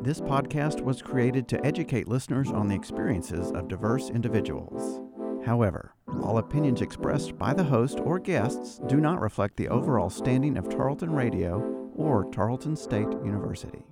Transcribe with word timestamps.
This 0.00 0.20
podcast 0.20 0.80
was 0.80 1.02
created 1.02 1.48
to 1.48 1.66
educate 1.66 2.06
listeners 2.06 2.50
on 2.50 2.68
the 2.68 2.74
experiences 2.74 3.50
of 3.50 3.66
diverse 3.66 4.10
individuals. 4.10 5.00
However, 5.44 5.92
all 6.22 6.38
opinions 6.38 6.82
expressed 6.82 7.36
by 7.36 7.52
the 7.52 7.64
host 7.64 7.98
or 8.00 8.18
guests 8.18 8.80
do 8.86 8.98
not 8.98 9.20
reflect 9.20 9.56
the 9.56 9.68
overall 9.68 10.08
standing 10.08 10.56
of 10.56 10.68
Tarleton 10.68 11.10
Radio 11.12 11.60
or 11.96 12.30
Tarleton 12.30 12.76
State 12.76 13.10
University. 13.24 13.84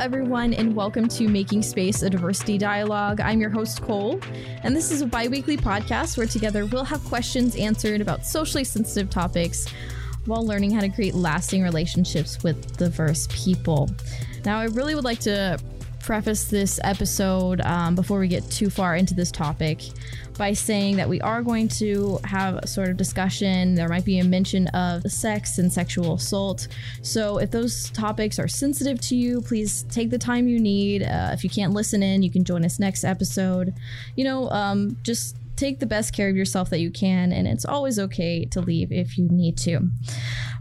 Everyone, 0.00 0.54
and 0.54 0.74
welcome 0.74 1.06
to 1.06 1.28
Making 1.28 1.60
Space 1.60 2.00
a 2.00 2.08
Diversity 2.08 2.56
Dialogue. 2.56 3.20
I'm 3.20 3.38
your 3.38 3.50
host, 3.50 3.82
Cole, 3.82 4.18
and 4.62 4.74
this 4.74 4.90
is 4.90 5.02
a 5.02 5.06
bi 5.06 5.28
weekly 5.28 5.58
podcast 5.58 6.16
where 6.16 6.26
together 6.26 6.64
we'll 6.64 6.84
have 6.84 7.04
questions 7.04 7.54
answered 7.54 8.00
about 8.00 8.24
socially 8.24 8.64
sensitive 8.64 9.10
topics 9.10 9.66
while 10.24 10.42
learning 10.46 10.70
how 10.70 10.80
to 10.80 10.88
create 10.88 11.14
lasting 11.14 11.62
relationships 11.62 12.42
with 12.42 12.78
diverse 12.78 13.28
people. 13.30 13.90
Now, 14.46 14.58
I 14.58 14.64
really 14.64 14.94
would 14.94 15.04
like 15.04 15.20
to 15.20 15.58
preface 16.00 16.44
this 16.44 16.80
episode 16.82 17.60
um, 17.60 17.94
before 17.94 18.20
we 18.20 18.28
get 18.28 18.50
too 18.50 18.70
far 18.70 18.96
into 18.96 19.12
this 19.12 19.30
topic 19.30 19.82
by 20.40 20.54
saying 20.54 20.96
that 20.96 21.06
we 21.06 21.20
are 21.20 21.42
going 21.42 21.68
to 21.68 22.18
have 22.24 22.56
a 22.56 22.66
sort 22.66 22.88
of 22.88 22.96
discussion. 22.96 23.74
There 23.74 23.90
might 23.90 24.06
be 24.06 24.20
a 24.20 24.24
mention 24.24 24.68
of 24.68 25.02
sex 25.02 25.58
and 25.58 25.70
sexual 25.70 26.14
assault. 26.14 26.66
So, 27.02 27.36
if 27.36 27.50
those 27.50 27.90
topics 27.90 28.38
are 28.38 28.48
sensitive 28.48 28.98
to 29.02 29.14
you, 29.14 29.42
please 29.42 29.82
take 29.90 30.08
the 30.08 30.16
time 30.16 30.48
you 30.48 30.58
need. 30.58 31.02
Uh, 31.02 31.32
if 31.34 31.44
you 31.44 31.50
can't 31.50 31.74
listen 31.74 32.02
in, 32.02 32.22
you 32.22 32.30
can 32.30 32.42
join 32.42 32.64
us 32.64 32.78
next 32.78 33.04
episode. 33.04 33.74
You 34.16 34.24
know, 34.24 34.48
um, 34.48 34.96
just 35.02 35.36
take 35.56 35.78
the 35.78 35.84
best 35.86 36.14
care 36.14 36.30
of 36.30 36.36
yourself 36.36 36.70
that 36.70 36.80
you 36.80 36.90
can, 36.90 37.32
and 37.32 37.46
it's 37.46 37.66
always 37.66 37.98
okay 37.98 38.46
to 38.46 38.62
leave 38.62 38.90
if 38.90 39.18
you 39.18 39.28
need 39.28 39.58
to. 39.58 39.90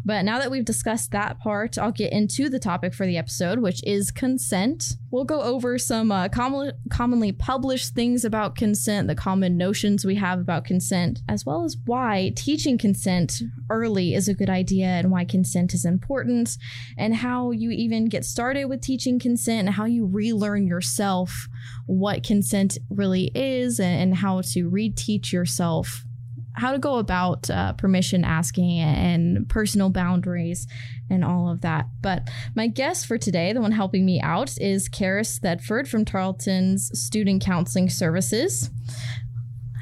But 0.06 0.24
now 0.26 0.40
that 0.40 0.52
we've 0.52 0.66
discussed 0.66 1.12
that 1.12 1.40
part, 1.40 1.78
I'll 1.78 1.92
get 1.92 2.12
into 2.12 2.50
the 2.50 2.60
topic 2.60 2.94
for 2.94 3.06
the 3.06 3.18
episode, 3.18 3.60
which 3.60 3.84
is 3.84 4.12
consent. 4.12 4.96
We'll 5.12 5.26
go 5.26 5.42
over 5.42 5.78
some 5.78 6.12
uh, 6.12 6.30
com- 6.30 6.72
commonly 6.90 7.32
published 7.32 7.94
things 7.94 8.24
about 8.24 8.56
consent, 8.56 9.08
the 9.08 9.16
common 9.16 9.58
notions 9.58 10.06
we 10.06 10.16
have 10.16 10.40
about 10.40 10.66
consent, 10.66 11.22
as 11.28 11.46
well 11.46 11.64
as 11.64 11.78
why 11.86 12.32
teaching 12.36 12.78
consent 12.78 13.42
early 13.70 14.14
is 14.14 14.28
a 14.28 14.34
good 14.34 14.50
idea 14.50 14.88
and 14.88 15.12
why 15.12 15.26
consent 15.26 15.74
is 15.74 15.86
important, 15.86 16.58
and 16.98 17.16
how 17.16 17.52
you 17.52 17.72
even 17.72 18.06
get 18.06 18.26
started 18.26 18.66
with 18.66 18.82
teaching 18.82 19.20
consent 19.20 19.68
and 19.68 19.76
how 19.76 19.86
you 19.86 20.06
relearn 20.06 20.68
yourself 20.68 21.48
what 21.86 22.24
consent 22.24 22.78
really 22.90 23.32
is 23.34 23.80
and, 23.80 24.02
and 24.02 24.16
how 24.16 24.42
to 24.42 24.70
reteach 24.70 25.32
yourself 25.32 26.06
how 26.54 26.72
to 26.72 26.80
go 26.80 26.98
about 26.98 27.50
uh, 27.50 27.74
permission 27.74 28.24
asking 28.24 28.80
and 28.80 29.48
personal 29.50 29.90
boundaries 29.90 30.68
and 31.10 31.24
all 31.24 31.50
of 31.50 31.62
that. 31.62 31.88
But 32.02 32.30
my 32.56 32.68
guest 32.68 33.06
for 33.06 33.18
today, 33.18 33.54
the 33.54 33.62
one 33.62 33.72
helping 33.72 34.06
me 34.06 34.20
out, 34.22 34.58
is 34.60 34.90
Karis 34.90 35.40
Thedford 35.40 35.88
from 35.88 36.06
Tarleton's 36.06 36.92
Student 37.00 37.44
Counseling 37.44 37.90
Services. 37.90 38.70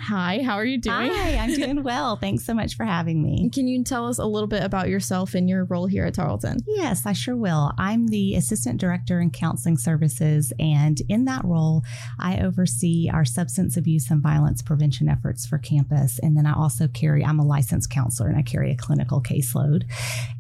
Hi, 0.08 0.42
how 0.42 0.54
are 0.54 0.64
you 0.64 0.78
doing? 0.78 1.12
Hi, 1.12 1.36
I'm 1.36 1.54
doing 1.54 1.84
well. 1.84 2.16
Thanks 2.16 2.46
so 2.46 2.54
much 2.54 2.78
for 2.78 2.86
having 2.86 3.22
me. 3.22 3.50
Can 3.50 3.68
you 3.68 3.84
tell 3.84 4.08
us 4.08 4.20
a 4.20 4.26
little 4.26 4.48
bit 4.48 4.64
about 4.64 4.88
yourself 4.88 5.34
and 5.34 5.50
your 5.50 5.66
role 5.66 5.86
here 5.86 6.06
at 6.06 6.14
Tarleton? 6.14 6.60
Yes, 6.66 7.06
I 7.06 7.12
sure 7.12 7.36
will. 7.36 7.74
I'm 7.78 8.08
the 8.08 8.36
Assistant 8.36 8.80
Director 8.80 9.20
in 9.20 9.32
Counseling 9.32 9.78
Services, 9.78 10.54
and 10.60 11.02
in 11.10 11.26
that 11.26 11.44
role, 11.44 11.84
I 12.22 12.40
oversee 12.40 13.10
our 13.14 13.26
substance 13.26 13.76
abuse 13.76 14.10
and 14.10 14.22
violence 14.22 14.62
prevention 14.62 15.10
efforts 15.10 15.46
for 15.46 15.58
campus. 15.58 16.20
And 16.24 16.38
then 16.38 16.46
I 16.46 16.54
also 16.54 16.88
carry, 16.88 17.26
I'm 17.26 17.40
a 17.40 17.46
licensed 17.46 17.90
counselor 17.90 18.30
and 18.30 18.38
I 18.38 18.44
carry 18.44 18.72
a 18.72 18.78
clinical 18.78 19.22
caseload. 19.22 19.84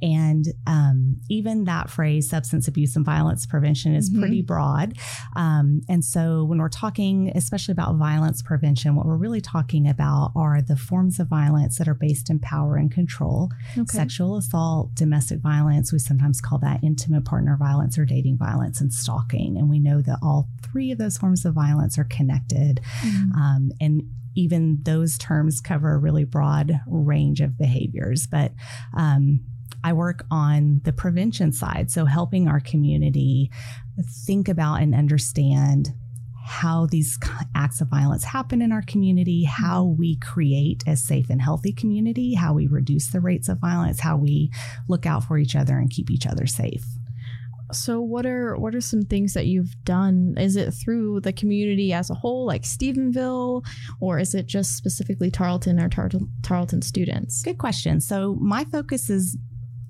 And 0.02 0.46
um, 0.66 1.18
even 1.30 1.66
that 1.66 1.90
phrase, 1.90 2.30
substance 2.30 2.70
abuse 2.70 2.96
and 2.96 3.06
violence 3.06 3.46
prevention, 3.46 3.96
is 3.96 4.10
mm-hmm. 4.10 4.22
pretty 4.22 4.42
broad. 4.44 4.94
Um, 5.36 5.82
and 5.90 6.06
so 6.06 6.46
when 6.46 6.60
we're 6.60 6.70
talking, 6.70 7.34
especially 7.36 7.74
about 7.74 7.96
violence 7.96 8.42
prevention, 8.42 8.96
what 8.96 9.06
we're 9.06 9.18
really 9.18 9.42
talking 9.42 9.57
about 9.88 10.32
are 10.36 10.62
the 10.62 10.76
forms 10.76 11.20
of 11.20 11.28
violence 11.28 11.78
that 11.78 11.88
are 11.88 11.94
based 11.94 12.30
in 12.30 12.40
power 12.40 12.76
and 12.76 12.92
control 12.92 13.52
okay. 13.78 13.86
sexual 13.86 14.38
assault, 14.38 14.94
domestic 14.96 15.40
violence. 15.40 15.92
We 15.92 16.00
sometimes 16.00 16.42
call 16.42 16.60
that 16.60 16.84
intimate 16.84 17.26
partner 17.26 17.58
violence 17.58 17.98
or 17.98 18.06
dating 18.06 18.38
violence 18.38 18.82
and 18.82 18.94
stalking. 18.94 19.58
And 19.58 19.70
we 19.70 19.80
know 19.80 20.02
that 20.02 20.20
all 20.22 20.48
three 20.62 20.92
of 20.92 20.98
those 20.98 21.18
forms 21.18 21.46
of 21.46 21.54
violence 21.54 21.98
are 21.98 22.06
connected. 22.06 22.82
Mm-hmm. 23.02 23.32
Um, 23.40 23.72
and 23.82 24.04
even 24.36 24.80
those 24.84 25.18
terms 25.18 25.60
cover 25.60 25.94
a 25.94 25.98
really 25.98 26.24
broad 26.24 26.80
range 26.88 27.42
of 27.42 27.58
behaviors. 27.58 28.28
But 28.28 28.52
um, 28.96 29.42
I 29.84 29.94
work 29.94 30.26
on 30.30 30.82
the 30.84 30.94
prevention 30.94 31.52
side, 31.52 31.92
so 31.92 32.06
helping 32.06 32.48
our 32.48 32.60
community 32.60 33.52
think 34.26 34.48
about 34.48 34.82
and 34.82 34.94
understand 34.94 35.90
how 36.48 36.86
these 36.86 37.20
acts 37.56 37.82
of 37.82 37.90
violence 37.90 38.24
happen 38.24 38.62
in 38.62 38.72
our 38.72 38.82
community, 38.84 39.44
how 39.44 39.84
mm-hmm. 39.84 40.00
we 40.00 40.16
create 40.18 40.84
a 40.88 40.96
safe 40.96 41.30
and 41.30 41.42
healthy 41.42 41.74
community, 41.74 42.34
how 42.34 42.54
we 42.54 42.68
reduce 42.68 43.08
the 43.08 43.20
rates 43.20 43.50
of 43.50 43.60
violence, 43.60 44.00
how 44.00 44.16
we 44.16 44.50
look 44.88 45.06
out 45.06 45.24
for 45.26 45.38
each 45.38 45.56
other 45.56 45.78
and 45.78 45.90
keep 45.90 46.10
each 46.10 46.26
other 46.26 46.48
safe. 46.48 46.86
So 47.74 48.00
what 48.00 48.26
are 48.26 48.56
what 48.56 48.74
are 48.76 48.82
some 48.82 49.02
things 49.02 49.34
that 49.34 49.48
you've 49.48 49.76
done? 49.84 50.36
Is 50.38 50.56
it 50.56 50.72
through 50.72 51.20
the 51.20 51.34
community 51.34 51.92
as 51.92 52.10
a 52.10 52.14
whole, 52.14 52.46
like 52.46 52.64
Stephenville, 52.64 53.66
or 54.00 54.20
is 54.20 54.34
it 54.34 54.46
just 54.46 54.78
specifically 54.78 55.30
Tarleton 55.30 55.78
or 55.78 55.90
Tar- 55.90 56.10
Tarleton 56.44 56.82
students? 56.82 57.44
Good 57.44 57.58
question. 57.58 58.00
So 58.00 58.38
my 58.40 58.64
focus 58.64 59.10
is 59.10 59.38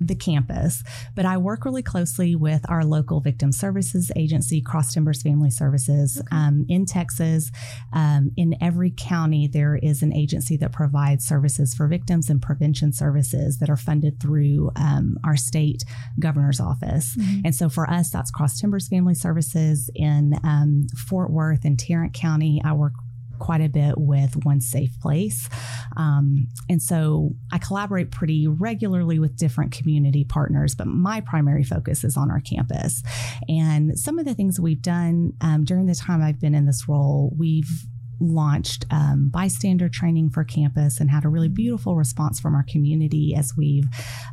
the 0.00 0.14
campus, 0.14 0.82
but 1.14 1.24
I 1.24 1.36
work 1.36 1.64
really 1.64 1.82
closely 1.82 2.34
with 2.34 2.68
our 2.68 2.84
local 2.84 3.20
victim 3.20 3.52
services 3.52 4.10
agency, 4.16 4.60
Cross 4.60 4.94
Timbers 4.94 5.22
Family 5.22 5.50
Services, 5.50 6.18
okay. 6.18 6.28
um, 6.30 6.66
in 6.68 6.86
Texas. 6.86 7.50
Um, 7.92 8.30
in 8.36 8.56
every 8.60 8.92
county, 8.96 9.48
there 9.48 9.76
is 9.76 10.02
an 10.02 10.12
agency 10.12 10.56
that 10.58 10.72
provides 10.72 11.26
services 11.26 11.74
for 11.74 11.88
victims 11.88 12.30
and 12.30 12.40
prevention 12.40 12.92
services 12.92 13.58
that 13.58 13.70
are 13.70 13.76
funded 13.76 14.20
through 14.20 14.70
um, 14.76 15.18
our 15.24 15.36
state 15.36 15.84
governor's 16.18 16.60
office. 16.60 17.16
Mm-hmm. 17.16 17.40
And 17.46 17.54
so 17.54 17.68
for 17.68 17.88
us, 17.88 18.10
that's 18.10 18.30
Cross 18.30 18.60
Timbers 18.60 18.88
Family 18.88 19.14
Services 19.14 19.90
in 19.94 20.34
um, 20.44 20.86
Fort 20.96 21.30
Worth 21.30 21.64
and 21.64 21.78
Tarrant 21.78 22.14
County. 22.14 22.60
I 22.64 22.72
work 22.72 22.92
quite 23.38 23.60
a 23.60 23.68
bit 23.68 23.94
with 23.96 24.44
One 24.44 24.60
Safe 24.60 24.98
Place. 25.00 25.48
Um, 25.96 26.48
and 26.68 26.82
so 26.82 27.32
I 27.52 27.58
collaborate 27.58 28.10
pretty 28.10 28.46
regularly 28.46 29.18
with 29.18 29.36
different 29.36 29.72
community 29.72 30.24
partners, 30.24 30.74
but 30.74 30.86
my 30.86 31.20
primary 31.20 31.64
focus 31.64 32.04
is 32.04 32.16
on 32.16 32.30
our 32.30 32.40
campus. 32.40 33.02
And 33.48 33.98
some 33.98 34.18
of 34.18 34.24
the 34.24 34.34
things 34.34 34.60
we've 34.60 34.82
done 34.82 35.32
um, 35.40 35.64
during 35.64 35.86
the 35.86 35.94
time 35.94 36.22
I've 36.22 36.40
been 36.40 36.54
in 36.54 36.66
this 36.66 36.88
role, 36.88 37.32
we've 37.36 37.86
launched 38.20 38.84
um, 38.90 39.28
bystander 39.28 39.88
training 39.88 40.30
for 40.30 40.44
campus 40.44 41.00
and 41.00 41.10
had 41.10 41.24
a 41.24 41.28
really 41.28 41.48
beautiful 41.48 41.96
response 41.96 42.40
from 42.40 42.54
our 42.54 42.64
community 42.68 43.34
as 43.36 43.56
we've 43.56 43.86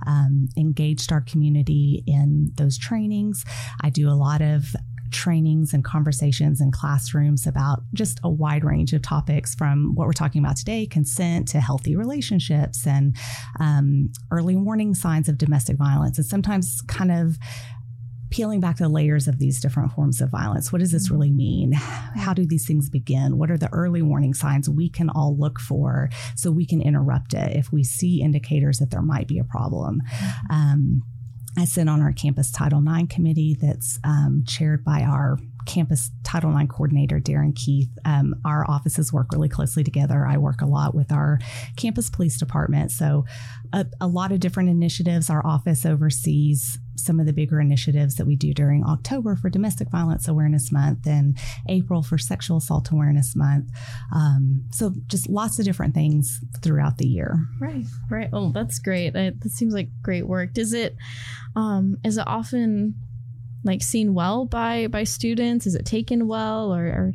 um, 0.08 0.48
engaged 0.58 1.12
our 1.12 1.22
community 1.22 2.04
in 2.08 2.52
those 2.56 2.78
trainings. 2.78 3.46
I 3.82 3.90
do 3.90 4.10
a 4.10 4.14
lot 4.14 4.42
of 4.42 4.76
trainings 5.16 5.74
and 5.74 5.84
conversations 5.84 6.62
and 6.62 6.72
classrooms 6.72 7.48
about 7.48 7.80
just 7.94 8.20
a 8.24 8.30
wide 8.30 8.64
range 8.64 8.94
of 8.94 9.02
topics 9.02 9.56
from 9.56 9.96
what 9.96 10.06
we're 10.06 10.14
talking 10.14 10.44
about 10.44 10.58
today 10.58 10.86
consent 10.86 11.48
to 11.48 11.60
healthy 11.60 11.96
relationships 11.96 12.86
and 12.86 13.16
um, 13.60 14.12
early 14.32 14.56
warning 14.56 14.94
signs 14.94 15.30
of 15.30 15.38
domestic 15.38 15.78
violence. 15.78 16.18
And 16.18 16.28
sometimes 16.28 16.82
kind 16.88 17.12
of 17.12 17.38
peeling 18.32 18.60
back 18.60 18.78
the 18.78 18.90
layers 18.90 19.28
of 19.28 19.40
these 19.40 19.62
different 19.62 19.92
forms 19.94 20.20
of 20.20 20.30
violence. 20.30 20.72
What 20.72 20.80
does 20.80 20.92
this 20.92 21.10
really 21.10 21.32
mean? 21.32 21.72
How 21.72 22.34
do 22.34 22.46
these 22.46 22.68
things 22.68 22.90
begin? 22.90 23.38
What 23.38 23.50
are 23.50 23.58
the 23.58 23.72
early 23.72 24.02
warning 24.02 24.34
signs 24.34 24.70
we 24.70 24.90
can 24.90 25.10
all 25.10 25.38
look 25.38 25.60
for 25.60 26.10
so 26.36 26.52
we 26.52 26.66
can 26.66 26.82
interrupt 26.82 27.34
it 27.34 27.56
if 27.56 27.72
we 27.72 27.84
see 27.84 28.22
indicators 28.22 28.80
that 28.80 28.92
there 28.92 29.02
might 29.02 29.28
be 29.28 29.40
a 29.40 29.46
problem? 29.46 30.02
Um, 30.50 31.04
I 31.58 31.66
sit 31.66 31.88
on 31.88 32.02
our 32.02 32.12
campus 32.12 32.52
Title 32.52 32.84
IX 32.86 33.14
committee 33.14 33.58
that's 33.60 34.00
um, 34.04 34.44
chaired 34.46 34.84
by 34.84 35.02
our 35.02 35.38
campus 35.66 36.12
Title 36.24 36.56
IX 36.56 36.70
coordinator, 36.70 37.20
Darren 37.20 37.56
Keith. 37.56 37.90
Um, 38.04 38.36
our 38.46 38.70
offices 38.70 39.12
work 39.12 39.32
really 39.32 39.50
closely 39.50 39.84
together. 39.84 40.26
I 40.26 40.38
work 40.38 40.62
a 40.62 40.66
lot 40.66 40.94
with 40.94 41.12
our 41.12 41.40
campus 41.76 42.10
police 42.10 42.38
department. 42.38 42.92
So, 42.92 43.26
a, 43.74 43.86
a 44.00 44.08
lot 44.08 44.32
of 44.32 44.40
different 44.40 44.70
initiatives. 44.70 45.30
Our 45.30 45.46
office 45.46 45.86
oversees 45.86 46.78
some 46.96 47.20
of 47.20 47.26
the 47.26 47.34
bigger 47.34 47.60
initiatives 47.60 48.16
that 48.16 48.26
we 48.26 48.36
do 48.36 48.54
during 48.54 48.84
October 48.84 49.36
for 49.36 49.50
Domestic 49.50 49.90
Violence 49.90 50.28
Awareness 50.28 50.72
Month 50.72 51.06
and 51.06 51.38
April 51.68 52.02
for 52.02 52.18
Sexual 52.18 52.58
Assault 52.58 52.92
Awareness 52.92 53.36
Month. 53.36 53.72
Um, 54.14 54.66
so 54.72 54.94
just 55.08 55.30
lots 55.30 55.60
of 55.60 55.66
different 55.66 55.94
things 55.94 56.40
throughout 56.62 56.98
the 56.98 57.08
year. 57.08 57.40
Right, 57.60 57.86
right. 58.10 58.30
Oh, 58.34 58.52
that's 58.52 58.80
great. 58.80 59.14
That, 59.14 59.34
seems 59.48 59.74
like 59.74 59.90
great 60.02 60.28
work. 60.28 60.54
Does 60.54 60.74
it, 60.74 60.96
um, 61.56 61.98
is 62.04 62.18
it 62.18 62.28
often 62.28 62.96
like 63.64 63.82
seen 63.82 64.14
well 64.14 64.46
by 64.46 64.88
by 64.88 65.04
students? 65.04 65.66
Is 65.66 65.76
it 65.76 65.86
taken 65.86 66.28
well, 66.28 66.74
or, 66.74 66.86
or 66.86 67.14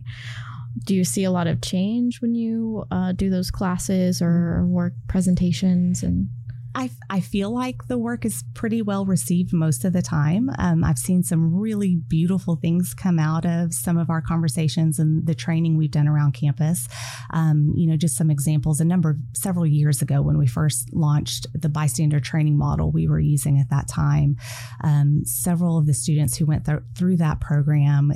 do 0.84 0.94
you 0.94 1.04
see 1.04 1.24
a 1.24 1.30
lot 1.30 1.46
of 1.46 1.60
change 1.60 2.20
when 2.20 2.34
you 2.34 2.84
uh, 2.90 3.12
do 3.12 3.30
those 3.30 3.50
classes 3.50 4.22
or 4.22 4.64
work 4.66 4.92
presentations 5.08 6.02
and 6.02 6.28
I, 6.74 6.90
I 7.08 7.20
feel 7.20 7.52
like 7.52 7.88
the 7.88 7.98
work 7.98 8.24
is 8.24 8.44
pretty 8.54 8.80
well 8.80 9.04
received 9.04 9.52
most 9.52 9.84
of 9.84 9.92
the 9.92 10.02
time. 10.02 10.50
Um, 10.58 10.84
I've 10.84 10.98
seen 10.98 11.22
some 11.22 11.54
really 11.58 11.96
beautiful 11.96 12.56
things 12.56 12.94
come 12.94 13.18
out 13.18 13.44
of 13.44 13.74
some 13.74 13.98
of 13.98 14.08
our 14.08 14.22
conversations 14.22 14.98
and 14.98 15.26
the 15.26 15.34
training 15.34 15.76
we've 15.76 15.90
done 15.90 16.06
around 16.06 16.32
campus. 16.32 16.86
Um, 17.32 17.72
you 17.76 17.88
know, 17.88 17.96
just 17.96 18.16
some 18.16 18.30
examples. 18.30 18.80
A 18.80 18.84
number, 18.84 19.18
several 19.34 19.66
years 19.66 20.00
ago, 20.00 20.22
when 20.22 20.38
we 20.38 20.46
first 20.46 20.92
launched 20.92 21.46
the 21.54 21.68
bystander 21.68 22.20
training 22.20 22.56
model 22.56 22.92
we 22.92 23.08
were 23.08 23.20
using 23.20 23.58
at 23.58 23.70
that 23.70 23.88
time, 23.88 24.36
um, 24.84 25.22
several 25.24 25.76
of 25.76 25.86
the 25.86 25.94
students 25.94 26.36
who 26.36 26.46
went 26.46 26.66
th- 26.66 26.78
through 26.96 27.16
that 27.16 27.40
program 27.40 28.12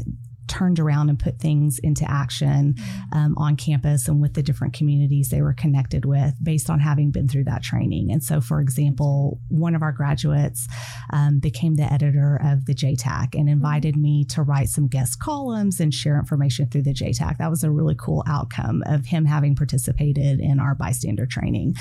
turned 0.46 0.78
around 0.78 1.08
and 1.08 1.18
put 1.18 1.38
things 1.38 1.78
into 1.78 2.08
action 2.10 2.74
mm-hmm. 2.74 3.18
um, 3.18 3.34
on 3.36 3.56
campus 3.56 4.08
and 4.08 4.20
with 4.20 4.34
the 4.34 4.42
different 4.42 4.74
communities 4.74 5.28
they 5.28 5.42
were 5.42 5.54
connected 5.54 6.04
with 6.04 6.34
based 6.42 6.70
on 6.70 6.80
having 6.80 7.10
been 7.10 7.28
through 7.28 7.44
that 7.44 7.62
training. 7.62 8.10
And 8.10 8.22
so, 8.22 8.40
for 8.40 8.60
example, 8.60 9.40
one 9.48 9.74
of 9.74 9.82
our 9.82 9.92
graduates 9.92 10.66
um, 11.12 11.38
became 11.38 11.76
the 11.76 11.92
editor 11.92 12.40
of 12.42 12.66
the 12.66 12.74
JTAC 12.74 13.34
and 13.34 13.48
invited 13.48 13.96
me 13.96 14.24
to 14.26 14.42
write 14.42 14.68
some 14.68 14.88
guest 14.88 15.18
columns 15.18 15.80
and 15.80 15.92
share 15.92 16.18
information 16.18 16.68
through 16.68 16.82
the 16.82 16.94
JTAC. 16.94 17.38
That 17.38 17.50
was 17.50 17.64
a 17.64 17.70
really 17.70 17.94
cool 17.94 18.24
outcome 18.26 18.82
of 18.86 19.06
him 19.06 19.24
having 19.24 19.56
participated 19.56 20.40
in 20.40 20.60
our 20.60 20.74
bystander 20.74 21.26
training. 21.26 21.74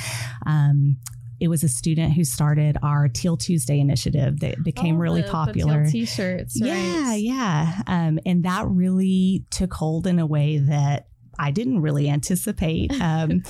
Um, 0.45 0.98
it 1.44 1.50
was 1.50 1.62
a 1.62 1.68
student 1.68 2.13
who 2.13 2.24
started 2.24 2.78
our 2.81 3.10
Teal 3.10 3.36
Tuesday 3.36 3.81
initiative 3.81 4.40
that 4.40 4.63
became 4.63 4.95
oh, 4.95 5.00
really 5.00 5.24
the, 5.24 5.28
popular. 5.28 5.84
The 5.84 5.92
t-shirts, 5.92 6.57
right? 6.62 6.69
Yeah, 6.69 7.16
yeah. 7.16 7.81
Um, 7.86 8.18
and 8.25 8.45
that 8.45 8.66
really 8.66 9.44
took 9.50 9.74
hold 9.74 10.07
in 10.07 10.19
a 10.19 10.25
way 10.25 10.60
that 10.60 11.07
I 11.39 11.51
didn't 11.51 11.81
really 11.81 12.09
anticipate. 12.09 12.91
Um, 13.03 13.44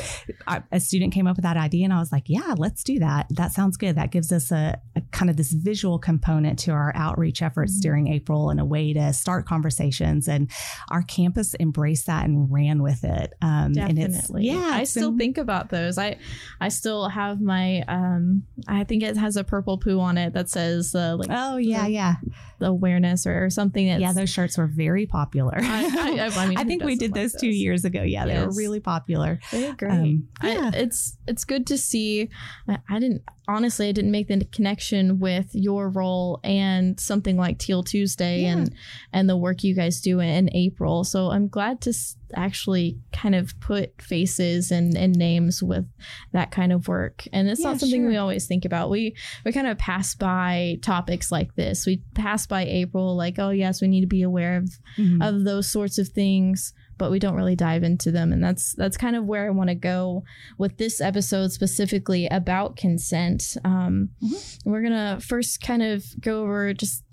a 0.71 0.79
student 0.79 1.13
came 1.13 1.27
up 1.27 1.35
with 1.35 1.43
that 1.43 1.57
idea, 1.57 1.83
and 1.83 1.93
I 1.93 1.99
was 1.99 2.11
like, 2.11 2.23
"Yeah, 2.25 2.55
let's 2.57 2.83
do 2.83 2.97
that. 2.99 3.27
That 3.29 3.51
sounds 3.51 3.77
good. 3.77 3.95
That 3.95 4.09
gives 4.09 4.31
us 4.31 4.51
a, 4.51 4.79
a 4.95 5.01
kind 5.11 5.29
of 5.29 5.37
this 5.37 5.51
visual 5.51 5.99
component 5.99 6.57
to 6.59 6.71
our 6.71 6.91
outreach 6.95 7.41
efforts 7.41 7.73
mm-hmm. 7.73 7.81
during 7.81 8.07
April, 8.07 8.49
and 8.49 8.59
a 8.59 8.65
way 8.65 8.93
to 8.93 9.13
start 9.13 9.45
conversations." 9.45 10.27
And 10.27 10.49
our 10.89 11.03
campus 11.03 11.55
embraced 11.59 12.07
that 12.07 12.25
and 12.25 12.51
ran 12.51 12.81
with 12.81 13.03
it. 13.03 13.33
Um, 13.41 13.73
Definitely. 13.73 14.45
yeah, 14.45 14.71
I 14.73 14.85
still 14.85 15.11
been, 15.11 15.19
think 15.19 15.37
about 15.37 15.69
those. 15.69 15.97
I 15.97 16.17
I 16.59 16.69
still 16.69 17.09
have 17.09 17.41
my. 17.41 17.83
Um, 17.87 18.43
I 18.67 18.85
think 18.85 19.03
it 19.03 19.17
has 19.17 19.37
a 19.37 19.43
purple 19.43 19.77
poo 19.77 19.99
on 19.99 20.17
it 20.17 20.33
that 20.33 20.49
says 20.49 20.95
uh, 20.95 21.15
like. 21.17 21.29
Oh 21.31 21.57
yeah, 21.57 21.87
yeah. 21.87 22.15
the 22.59 22.67
Awareness 22.67 23.25
or, 23.25 23.45
or 23.45 23.49
something. 23.49 23.87
yeah, 23.87 24.13
those 24.13 24.29
shirts 24.29 24.57
were 24.57 24.67
very 24.67 25.05
popular. 25.05 25.57
I, 25.57 25.83
I, 25.83 26.29
I, 26.35 26.47
mean, 26.47 26.57
I 26.57 26.63
think 26.63 26.83
we 26.83 26.95
did 26.95 27.13
those 27.13 27.33
two 27.33 27.49
years 27.49 27.72
years 27.73 27.85
ago. 27.85 28.03
Yeah, 28.03 28.25
yes. 28.25 28.35
they 28.35 28.45
were 28.45 28.53
really 28.53 28.79
popular. 28.79 29.39
They're 29.51 29.75
great. 29.75 29.91
Um, 29.91 30.27
yeah. 30.43 30.71
I, 30.73 30.77
it's 30.77 31.17
it's 31.27 31.43
good 31.43 31.67
to 31.67 31.77
see. 31.77 32.29
I, 32.67 32.77
I 32.89 32.99
didn't 32.99 33.23
honestly, 33.47 33.89
I 33.89 33.91
didn't 33.91 34.11
make 34.11 34.27
the 34.27 34.45
connection 34.45 35.19
with 35.19 35.49
your 35.53 35.89
role 35.89 36.39
and 36.43 36.99
something 36.99 37.37
like 37.37 37.59
Teal 37.59 37.83
Tuesday 37.83 38.41
yeah. 38.41 38.53
and 38.53 38.75
and 39.11 39.29
the 39.29 39.37
work 39.37 39.63
you 39.63 39.75
guys 39.75 40.01
do 40.01 40.19
in 40.19 40.49
April. 40.55 41.03
So 41.03 41.31
I'm 41.31 41.47
glad 41.47 41.81
to 41.81 41.93
actually 42.35 42.97
kind 43.11 43.35
of 43.35 43.59
put 43.59 44.01
faces 44.01 44.71
and, 44.71 44.97
and 44.97 45.15
names 45.15 45.61
with 45.61 45.85
that 46.31 46.51
kind 46.51 46.71
of 46.71 46.87
work. 46.87 47.27
And 47.31 47.47
it's 47.47 47.61
yeah, 47.61 47.71
not 47.71 47.79
something 47.79 48.01
sure. 48.01 48.09
we 48.09 48.17
always 48.17 48.47
think 48.47 48.65
about. 48.65 48.89
We 48.89 49.15
we 49.45 49.51
kind 49.51 49.67
of 49.67 49.77
pass 49.77 50.15
by 50.15 50.79
topics 50.81 51.31
like 51.31 51.55
this. 51.55 51.85
We 51.85 52.01
pass 52.15 52.47
by 52.47 52.63
April 52.63 53.15
like, 53.15 53.39
oh 53.39 53.49
yes, 53.49 53.81
we 53.81 53.87
need 53.87 54.01
to 54.01 54.07
be 54.07 54.23
aware 54.23 54.57
of 54.57 54.69
mm-hmm. 54.97 55.21
of 55.21 55.43
those 55.43 55.69
sorts 55.69 55.97
of 55.97 56.07
things 56.07 56.73
but 56.97 57.11
we 57.11 57.19
don't 57.19 57.35
really 57.35 57.55
dive 57.55 57.83
into 57.83 58.11
them. 58.11 58.31
And 58.31 58.43
that's 58.43 58.73
that's 58.73 58.97
kind 58.97 59.15
of 59.15 59.25
where 59.25 59.47
i 59.47 59.49
want 59.49 59.69
to 59.69 59.75
go 59.75 60.23
with 60.57 60.77
this 60.77 61.01
episode 61.01 61.51
specifically 61.51 62.27
about 62.27 62.75
consent. 62.75 63.57
Um, 63.63 64.09
mm-hmm. 64.23 64.69
we're 64.69 64.83
gonna 64.83 65.19
first 65.21 65.61
kind 65.61 65.83
of 65.83 66.05
go 66.21 66.43
over 66.43 66.73
just 66.73 67.03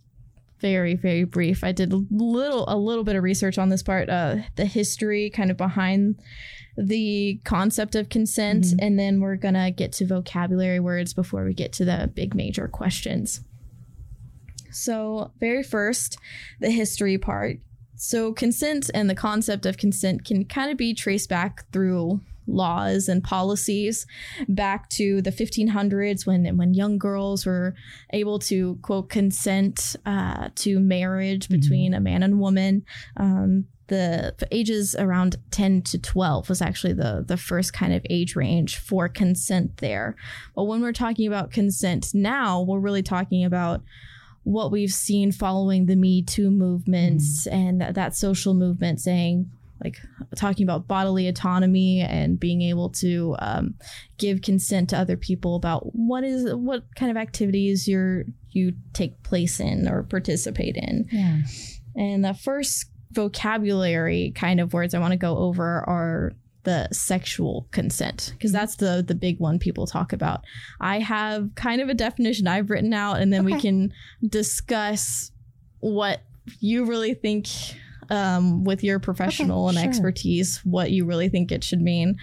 very 0.61 0.94
very 0.94 1.25
brief. 1.25 1.65
I 1.65 1.73
did 1.73 1.93
a 1.93 2.05
little 2.11 2.65
a 2.69 2.77
little 2.77 3.05
bit 3.05 3.17
of 3.17 3.23
research 3.23 3.59
on 3.59 3.69
this 3.69 3.82
part 3.82 4.09
uh, 4.09 4.37
the 4.56 4.67
history 4.67 5.31
kind 5.31 5.50
of 5.50 5.56
behind 5.56 6.21
the 6.77 7.41
concept 7.44 7.94
of 7.94 8.09
consent 8.09 8.65
mm-hmm. 8.65 8.79
and 8.81 8.99
then 8.99 9.21
we're 9.21 9.37
gonna 9.37 9.71
get 9.71 9.93
to 9.93 10.06
vocabulary 10.06 10.81
words 10.81 11.12
before 11.12 11.44
we 11.44 11.55
get 11.55 11.73
to 11.75 11.85
the 11.85 12.11
big 12.15 12.35
major 12.35 12.69
questions. 12.69 13.41
So 14.71 15.32
very 15.41 15.62
first 15.62 16.19
the 16.61 16.71
history 16.71 17.19
part 17.19 17.59
so, 18.02 18.32
consent 18.32 18.91
and 18.94 19.11
the 19.11 19.14
concept 19.14 19.67
of 19.67 19.76
consent 19.76 20.25
can 20.25 20.47
kind 20.47 20.70
of 20.70 20.79
be 20.79 20.94
traced 20.94 21.29
back 21.29 21.70
through 21.70 22.23
laws 22.47 23.11
and 23.11 23.23
policies 23.23 24.06
back 24.49 24.88
to 24.88 25.20
the 25.20 25.31
1500s 25.31 26.26
when 26.26 26.56
when 26.56 26.73
young 26.73 26.97
girls 26.97 27.44
were 27.44 27.75
able 28.14 28.38
to 28.38 28.79
quote 28.81 29.11
consent 29.11 29.97
uh, 30.06 30.49
to 30.55 30.81
marriage 30.81 31.49
mm-hmm. 31.49 31.61
between 31.61 31.93
a 31.93 32.00
man 32.00 32.23
and 32.23 32.41
woman. 32.41 32.87
Um, 33.19 33.67
the 33.88 34.35
ages 34.50 34.94
around 34.99 35.37
10 35.50 35.82
to 35.82 35.99
12 35.99 36.49
was 36.49 36.62
actually 36.62 36.94
the 36.94 37.23
the 37.29 37.37
first 37.37 37.75
kind 37.75 37.93
of 37.93 38.06
age 38.08 38.35
range 38.35 38.79
for 38.79 39.11
consent 39.11 39.76
there. 39.76 40.17
But 40.56 40.64
when 40.64 40.81
we're 40.81 40.93
talking 40.93 41.26
about 41.26 41.50
consent 41.50 42.14
now, 42.14 42.62
we're 42.62 42.79
really 42.79 43.03
talking 43.03 43.44
about 43.44 43.82
what 44.44 44.72
we've 44.72 44.92
seen 44.92 45.32
following 45.32 45.87
the 45.87 45.96
Me 45.96 46.22
Too 46.22 46.50
movements 46.50 47.46
mm. 47.46 47.52
and 47.52 47.81
that, 47.81 47.94
that 47.94 48.16
social 48.16 48.54
movement 48.54 49.00
saying, 49.00 49.50
like 49.82 49.98
talking 50.37 50.64
about 50.64 50.87
bodily 50.87 51.26
autonomy 51.28 52.00
and 52.00 52.38
being 52.38 52.62
able 52.62 52.90
to 52.90 53.37
um, 53.38 53.75
give 54.19 54.42
consent 54.42 54.90
to 54.90 54.98
other 54.98 55.16
people 55.16 55.56
about 55.56 55.94
what 55.94 56.22
is 56.25 56.52
what 56.54 56.84
kind 56.96 57.10
of 57.10 57.16
activities 57.16 57.88
you're 57.88 58.25
you 58.50 58.75
take 58.92 59.22
place 59.22 59.60
in 59.60 59.88
or 59.88 60.02
participate 60.02 60.76
in. 60.76 61.08
Yeah. 61.10 61.38
And 61.96 62.25
the 62.25 62.34
first 62.34 62.86
vocabulary 63.12 64.32
kind 64.34 64.60
of 64.60 64.72
words 64.72 64.94
I 64.94 64.98
want 64.98 65.12
to 65.12 65.19
go 65.19 65.36
over 65.38 65.84
are 65.88 66.32
the 66.64 66.88
sexual 66.92 67.66
consent 67.70 68.32
because 68.34 68.52
that's 68.52 68.76
the 68.76 69.04
the 69.06 69.14
big 69.14 69.38
one 69.38 69.58
people 69.58 69.86
talk 69.86 70.12
about. 70.12 70.44
I 70.80 70.98
have 70.98 71.50
kind 71.54 71.80
of 71.80 71.88
a 71.88 71.94
definition 71.94 72.46
I've 72.46 72.70
written 72.70 72.92
out 72.92 73.20
and 73.20 73.32
then 73.32 73.44
okay. 73.44 73.54
we 73.54 73.60
can 73.60 73.92
discuss 74.26 75.30
what 75.80 76.22
you 76.58 76.84
really 76.84 77.14
think 77.14 77.48
um, 78.10 78.64
with 78.64 78.82
your 78.82 78.98
professional 78.98 79.66
okay, 79.66 79.76
and 79.76 79.78
sure. 79.78 79.88
expertise 79.88 80.60
what 80.64 80.90
you 80.90 81.04
really 81.06 81.28
think 81.28 81.52
it 81.52 81.64
should 81.64 81.80
mean 81.80 82.16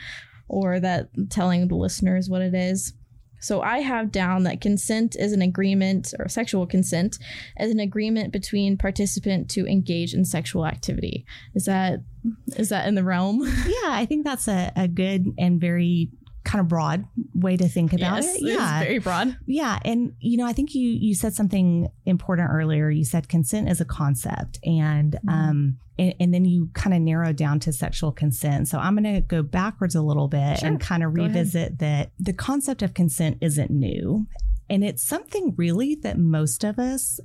or 0.49 0.79
that 0.79 1.09
telling 1.29 1.67
the 1.67 1.75
listeners 1.75 2.29
what 2.29 2.41
it 2.41 2.53
is. 2.53 2.93
So 3.39 3.61
I 3.61 3.79
have 3.79 4.11
down 4.11 4.44
that 4.44 4.61
consent 4.61 5.15
is 5.15 5.31
an 5.31 5.41
agreement 5.41 6.13
or 6.19 6.27
sexual 6.27 6.65
consent 6.65 7.17
as 7.57 7.71
an 7.71 7.79
agreement 7.79 8.33
between 8.33 8.77
participant 8.77 9.49
to 9.51 9.67
engage 9.67 10.13
in 10.13 10.25
sexual 10.25 10.65
activity. 10.65 11.25
Is 11.53 11.65
that 11.65 11.99
is 12.57 12.69
that 12.69 12.87
in 12.87 12.95
the 12.95 13.03
realm? 13.03 13.41
Yeah, 13.67 13.91
I 13.91 14.06
think 14.06 14.25
that's 14.25 14.47
a, 14.47 14.71
a 14.75 14.87
good 14.87 15.33
and 15.37 15.59
very 15.59 16.09
kind 16.47 16.61
of 16.61 16.69
broad 16.69 17.06
way 17.35 17.57
to 17.57 17.68
think 17.68 17.92
about 17.92 18.23
yes, 18.23 18.35
it. 18.35 18.42
Yeah, 18.42 18.80
very 18.80 18.99
broad. 18.99 19.37
Yeah, 19.45 19.80
and 19.83 20.13
you 20.19 20.37
know, 20.37 20.45
I 20.45 20.54
think 20.54 20.73
you 20.73 20.89
you 20.89 21.13
said 21.13 21.33
something 21.33 21.89
important 22.06 22.49
earlier. 22.49 22.89
You 22.89 23.04
said 23.04 23.27
consent 23.27 23.69
is 23.69 23.81
a 23.81 23.85
concept, 23.85 24.57
and 24.63 25.13
mm-hmm. 25.13 25.30
um, 25.30 25.77
and, 25.99 26.13
and, 26.19 26.33
then 26.33 26.45
you 26.45 26.69
kind 26.73 26.95
of 26.95 27.01
narrow 27.01 27.33
down 27.33 27.59
to 27.61 27.73
sexual 27.73 28.11
consent. 28.11 28.68
So 28.69 28.77
I'm 28.77 28.95
going 28.95 29.16
to 29.16 29.21
go 29.21 29.44
backwards 29.44 29.95
a 29.95 30.01
little 30.01 30.27
bit 30.27 30.59
sure. 30.59 30.68
and 30.68 30.80
kind 30.80 31.04
of 31.04 31.16
revisit 31.16 31.80
that 31.80 32.11
the 32.19 32.33
concept 32.33 32.81
of 32.81 32.94
consent 32.94 33.39
isn't 33.42 33.69
new, 33.69 34.25
and 34.69 34.85
it's 34.85 35.04
something 35.04 35.54
really 35.57 35.95
that 35.95 36.18
most 36.18 36.63
of 36.63 36.80
us 36.80 37.19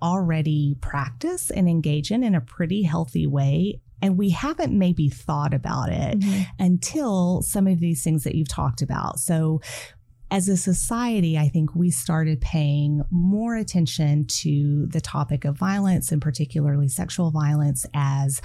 already 0.00 0.76
practice 0.80 1.50
and 1.50 1.68
engage 1.68 2.12
in 2.12 2.22
in 2.22 2.36
a 2.36 2.40
pretty 2.40 2.82
healthy 2.84 3.26
way 3.26 3.80
and 4.00 4.16
we 4.16 4.30
haven't 4.30 4.76
maybe 4.76 5.08
thought 5.08 5.54
about 5.54 5.90
it 5.90 6.20
mm-hmm. 6.20 6.42
until 6.58 7.42
some 7.42 7.66
of 7.66 7.80
these 7.80 8.02
things 8.02 8.24
that 8.24 8.34
you've 8.34 8.48
talked 8.48 8.82
about. 8.82 9.18
So, 9.18 9.60
as 10.30 10.46
a 10.46 10.58
society, 10.58 11.38
I 11.38 11.48
think 11.48 11.74
we 11.74 11.90
started 11.90 12.42
paying 12.42 13.02
more 13.10 13.56
attention 13.56 14.26
to 14.26 14.86
the 14.88 15.00
topic 15.00 15.46
of 15.46 15.56
violence 15.56 16.12
and 16.12 16.20
particularly 16.20 16.88
sexual 16.88 17.30
violence 17.30 17.86
as 17.94 18.42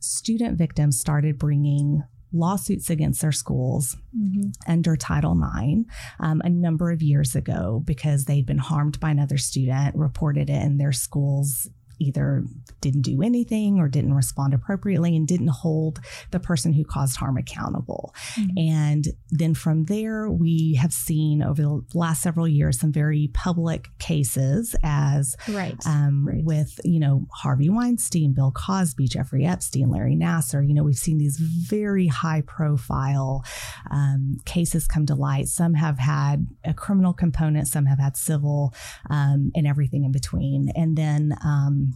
student 0.00 0.58
victims 0.58 1.00
started 1.00 1.38
bringing 1.38 2.02
lawsuits 2.32 2.90
against 2.90 3.20
their 3.20 3.32
schools 3.32 3.96
mm-hmm. 4.16 4.48
under 4.66 4.96
Title 4.96 5.32
IX 5.32 5.82
um, 6.20 6.40
a 6.44 6.50
number 6.50 6.90
of 6.90 7.02
years 7.02 7.34
ago 7.34 7.82
because 7.84 8.24
they'd 8.24 8.46
been 8.46 8.58
harmed 8.58 8.98
by 9.00 9.10
another 9.10 9.38
student, 9.38 9.94
reported 9.94 10.48
it 10.50 10.62
in 10.62 10.78
their 10.78 10.92
school's 10.92 11.68
either 12.02 12.44
didn't 12.80 13.02
do 13.02 13.22
anything 13.22 13.78
or 13.78 13.88
didn't 13.88 14.14
respond 14.14 14.52
appropriately 14.52 15.16
and 15.16 15.26
didn't 15.26 15.48
hold 15.48 16.00
the 16.30 16.40
person 16.40 16.72
who 16.72 16.84
caused 16.84 17.16
harm 17.16 17.36
accountable. 17.36 18.14
Mm-hmm. 18.34 18.58
And 18.58 19.08
then 19.30 19.54
from 19.54 19.84
there, 19.84 20.28
we 20.28 20.74
have 20.80 20.92
seen 20.92 21.42
over 21.42 21.62
the 21.62 21.82
last 21.94 22.22
several 22.22 22.48
years 22.48 22.80
some 22.80 22.92
very 22.92 23.30
public 23.32 23.88
cases 23.98 24.74
as 24.82 25.36
right. 25.48 25.76
Um, 25.86 26.26
right. 26.26 26.44
with, 26.44 26.80
you 26.84 26.98
know, 26.98 27.26
Harvey 27.32 27.70
Weinstein, 27.70 28.34
Bill 28.34 28.52
Cosby, 28.52 29.08
Jeffrey 29.08 29.44
Epstein, 29.46 29.90
Larry 29.90 30.16
Nassar. 30.16 30.66
You 30.66 30.74
know, 30.74 30.82
we've 30.82 30.96
seen 30.96 31.18
these 31.18 31.38
very 31.38 32.08
high 32.08 32.42
profile 32.42 33.44
um, 33.90 34.38
cases 34.44 34.86
come 34.86 35.06
to 35.06 35.14
light. 35.14 35.48
Some 35.48 35.74
have 35.74 35.98
had 35.98 36.46
a 36.64 36.74
criminal 36.74 37.12
component, 37.12 37.68
some 37.68 37.86
have 37.86 37.98
had 37.98 38.16
civil, 38.16 38.74
um, 39.08 39.52
and 39.54 39.66
everything 39.66 40.04
in 40.04 40.12
between. 40.12 40.70
And 40.74 40.96
then, 40.96 41.34
um, 41.44 41.91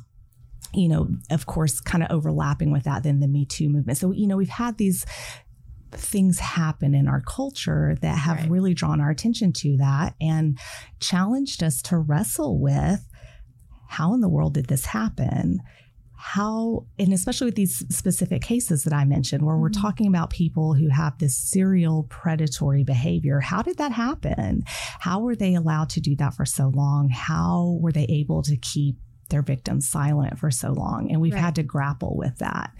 you 0.74 0.88
know, 0.88 1.08
of 1.30 1.46
course, 1.46 1.80
kind 1.80 2.02
of 2.04 2.10
overlapping 2.10 2.70
with 2.70 2.84
that, 2.84 3.02
then 3.02 3.20
the 3.20 3.28
Me 3.28 3.44
Too 3.44 3.68
movement. 3.68 3.98
So, 3.98 4.12
you 4.12 4.26
know, 4.26 4.36
we've 4.36 4.48
had 4.48 4.78
these 4.78 5.06
things 5.92 6.38
happen 6.38 6.94
in 6.94 7.08
our 7.08 7.22
culture 7.22 7.96
that 8.02 8.18
have 8.18 8.38
right. 8.38 8.50
really 8.50 8.74
drawn 8.74 9.00
our 9.00 9.10
attention 9.10 9.52
to 9.52 9.76
that 9.78 10.14
and 10.20 10.58
challenged 11.00 11.62
us 11.62 11.80
to 11.82 11.96
wrestle 11.96 12.60
with 12.60 13.06
how 13.88 14.12
in 14.14 14.20
the 14.20 14.28
world 14.28 14.54
did 14.54 14.66
this 14.66 14.86
happen? 14.86 15.60
How, 16.18 16.86
and 16.98 17.12
especially 17.12 17.46
with 17.46 17.54
these 17.54 17.84
specific 17.94 18.42
cases 18.42 18.84
that 18.84 18.92
I 18.92 19.04
mentioned, 19.04 19.44
where 19.44 19.56
we're 19.56 19.70
mm-hmm. 19.70 19.80
talking 19.80 20.06
about 20.08 20.30
people 20.30 20.74
who 20.74 20.88
have 20.88 21.18
this 21.18 21.36
serial 21.36 22.04
predatory 22.04 22.84
behavior, 22.84 23.40
how 23.40 23.62
did 23.62 23.78
that 23.78 23.92
happen? 23.92 24.64
How 24.98 25.20
were 25.20 25.36
they 25.36 25.54
allowed 25.54 25.90
to 25.90 26.00
do 26.00 26.16
that 26.16 26.34
for 26.34 26.44
so 26.44 26.72
long? 26.74 27.10
How 27.10 27.78
were 27.80 27.92
they 27.92 28.06
able 28.08 28.42
to 28.42 28.56
keep 28.56 28.96
their 29.28 29.42
victims 29.42 29.88
silent 29.88 30.38
for 30.38 30.50
so 30.50 30.72
long. 30.72 31.10
And 31.10 31.20
we've 31.20 31.32
right. 31.32 31.42
had 31.42 31.54
to 31.56 31.62
grapple 31.62 32.16
with 32.16 32.38
that. 32.38 32.72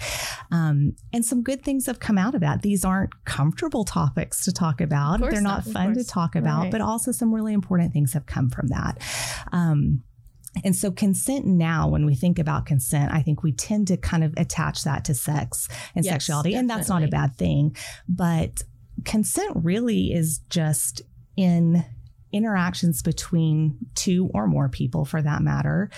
Um, 0.50 0.96
and 1.12 1.24
some 1.24 1.42
good 1.42 1.62
things 1.62 1.86
have 1.86 2.00
come 2.00 2.18
out 2.18 2.34
of 2.34 2.40
that. 2.40 2.62
These 2.62 2.84
aren't 2.84 3.24
comfortable 3.24 3.84
topics 3.84 4.44
to 4.44 4.52
talk 4.52 4.80
about, 4.80 5.20
they're 5.20 5.40
not, 5.40 5.66
not 5.66 5.72
fun 5.72 5.94
to 5.94 6.04
talk 6.04 6.36
about, 6.36 6.64
right. 6.64 6.72
but 6.72 6.80
also 6.80 7.12
some 7.12 7.34
really 7.34 7.52
important 7.52 7.92
things 7.92 8.12
have 8.12 8.26
come 8.26 8.50
from 8.50 8.68
that. 8.68 8.98
Um, 9.52 10.02
and 10.64 10.74
so, 10.74 10.90
consent 10.90 11.44
now, 11.44 11.88
when 11.88 12.06
we 12.06 12.14
think 12.14 12.38
about 12.38 12.66
consent, 12.66 13.12
I 13.12 13.22
think 13.22 13.42
we 13.42 13.52
tend 13.52 13.88
to 13.88 13.96
kind 13.96 14.24
of 14.24 14.32
attach 14.36 14.84
that 14.84 15.04
to 15.06 15.14
sex 15.14 15.68
and 15.94 16.04
yes, 16.04 16.14
sexuality. 16.14 16.50
Definitely. 16.50 16.60
And 16.60 16.70
that's 16.70 16.88
not 16.88 17.02
a 17.02 17.08
bad 17.08 17.36
thing. 17.36 17.76
But 18.08 18.62
consent 19.04 19.52
really 19.56 20.12
is 20.12 20.40
just 20.48 21.02
in 21.36 21.84
interactions 22.32 23.02
between 23.02 23.76
two 23.94 24.30
or 24.34 24.46
more 24.46 24.68
people, 24.68 25.04
for 25.04 25.20
that 25.20 25.42
matter, 25.42 25.90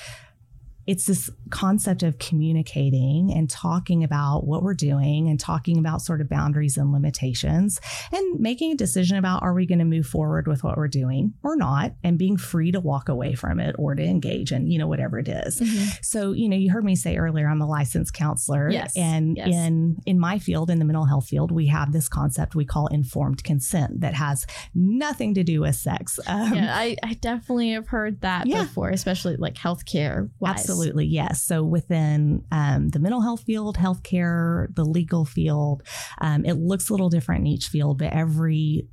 it's 0.88 1.04
this 1.04 1.28
concept 1.50 2.02
of 2.02 2.18
communicating 2.18 3.30
and 3.30 3.50
talking 3.50 4.02
about 4.02 4.46
what 4.46 4.62
we're 4.62 4.72
doing 4.72 5.28
and 5.28 5.38
talking 5.38 5.76
about 5.76 6.00
sort 6.00 6.22
of 6.22 6.30
boundaries 6.30 6.78
and 6.78 6.92
limitations 6.92 7.78
and 8.10 8.40
making 8.40 8.72
a 8.72 8.74
decision 8.74 9.18
about 9.18 9.42
are 9.42 9.52
we 9.52 9.66
going 9.66 9.78
to 9.78 9.84
move 9.84 10.06
forward 10.06 10.48
with 10.48 10.64
what 10.64 10.78
we're 10.78 10.88
doing 10.88 11.34
or 11.42 11.56
not 11.56 11.92
and 12.02 12.16
being 12.16 12.38
free 12.38 12.72
to 12.72 12.80
walk 12.80 13.10
away 13.10 13.34
from 13.34 13.60
it 13.60 13.76
or 13.78 13.94
to 13.94 14.02
engage 14.02 14.50
in 14.50 14.66
you 14.66 14.78
know 14.78 14.86
whatever 14.86 15.18
it 15.18 15.28
is. 15.28 15.60
Mm-hmm. 15.60 15.88
so 16.02 16.32
you 16.32 16.48
know 16.48 16.56
you 16.56 16.72
heard 16.72 16.84
me 16.84 16.96
say 16.96 17.18
earlier 17.18 17.46
i'm 17.48 17.60
a 17.60 17.68
licensed 17.68 18.14
counselor 18.14 18.70
yes. 18.70 18.96
and 18.96 19.36
yes. 19.36 19.48
in 19.48 19.98
in 20.06 20.18
my 20.18 20.38
field 20.38 20.70
in 20.70 20.78
the 20.78 20.86
mental 20.86 21.04
health 21.04 21.28
field 21.28 21.52
we 21.52 21.66
have 21.66 21.92
this 21.92 22.08
concept 22.08 22.54
we 22.54 22.64
call 22.64 22.86
informed 22.86 23.44
consent 23.44 24.00
that 24.00 24.14
has 24.14 24.46
nothing 24.74 25.34
to 25.34 25.44
do 25.44 25.60
with 25.60 25.76
sex 25.76 26.18
um, 26.26 26.54
yeah 26.54 26.74
I, 26.74 26.96
I 27.02 27.12
definitely 27.12 27.72
have 27.72 27.88
heard 27.88 28.22
that 28.22 28.46
yeah. 28.46 28.62
before 28.62 28.88
especially 28.88 29.36
like 29.36 29.54
healthcare 29.54 30.30
wise. 30.40 30.60
Absolutely 30.60 30.77
Absolutely, 30.78 31.06
yes. 31.06 31.42
So 31.42 31.62
within 31.62 32.44
um, 32.52 32.88
the 32.88 32.98
mental 32.98 33.20
health 33.20 33.42
field, 33.42 33.76
healthcare, 33.76 34.74
the 34.74 34.84
legal 34.84 35.24
field, 35.24 35.82
um, 36.20 36.44
it 36.44 36.54
looks 36.54 36.88
a 36.88 36.92
little 36.92 37.10
different 37.10 37.40
in 37.42 37.46
each 37.48 37.68
field, 37.68 37.98
but 37.98 38.12
every 38.12 38.88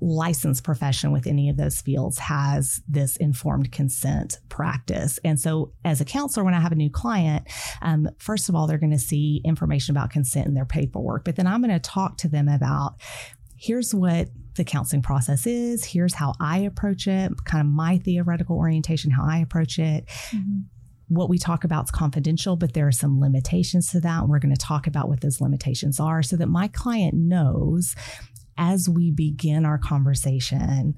licensed 0.00 0.62
profession 0.62 1.10
with 1.10 1.26
any 1.26 1.48
of 1.48 1.56
those 1.56 1.80
fields 1.80 2.18
has 2.18 2.82
this 2.88 3.16
informed 3.16 3.72
consent 3.72 4.38
practice. 4.48 5.18
And 5.24 5.40
so, 5.40 5.72
as 5.84 6.00
a 6.00 6.04
counselor, 6.04 6.44
when 6.44 6.54
I 6.54 6.60
have 6.60 6.72
a 6.72 6.76
new 6.76 6.90
client, 6.90 7.46
um, 7.82 8.08
first 8.18 8.48
of 8.48 8.54
all, 8.54 8.66
they're 8.66 8.78
going 8.78 8.90
to 8.90 8.98
see 8.98 9.40
information 9.44 9.96
about 9.96 10.10
consent 10.10 10.46
in 10.46 10.54
their 10.54 10.66
paperwork, 10.66 11.24
but 11.24 11.36
then 11.36 11.46
I'm 11.46 11.62
going 11.62 11.72
to 11.72 11.80
talk 11.80 12.18
to 12.18 12.28
them 12.28 12.48
about 12.48 12.96
here's 13.58 13.94
what 13.94 14.28
the 14.54 14.64
counseling 14.64 15.02
process 15.02 15.46
is, 15.46 15.84
here's 15.84 16.14
how 16.14 16.34
I 16.40 16.58
approach 16.58 17.06
it, 17.06 17.32
kind 17.44 17.66
of 17.66 17.72
my 17.72 17.98
theoretical 17.98 18.56
orientation, 18.56 19.10
how 19.10 19.24
I 19.24 19.38
approach 19.38 19.78
it. 19.78 20.06
Mm-hmm 20.30 20.60
what 21.08 21.28
we 21.28 21.38
talk 21.38 21.64
about 21.64 21.84
is 21.84 21.90
confidential, 21.90 22.56
but 22.56 22.74
there 22.74 22.86
are 22.86 22.92
some 22.92 23.20
limitations 23.20 23.90
to 23.92 24.00
that. 24.00 24.28
We're 24.28 24.38
going 24.38 24.54
to 24.54 24.60
talk 24.60 24.86
about 24.86 25.08
what 25.08 25.20
those 25.20 25.40
limitations 25.40 26.00
are 26.00 26.22
so 26.22 26.36
that 26.36 26.48
my 26.48 26.68
client 26.68 27.14
knows 27.14 27.94
as 28.58 28.88
we 28.88 29.10
begin 29.10 29.64
our 29.64 29.78
conversation 29.78 30.94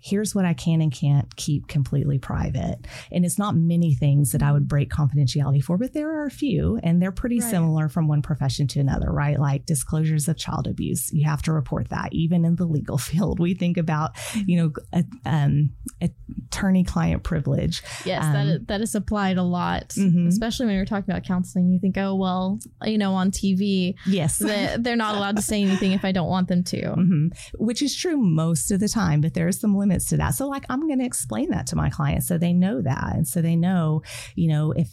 here's 0.00 0.34
what 0.34 0.44
I 0.44 0.54
can 0.54 0.80
and 0.80 0.92
can't 0.92 1.34
keep 1.36 1.66
completely 1.66 2.18
private. 2.18 2.86
And 3.10 3.24
it's 3.24 3.38
not 3.38 3.56
many 3.56 3.94
things 3.94 4.32
that 4.32 4.42
I 4.42 4.52
would 4.52 4.68
break 4.68 4.90
confidentiality 4.90 5.62
for, 5.62 5.78
but 5.78 5.94
there 5.94 6.20
are 6.20 6.26
a 6.26 6.30
few, 6.30 6.78
and 6.82 7.02
they're 7.02 7.12
pretty 7.12 7.40
right. 7.40 7.50
similar 7.50 7.88
from 7.88 8.06
one 8.06 8.22
profession 8.22 8.66
to 8.68 8.80
another, 8.80 9.10
right? 9.10 9.38
Like 9.38 9.66
disclosures 9.66 10.28
of 10.28 10.36
child 10.36 10.66
abuse. 10.66 11.12
You 11.12 11.26
have 11.26 11.42
to 11.42 11.52
report 11.52 11.88
that. 11.88 12.12
Even 12.12 12.44
in 12.44 12.56
the 12.56 12.66
legal 12.66 12.98
field, 13.06 13.40
we 13.40 13.54
think 13.54 13.76
about, 13.76 14.12
you 14.46 14.56
know, 14.62 14.72
a, 14.92 15.04
um, 15.24 15.70
attorney 16.00 16.84
client 16.84 17.22
privilege. 17.22 17.82
Yes, 18.04 18.24
um, 18.24 18.32
that, 18.32 18.46
is, 18.46 18.66
that 18.66 18.80
is 18.82 18.94
applied 18.94 19.38
a 19.38 19.42
lot, 19.42 19.88
mm-hmm. 19.90 20.28
especially 20.28 20.66
when 20.66 20.76
you're 20.76 20.84
talking 20.84 21.10
about 21.10 21.24
counseling. 21.24 21.70
You 21.70 21.80
think, 21.80 21.96
oh, 21.98 22.14
well, 22.14 22.60
you 22.84 22.98
know, 22.98 23.14
on 23.14 23.30
TV, 23.30 23.94
yes, 24.06 24.38
they, 24.38 24.76
they're 24.78 24.94
not 24.94 25.16
allowed 25.16 25.36
to 25.36 25.42
say 25.42 25.62
anything 25.62 25.92
if 25.92 26.04
I 26.04 26.12
don't 26.12 26.28
want 26.28 26.48
them 26.48 26.62
to. 26.64 26.82
Mm-hmm. 26.82 27.26
Which 27.54 27.82
is 27.82 27.96
true 27.96 28.16
most 28.16 28.70
of 28.70 28.78
the 28.78 28.88
time, 28.88 29.20
but 29.20 29.34
there 29.34 29.48
are 29.48 29.52
some 29.52 29.76
limits 29.76 29.85
limits 29.88 30.06
to 30.06 30.16
that. 30.18 30.34
So, 30.34 30.48
like, 30.48 30.64
I'm 30.68 30.86
going 30.86 30.98
to 30.98 31.04
explain 31.04 31.50
that 31.50 31.66
to 31.68 31.76
my 31.76 31.90
clients 31.90 32.28
so 32.28 32.38
they 32.38 32.52
know 32.52 32.82
that. 32.82 33.14
And 33.14 33.26
so 33.26 33.40
they 33.40 33.56
know, 33.56 34.02
you 34.34 34.48
know, 34.48 34.72
if 34.72 34.88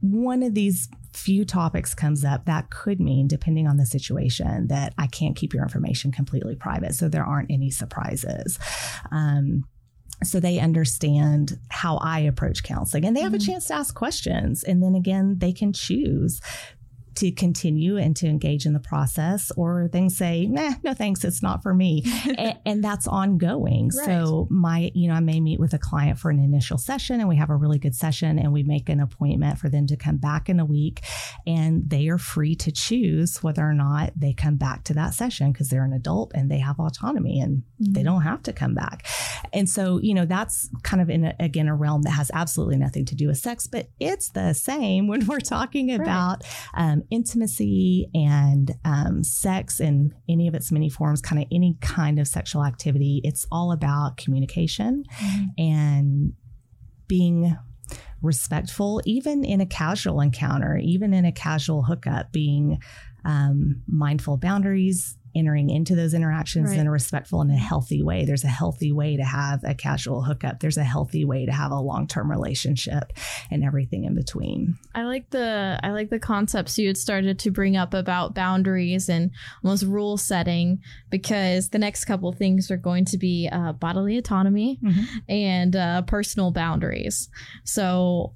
one 0.00 0.42
of 0.42 0.54
these 0.54 0.88
few 1.12 1.44
topics 1.44 1.94
comes 1.94 2.24
up, 2.24 2.46
that 2.46 2.70
could 2.70 3.00
mean, 3.00 3.28
depending 3.28 3.66
on 3.66 3.76
the 3.76 3.86
situation, 3.86 4.68
that 4.68 4.94
I 4.96 5.06
can't 5.06 5.36
keep 5.36 5.52
your 5.52 5.62
information 5.62 6.12
completely 6.12 6.56
private. 6.56 6.94
So 6.94 7.08
there 7.08 7.24
aren't 7.24 7.50
any 7.50 7.70
surprises. 7.70 8.58
Um, 9.10 9.64
so 10.22 10.38
they 10.38 10.58
understand 10.58 11.58
how 11.70 11.96
I 11.96 12.20
approach 12.20 12.62
counseling 12.62 13.06
and 13.06 13.16
they 13.16 13.22
have 13.22 13.32
mm-hmm. 13.32 13.42
a 13.42 13.52
chance 13.52 13.66
to 13.66 13.74
ask 13.74 13.94
questions. 13.94 14.62
And 14.62 14.82
then 14.82 14.94
again, 14.94 15.36
they 15.38 15.52
can 15.52 15.72
choose 15.72 16.40
to 17.20 17.30
continue 17.30 17.98
and 17.98 18.16
to 18.16 18.26
engage 18.26 18.64
in 18.64 18.72
the 18.72 18.80
process, 18.80 19.52
or 19.56 19.88
things 19.92 20.16
say, 20.16 20.46
nah, 20.46 20.72
no 20.82 20.94
thanks, 20.94 21.22
it's 21.22 21.42
not 21.42 21.62
for 21.62 21.74
me. 21.74 22.02
and, 22.38 22.58
and, 22.64 22.80
that's 22.80 23.06
ongoing. 23.06 23.90
Right. 23.94 24.06
So 24.06 24.48
my, 24.50 24.90
you 24.94 25.06
know, 25.06 25.14
I 25.14 25.20
may 25.20 25.38
meet 25.38 25.60
with 25.60 25.74
a 25.74 25.78
client 25.78 26.18
for 26.18 26.30
an 26.30 26.42
initial 26.42 26.78
session 26.78 27.20
and 27.20 27.28
we 27.28 27.36
have 27.36 27.50
a 27.50 27.56
really 27.56 27.78
good 27.78 27.94
session 27.94 28.38
and 28.38 28.54
we 28.54 28.62
make 28.62 28.88
an 28.88 29.00
appointment 29.00 29.58
for 29.58 29.68
them 29.68 29.86
to 29.88 29.96
come 29.96 30.16
back 30.16 30.48
in 30.48 30.58
a 30.58 30.64
week 30.64 31.02
and 31.46 31.88
they 31.90 32.08
are 32.08 32.16
free 32.16 32.54
to 32.56 32.72
choose 32.72 33.42
whether 33.42 33.62
or 33.62 33.74
not 33.74 34.12
they 34.16 34.32
come 34.32 34.56
back 34.56 34.84
to 34.84 34.94
that 34.94 35.12
session 35.12 35.52
because 35.52 35.68
they're 35.68 35.84
an 35.84 35.92
adult 35.92 36.32
and 36.34 36.50
they 36.50 36.58
have 36.58 36.80
autonomy 36.80 37.38
and 37.38 37.58
mm-hmm. 37.58 37.92
they 37.92 38.02
don't 38.02 38.22
have 38.22 38.42
to 38.44 38.52
come 38.54 38.74
back. 38.74 39.06
And 39.52 39.68
so, 39.68 39.98
you 39.98 40.14
know, 40.14 40.24
that's 40.24 40.70
kind 40.82 41.02
of 41.02 41.10
in 41.10 41.26
a, 41.26 41.34
again 41.38 41.68
a 41.68 41.74
realm 41.74 42.02
that 42.02 42.12
has 42.12 42.30
absolutely 42.32 42.78
nothing 42.78 43.04
to 43.06 43.14
do 43.14 43.28
with 43.28 43.36
sex, 43.36 43.66
but 43.66 43.88
it's 44.00 44.30
the 44.30 44.54
same 44.54 45.06
when 45.06 45.26
we're 45.26 45.38
talking 45.38 45.92
about 45.92 46.42
right. 46.74 46.92
um, 46.92 47.02
intimacy 47.10 48.08
and 48.14 48.72
um, 48.84 49.24
sex 49.24 49.80
in 49.80 50.14
any 50.28 50.48
of 50.48 50.54
its 50.54 50.70
many 50.70 50.88
forms, 50.88 51.20
kind 51.20 51.42
of 51.42 51.48
any 51.52 51.76
kind 51.80 52.18
of 52.18 52.28
sexual 52.28 52.64
activity. 52.64 53.20
It's 53.24 53.46
all 53.50 53.72
about 53.72 54.16
communication 54.16 55.04
mm-hmm. 55.12 55.44
and 55.58 56.32
being 57.08 57.56
respectful, 58.22 59.00
even 59.04 59.44
in 59.44 59.60
a 59.60 59.66
casual 59.66 60.20
encounter, 60.20 60.76
even 60.76 61.12
in 61.12 61.24
a 61.24 61.32
casual 61.32 61.82
hookup, 61.82 62.32
being 62.32 62.78
um, 63.24 63.82
mindful 63.86 64.36
boundaries, 64.36 65.16
entering 65.34 65.70
into 65.70 65.94
those 65.94 66.14
interactions 66.14 66.70
right. 66.70 66.78
in 66.78 66.86
a 66.86 66.90
respectful 66.90 67.40
and 67.40 67.50
a 67.50 67.54
healthy 67.54 68.02
way. 68.02 68.24
There's 68.24 68.44
a 68.44 68.48
healthy 68.48 68.92
way 68.92 69.16
to 69.16 69.24
have 69.24 69.62
a 69.64 69.74
casual 69.74 70.22
hookup. 70.22 70.60
There's 70.60 70.76
a 70.76 70.84
healthy 70.84 71.24
way 71.24 71.46
to 71.46 71.52
have 71.52 71.70
a 71.70 71.80
long-term 71.80 72.30
relationship 72.30 73.12
and 73.50 73.64
everything 73.64 74.04
in 74.04 74.14
between. 74.14 74.78
I 74.94 75.04
like 75.04 75.30
the 75.30 75.78
I 75.82 75.90
like 75.90 76.10
the 76.10 76.18
concepts 76.18 76.78
you 76.78 76.86
had 76.88 76.96
started 76.96 77.38
to 77.40 77.50
bring 77.50 77.76
up 77.76 77.94
about 77.94 78.34
boundaries 78.34 79.08
and 79.08 79.30
almost 79.64 79.84
rule 79.84 80.16
setting 80.16 80.80
because 81.10 81.70
the 81.70 81.78
next 81.78 82.04
couple 82.04 82.32
things 82.32 82.70
are 82.70 82.76
going 82.76 83.04
to 83.06 83.18
be 83.18 83.48
uh, 83.50 83.72
bodily 83.72 84.18
autonomy 84.18 84.78
mm-hmm. 84.82 85.18
and 85.28 85.76
uh, 85.76 86.02
personal 86.02 86.50
boundaries. 86.50 87.28
So 87.64 88.34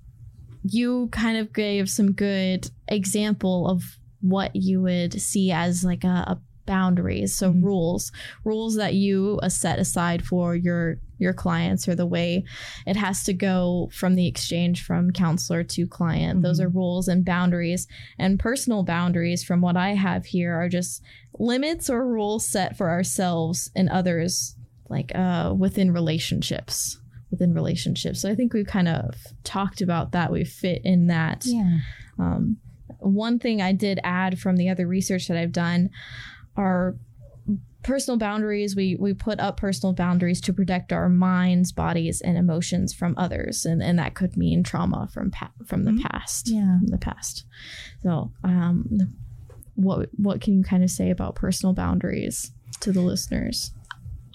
you 0.64 1.08
kind 1.12 1.36
of 1.36 1.52
gave 1.52 1.90
some 1.90 2.12
good 2.12 2.70
example 2.88 3.68
of 3.68 3.82
what 4.20 4.56
you 4.56 4.80
would 4.80 5.20
see 5.20 5.52
as 5.52 5.84
like 5.84 6.02
a, 6.02 6.08
a 6.08 6.40
boundaries 6.66 7.37
so 7.37 7.52
Mhm. 7.52 7.62
rules 7.62 8.12
rules 8.44 8.76
that 8.76 8.94
you 8.94 9.38
uh, 9.42 9.49
set 9.49 9.78
aside 9.78 10.25
for 10.25 10.54
your 10.56 10.99
your 11.18 11.33
clients 11.33 11.87
or 11.88 11.94
the 11.94 12.06
way 12.06 12.44
it 12.87 12.97
has 12.97 13.23
to 13.25 13.33
go 13.33 13.88
from 13.92 14.14
the 14.14 14.26
exchange 14.26 14.83
from 14.83 15.11
counselor 15.11 15.62
to 15.62 15.87
client 15.87 16.42
those 16.42 16.61
Mhm. 16.61 16.64
are 16.64 16.68
rules 16.71 17.09
and 17.09 17.25
boundaries 17.25 17.87
and 18.18 18.38
personal 18.38 18.83
boundaries 18.83 19.44
from 19.44 19.61
what 19.61 19.76
i 19.76 19.94
have 19.94 20.26
here 20.26 20.54
are 20.54 20.68
just 20.68 21.02
limits 21.38 21.88
or 21.90 22.06
rules 22.06 22.47
set 22.47 22.76
for 22.76 22.90
ourselves 22.90 23.71
and 23.76 23.88
others 23.88 24.56
like 24.88 25.12
uh 25.14 25.54
within 25.56 25.90
relationships 25.92 26.99
within 27.30 27.52
relationships 27.54 28.21
so 28.21 28.30
i 28.30 28.35
think 28.35 28.52
we've 28.52 28.66
kind 28.66 28.88
of 28.88 29.14
talked 29.44 29.80
about 29.80 30.12
that 30.12 30.30
we 30.33 30.44
fit 30.44 30.80
in 30.85 31.06
that 31.09 31.44
Yeah. 31.47 31.78
um, 32.18 32.59
one 33.00 33.38
thing 33.38 33.61
I 33.61 33.73
did 33.73 33.99
add 34.02 34.38
from 34.38 34.56
the 34.56 34.68
other 34.71 34.87
research 34.87 35.28
that 35.28 35.37
I've 35.37 35.52
done 35.52 35.90
are 36.56 36.96
personal 37.82 38.16
boundaries. 38.18 38.75
We 38.75 38.96
we 38.99 39.12
put 39.14 39.38
up 39.40 39.56
personal 39.58 39.92
boundaries 39.92 40.40
to 40.42 40.52
protect 40.52 40.92
our 40.92 41.08
minds, 41.08 41.70
bodies, 41.73 42.20
and 42.20 42.38
emotions 42.38 42.92
from 42.94 43.14
others, 43.18 43.64
and 43.66 43.82
and 43.82 43.99
that 43.99 44.14
could 44.14 44.37
mean 44.37 44.62
trauma 44.62 45.08
from 45.12 45.30
pa- 45.30 45.52
from 45.66 45.84
the 45.84 45.90
Mhm. 45.92 46.02
past. 46.02 46.49
Yeah. 46.49 46.78
from 46.78 46.87
the 46.88 46.99
past. 46.99 47.44
So, 48.02 48.32
um, 48.42 48.99
what 49.75 50.08
what 50.16 50.40
can 50.40 50.56
you 50.56 50.62
kind 50.64 50.82
of 50.82 50.90
say 50.90 51.11
about 51.11 51.34
personal 51.34 51.75
boundaries 51.75 52.52
to 52.80 52.92
the 52.92 53.00
listeners? 53.02 53.73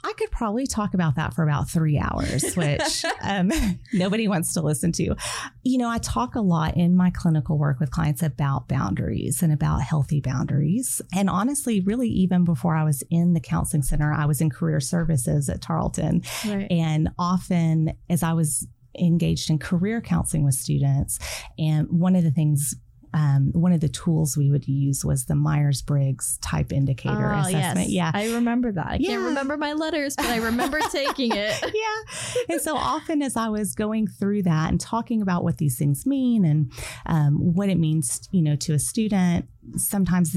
I 0.04 0.14
could 0.14 0.32
probably 0.32 0.68
talk 0.68 0.94
about 0.94 1.16
that 1.16 1.34
for 1.34 1.44
about 1.44 1.70
three 1.70 2.00
hours, 2.00 2.56
which 2.56 3.06
um, 3.22 3.52
nobody 3.94 4.28
wants 4.28 4.54
to 4.54 4.62
listen 4.62 4.92
to. 4.94 5.16
You 5.64 5.78
know, 5.78 5.90
I 5.90 5.98
talk 5.98 6.36
a 6.36 6.42
lot 6.42 6.78
in 6.78 6.96
my 6.96 7.10
clinical 7.10 7.58
work 7.58 7.80
with 7.80 7.92
clients 7.92 8.24
about 8.24 8.68
boundaries 8.68 9.42
and 9.42 9.52
about 9.52 9.82
healthy 9.82 10.22
boundaries. 10.22 11.02
And 11.14 11.30
honestly, 11.30 11.82
really, 11.82 12.10
even 12.10 12.44
before 12.44 12.76
I 12.76 12.84
was 12.84 13.04
in 13.10 13.34
the 13.34 13.40
counseling 13.40 13.84
center, 13.84 14.14
I 14.14 14.26
was 14.26 14.42
in 14.42 14.50
career 14.50 14.80
services 14.80 15.50
at 15.50 15.62
Tarleton. 15.62 16.24
Right. 16.46 16.68
And 16.72 17.10
often, 17.18 17.94
as 18.10 18.24
I 18.24 18.34
was 18.34 18.68
engaged 18.98 19.50
in 19.50 19.60
career 19.60 20.02
counseling 20.02 20.44
with 20.44 20.56
students, 20.56 21.20
and 21.58 21.88
one 21.90 22.16
of 22.16 22.24
the 22.24 22.32
things, 22.32 22.76
um, 23.14 23.52
one 23.54 23.72
of 23.74 23.80
the 23.82 23.90
tools 23.90 24.38
we 24.38 24.52
would 24.52 24.68
use 24.68 25.04
was 25.04 25.26
the 25.26 25.36
Myers 25.36 25.82
Briggs 25.82 26.38
type 26.42 26.72
indicator 26.72 27.34
Oh, 27.34 27.40
assessment. 27.40 27.90
Yeah. 27.90 28.12
I 28.14 28.34
remember 28.34 28.72
that. 28.72 28.86
I 28.88 28.96
Yeah. 29.00 29.10
can't 29.12 29.24
remember 29.24 29.58
my 29.58 29.74
letters, 29.74 30.16
but 30.16 30.26
I 30.28 30.38
remember 30.38 30.80
taking 30.92 31.32
it. 31.34 31.54
yeah. 31.74 32.46
And 32.50 32.62
so 32.62 32.76
often, 32.76 33.22
as 33.22 33.36
I 33.36 33.50
was 33.50 33.74
going 33.76 34.08
through 34.08 34.44
that 34.44 34.70
and 34.70 34.80
talking 34.80 35.22
about 35.22 35.44
what 35.44 35.58
these 35.58 35.78
things 35.78 36.06
mean 36.06 36.46
and 36.46 36.72
um, 37.06 37.36
what 37.56 37.70
it 37.70 37.78
means, 37.80 38.28
you 38.32 38.42
know, 38.42 38.56
to 38.58 38.74
a 38.74 38.80
student, 38.80 39.48
sometimes 39.76 40.36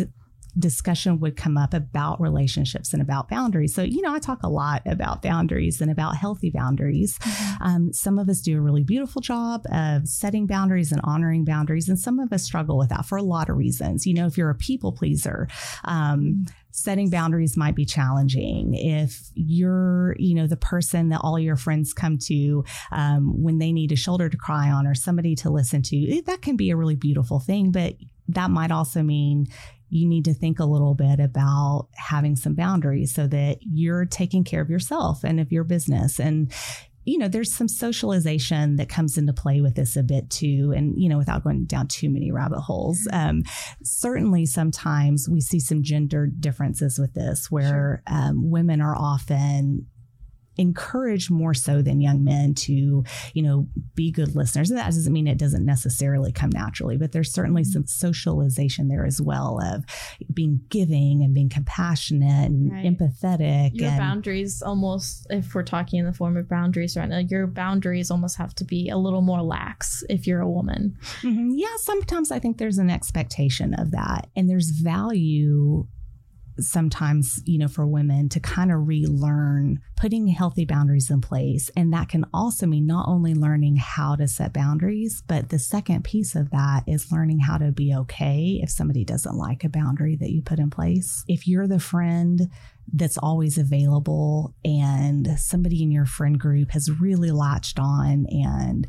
discussion 0.59 1.19
would 1.21 1.37
come 1.37 1.57
up 1.57 1.73
about 1.73 2.21
relationships 2.21 2.93
and 2.93 3.01
about 3.01 3.29
boundaries. 3.29 3.75
So, 3.75 3.83
you 3.83 4.03
know, 4.03 4.15
I 4.15 4.19
talk 4.19 4.43
a 4.43 4.49
lot 4.49 4.83
about 4.87 5.23
boundaries 5.23 5.81
and 5.81 5.91
about 5.91 6.17
healthy 6.17 6.51
boundaries. 6.51 7.19
Um, 7.61 7.93
some 7.93 8.19
of 8.19 8.29
us 8.29 8.41
do 8.41 8.59
a 8.59 8.61
really 8.61 8.83
beautiful 8.83 9.23
job 9.23 9.65
of 9.73 10.07
setting 10.07 10.47
boundaries 10.47 10.93
and 10.93 11.01
honoring 11.05 11.45
boundaries, 11.45 11.89
and 11.89 11.99
some 11.99 12.19
of 12.19 12.33
us 12.33 12.43
struggle 12.43 12.77
with 12.77 12.91
that 12.91 13.07
for 13.07 13.17
a 13.17 13.23
lot 13.23 13.49
of 13.49 13.57
reasons. 13.57 14.07
You 14.07 14.15
know, 14.15 14.27
if 14.27 14.37
you're 14.37 14.51
a 14.51 14.55
people 14.55 14.93
pleaser, 14.93 15.49
um, 15.85 16.47
setting 16.71 17.11
boundaries 17.11 17.57
might 17.57 17.75
be 17.75 17.85
challenging. 17.85 18.75
If 18.75 19.31
you're, 19.35 20.17
you 20.19 20.35
know, 20.35 20.47
the 20.47 20.57
person 20.57 21.11
that 21.11 21.21
all 21.23 21.39
your 21.39 21.57
friends 21.57 21.93
come 21.93 22.19
to 22.27 22.65
um, 22.91 23.43
when 23.43 23.59
they 23.59 23.73
need 23.73 23.93
a 23.93 23.97
shoulder 23.97 24.29
to 24.29 24.37
cry 24.37 24.71
on 24.71 24.87
or 24.87 24.95
somebody 24.95 25.35
to 25.37 25.51
listen 25.51 25.83
to, 25.83 26.23
that 26.27 26.43
can 26.43 26.57
be 26.57 26.71
a 26.71 26.77
really 26.77 26.97
beautiful 26.97 27.41
thing. 27.41 27.71
But 27.73 27.97
that 28.29 28.51
might 28.51 28.71
also 28.71 29.03
mean 29.03 29.47
you 29.93 30.09
need 30.09 30.25
to 30.25 30.33
think 30.35 30.59
a 30.59 30.65
little 30.65 30.95
bit 30.95 31.21
about 31.21 31.89
having 31.95 32.35
some 32.35 32.55
boundaries 32.55 33.15
so 33.15 33.27
that 33.27 33.59
you're 33.61 34.07
taking 34.07 34.43
care 34.43 34.63
of 34.63 34.71
yourself 34.71 35.23
and 35.23 35.39
of 35.39 35.53
your 35.53 35.65
business. 35.65 36.19
And 36.19 36.51
you 37.05 37.19
know, 37.19 37.27
there's 37.27 37.53
some 37.53 37.67
socialization 37.67 38.77
that 38.77 38.89
comes 38.89 39.19
into 39.19 39.33
play 39.33 39.61
with 39.61 39.75
this 39.75 39.97
a 39.97 40.05
bit 40.05 40.31
too. 40.31 40.73
And, 40.75 40.95
you 40.97 41.09
know, 41.09 41.19
without 41.19 41.43
going 41.43 41.65
down 41.65 41.89
too 41.89 42.09
many 42.09 42.31
rabbit 42.31 42.61
holes, 42.61 43.09
um, 43.13 43.43
certainly 43.83 44.47
sometimes 44.47 45.29
we 45.29 45.41
see 45.41 45.59
some 45.59 45.83
gender 45.83 46.29
differences 46.29 47.01
with 47.01 47.13
this 47.15 47.51
where 47.51 48.05
um, 48.07 48.53
women 48.53 48.81
are 48.81 48.95
often 48.97 49.89
encouraged 50.57 51.31
more 51.31 51.55
so 51.55 51.81
than 51.83 52.01
young 52.01 52.23
men 52.23 52.55
to 52.55 53.05
you 53.35 53.43
know 53.43 53.67
be 53.95 54.11
good 54.11 54.35
listeners 54.37 54.71
and 54.71 54.79
that 54.79 54.87
doesn't 54.87 55.13
mean 55.13 55.27
it 55.27 55.39
doesn't 55.39 55.65
necessarily 55.65 56.31
come 56.33 56.51
naturally 56.53 56.97
but 56.97 57.13
there's 57.13 57.33
certainly 57.33 57.65
some 57.65 57.87
socialization 57.87 58.89
there 58.89 59.07
as 59.07 59.21
well 59.21 59.59
of 59.63 59.85
being 60.35 60.61
giving 60.69 61.23
and 61.23 61.35
being 61.35 61.49
compassionate 61.49 62.51
and 62.51 62.71
Right. 62.73 62.85
empathetic 62.85 63.71
your 63.75 63.89
and 63.89 63.99
boundaries 63.99 64.63
almost 64.63 65.27
if 65.31 65.55
we're 65.55 65.63
talking 65.63 66.01
in 66.01 66.07
the 66.07 66.13
form 66.13 66.37
of 66.37 66.49
boundaries 66.49 66.97
right 66.97 67.09
now 67.09 67.19
your 67.19 67.47
boundaries 67.47 68.11
almost 68.11 68.37
have 68.37 68.55
to 68.57 68.65
be 68.65 68.89
a 68.91 68.97
little 68.99 69.23
more 69.23 69.43
lax 69.43 70.05
if 70.11 70.27
you're 70.27 70.41
a 70.41 70.51
woman 70.51 70.97
Mhm. 71.23 71.53
Yeah, 71.55 71.67
sometimes 71.79 72.31
I 72.31 72.39
think 72.39 72.59
there's 72.59 72.79
an 72.79 72.91
expectation 72.91 73.75
of 73.75 73.91
that. 73.93 74.29
And 74.37 74.49
there's 74.51 74.71
value 74.71 75.87
sometimes, 76.63 77.41
you 77.45 77.59
know, 77.59 77.69
for 77.69 77.87
women 77.87 78.29
to 78.31 78.41
kind 78.41 78.73
of 78.73 78.87
relearn 78.87 79.81
putting 79.97 80.29
healthy 80.29 80.65
boundaries 80.65 81.11
in 81.11 81.21
place. 81.21 81.71
And 81.77 81.93
that 81.93 82.09
can 82.09 82.25
also 82.33 82.67
mean 82.67 82.87
not 82.87 83.09
only 83.09 83.35
learning 83.35 83.77
how 83.77 84.17
to 84.17 84.27
set 84.27 84.53
boundaries, 84.53 85.23
but 85.27 85.49
the 85.49 85.59
second 85.59 86.05
piece 86.05 86.35
of 86.35 86.51
that 86.51 86.85
is 86.87 87.13
learning 87.13 87.41
how 87.41 87.59
to 87.59 87.73
be 87.73 87.95
okay 87.95 88.61
if 88.63 88.71
somebody 88.71 89.05
doesn't 89.05 89.37
like 89.37 89.65
a 89.65 89.69
boundary 89.69 90.17
that 90.17 90.31
you 90.31 90.43
put 90.43 90.59
in 90.59 90.71
place. 90.71 91.25
If 91.29 91.47
you're 91.47 91.69
the 91.69 91.79
friend 91.79 92.51
that's 92.93 93.19
always 93.19 93.59
available 93.59 94.55
and 94.65 95.39
somebody 95.39 95.83
in 95.83 95.91
your 95.91 96.05
friend 96.05 96.39
group 96.39 96.73
has 96.73 96.91
really 97.01 97.31
latched 97.31 97.79
on 97.79 98.27
and 98.29 98.87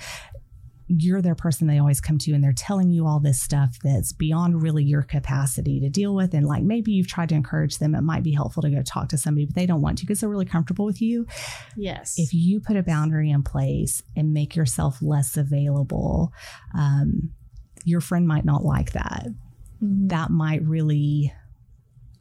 you're 0.88 1.22
their 1.22 1.36
person 1.36 1.67
they 1.67 1.80
always 1.80 2.02
come 2.02 2.17
to 2.17 2.34
and 2.34 2.43
they're 2.43 2.52
telling 2.54 2.89
you 2.91 3.08
all 3.08 3.19
this 3.19 3.41
stuff 3.41 3.78
that's 3.84 4.12
beyond 4.12 4.62
really 4.62 4.84
your 4.84 5.02
capacity 5.02 5.80
to 5.80 5.89
deal 5.89 6.13
with. 6.13 6.34
And 6.34 6.46
like 6.46 6.63
maybe 6.63 6.91
you've 6.91 7.08
tried 7.08 7.30
to 7.30 7.36
encourage 7.36 7.78
them. 7.78 7.96
It 7.96 8.02
might 8.02 8.24
be 8.24 8.34
helpful 8.34 8.62
to 8.63 8.69
go 8.69 8.82
talk 8.82 9.10
to 9.10 9.17
somebody 9.17 9.46
but 9.46 9.56
they 9.56 9.65
don't 9.65 9.82
want 9.82 9.98
to 10.00 10.06
because 10.06 10.19
they're 10.19 10.30
really 10.30 10.46
comfortable 10.46 10.86
with 10.86 11.02
you. 11.02 11.26
Yes. 11.78 12.15
If 12.17 12.34
you 12.34 12.60
put 12.60 12.76
a 12.76 12.84
boundary 12.84 13.32
in 13.32 13.43
place 13.43 14.04
and 14.15 14.34
make 14.34 14.56
yourself 14.56 15.02
less 15.02 15.38
available 15.38 16.32
um, 16.78 17.32
your 17.86 18.02
friend 18.02 18.28
might 18.28 18.46
not 18.46 18.63
like 18.63 18.91
that. 18.93 19.28
Mhm. 19.82 20.10
that 20.10 20.30
might 20.30 20.63
really 20.63 21.34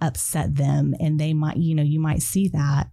upset 0.00 0.56
them 0.56 0.94
and 0.98 1.20
they 1.20 1.32
might 1.32 1.56
you 1.58 1.74
know 1.74 1.82
you 1.82 2.00
might 2.00 2.22
see 2.22 2.48
that. 2.48 2.90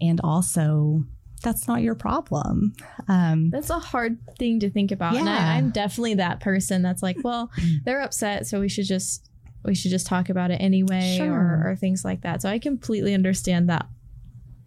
And 0.00 0.20
also 0.22 1.04
that's 1.44 1.68
not 1.68 1.82
your 1.82 1.94
problem. 1.94 2.72
Um, 3.06 3.50
that's 3.50 3.70
a 3.70 3.78
hard 3.78 4.18
thing 4.38 4.58
to 4.60 4.70
think 4.70 4.90
about. 4.90 5.14
And 5.14 5.26
Yeah. 5.26 5.52
I, 5.52 5.56
i'm 5.58 5.70
definitely 5.70 6.14
that 6.14 6.40
person 6.40 6.82
that's 6.82 7.02
like 7.02 7.18
well 7.22 7.50
they're 7.84 8.00
upset 8.00 8.46
so 8.48 8.58
we 8.58 8.68
should 8.68 8.86
just 8.86 9.30
we 9.64 9.74
should 9.74 9.90
just 9.92 10.06
talk 10.06 10.28
about 10.28 10.50
it 10.50 10.56
anyway 10.56 11.14
Sure. 11.16 11.32
or, 11.32 11.70
or 11.70 11.76
things 11.76 12.04
like 12.04 12.22
that. 12.22 12.42
So 12.42 12.48
i 12.48 12.58
completely 12.58 13.14
understand 13.14 13.68
that 13.70 13.86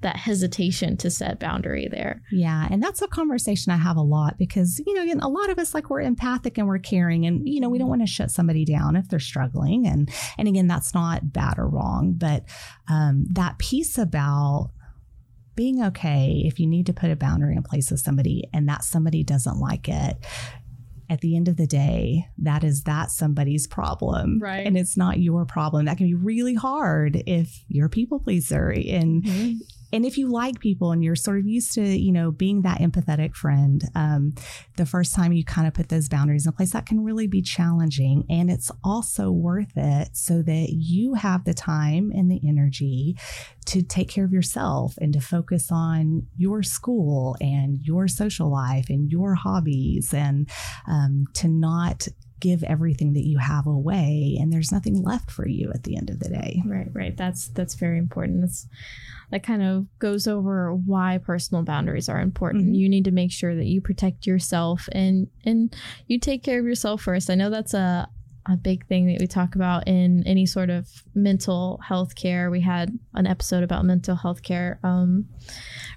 that 0.01 0.15
hesitation 0.15 0.95
to 0.95 1.09
set 1.09 1.39
boundary 1.39 1.87
there. 1.89 2.21
Yeah, 2.31 2.67
and 2.69 2.83
that's 2.83 3.01
a 3.01 3.07
conversation 3.07 3.71
I 3.71 3.77
have 3.77 3.97
a 3.97 4.01
lot 4.03 4.37
because 4.37 4.79
you 4.85 4.93
know, 4.93 5.01
again, 5.01 5.19
a 5.21 5.27
lot 5.27 5.49
of 5.49 5.57
us 5.57 5.73
like 5.73 5.89
we're 5.89 6.01
empathic 6.01 6.59
and 6.59 6.67
we're 6.67 6.77
caring, 6.77 7.25
and 7.25 7.49
you 7.49 7.59
know, 7.59 7.67
we 7.67 7.79
don't 7.79 7.89
want 7.89 8.01
to 8.01 8.07
shut 8.07 8.29
somebody 8.29 8.63
down 8.63 8.95
if 8.95 9.09
they're 9.09 9.17
struggling, 9.19 9.87
and 9.87 10.07
and 10.37 10.47
again, 10.47 10.67
that's 10.67 10.93
not 10.93 11.33
bad 11.33 11.57
or 11.57 11.67
wrong, 11.67 12.13
but 12.15 12.43
um, 12.87 13.25
that 13.31 13.57
piece 13.57 13.97
about 13.97 14.69
being 15.57 15.83
okay 15.83 16.43
if 16.45 16.57
you 16.59 16.67
need 16.67 16.85
to 16.85 16.93
put 16.93 17.11
a 17.11 17.17
boundary 17.17 17.57
in 17.57 17.63
place 17.63 17.91
with 17.91 17.99
somebody 17.99 18.45
and 18.53 18.69
that 18.69 18.85
somebody 18.85 19.23
doesn't 19.23 19.59
like 19.59 19.89
it. 19.89 20.15
At 21.09 21.21
the 21.21 21.37
end 21.37 21.47
of 21.47 21.55
the 21.55 21.67
day, 21.67 22.27
that 22.37 22.65
is 22.65 22.83
that 22.83 23.11
somebody's 23.11 23.65
problem. 23.65 24.39
Right. 24.39 24.67
And 24.67 24.77
it's 24.77 24.97
not 24.97 25.19
your 25.19 25.45
problem. 25.45 25.85
That 25.85 25.97
can 25.97 26.05
be 26.05 26.13
really 26.13 26.53
hard 26.53 27.23
if 27.25 27.63
you're 27.69 27.85
a 27.85 27.89
people 27.89 28.19
pleaser 28.19 28.69
and 28.69 29.23
mm-hmm. 29.23 29.53
And 29.93 30.05
if 30.05 30.17
you 30.17 30.29
like 30.29 30.59
people 30.59 30.91
and 30.91 31.03
you're 31.03 31.15
sort 31.15 31.37
of 31.39 31.45
used 31.45 31.73
to 31.73 31.81
you 31.81 32.11
know 32.11 32.31
being 32.31 32.61
that 32.61 32.79
empathetic 32.79 33.35
friend 33.35 33.83
um, 33.95 34.33
the 34.77 34.85
first 34.85 35.15
time 35.15 35.33
you 35.33 35.43
kind 35.43 35.67
of 35.67 35.73
put 35.73 35.89
those 35.89 36.09
boundaries 36.09 36.45
in 36.45 36.51
place 36.51 36.73
that 36.73 36.85
can 36.85 37.03
really 37.03 37.27
be 37.27 37.41
challenging 37.41 38.25
and 38.29 38.49
it's 38.49 38.71
also 38.83 39.31
worth 39.31 39.71
it 39.75 40.09
so 40.13 40.41
that 40.41 40.69
you 40.71 41.13
have 41.13 41.43
the 41.45 41.53
time 41.53 42.11
and 42.13 42.29
the 42.29 42.41
energy 42.47 43.15
to 43.65 43.81
take 43.81 44.09
care 44.09 44.25
of 44.25 44.31
yourself 44.31 44.95
and 44.99 45.13
to 45.13 45.19
focus 45.19 45.69
on 45.71 46.25
your 46.37 46.63
school 46.63 47.35
and 47.41 47.79
your 47.81 48.07
social 48.07 48.51
life 48.51 48.89
and 48.89 49.11
your 49.11 49.35
hobbies 49.35 50.13
and 50.13 50.49
um, 50.87 51.25
to 51.33 51.47
not 51.47 52.07
give 52.39 52.63
everything 52.63 53.13
that 53.13 53.25
you 53.25 53.39
have 53.39 53.65
away 53.65 54.37
and 54.39 54.53
there's 54.53 54.71
nothing 54.71 55.01
left 55.01 55.31
for 55.31 55.47
you 55.47 55.71
at 55.73 55.83
the 55.83 55.97
end 55.97 56.09
of 56.09 56.19
the 56.19 56.29
day 56.29 56.61
Right, 56.65 56.87
right. 56.93 57.17
That's 57.17 57.47
that's 57.49 57.75
very 57.75 57.97
important. 57.97 58.41
That's 58.41 58.67
that 59.31 59.43
kind 59.43 59.61
of 59.61 59.85
goes 59.99 60.27
over 60.27 60.73
why 60.73 61.17
personal 61.17 61.63
boundaries 61.63 62.07
are 62.09 62.21
important. 62.21 62.67
Mhm. 62.67 62.75
You 62.75 62.89
need 62.89 63.05
to 63.05 63.11
make 63.11 63.31
sure 63.31 63.55
that 63.55 63.65
you 63.65 63.81
protect 63.81 64.25
yourself 64.25 64.87
and 64.91 65.27
and 65.43 65.75
you 66.07 66.19
take 66.19 66.43
care 66.43 66.59
of 66.59 66.65
yourself 66.65 67.01
first. 67.01 67.29
I 67.29 67.35
know 67.35 67.49
that's 67.49 67.73
a 67.73 68.09
a 68.49 68.55
big 68.57 68.85
thing 68.87 69.07
that 69.07 69.17
we 69.19 69.27
talk 69.27 69.55
about 69.55 69.87
in 69.87 70.23
any 70.25 70.45
sort 70.45 70.69
of 70.69 70.87
mental 71.13 71.79
health 71.85 72.15
care. 72.15 72.49
We 72.49 72.61
had 72.61 72.97
an 73.13 73.27
episode 73.27 73.63
about 73.63 73.85
mental 73.85 74.15
health 74.15 74.41
care 74.41 74.79
um, 74.83 75.27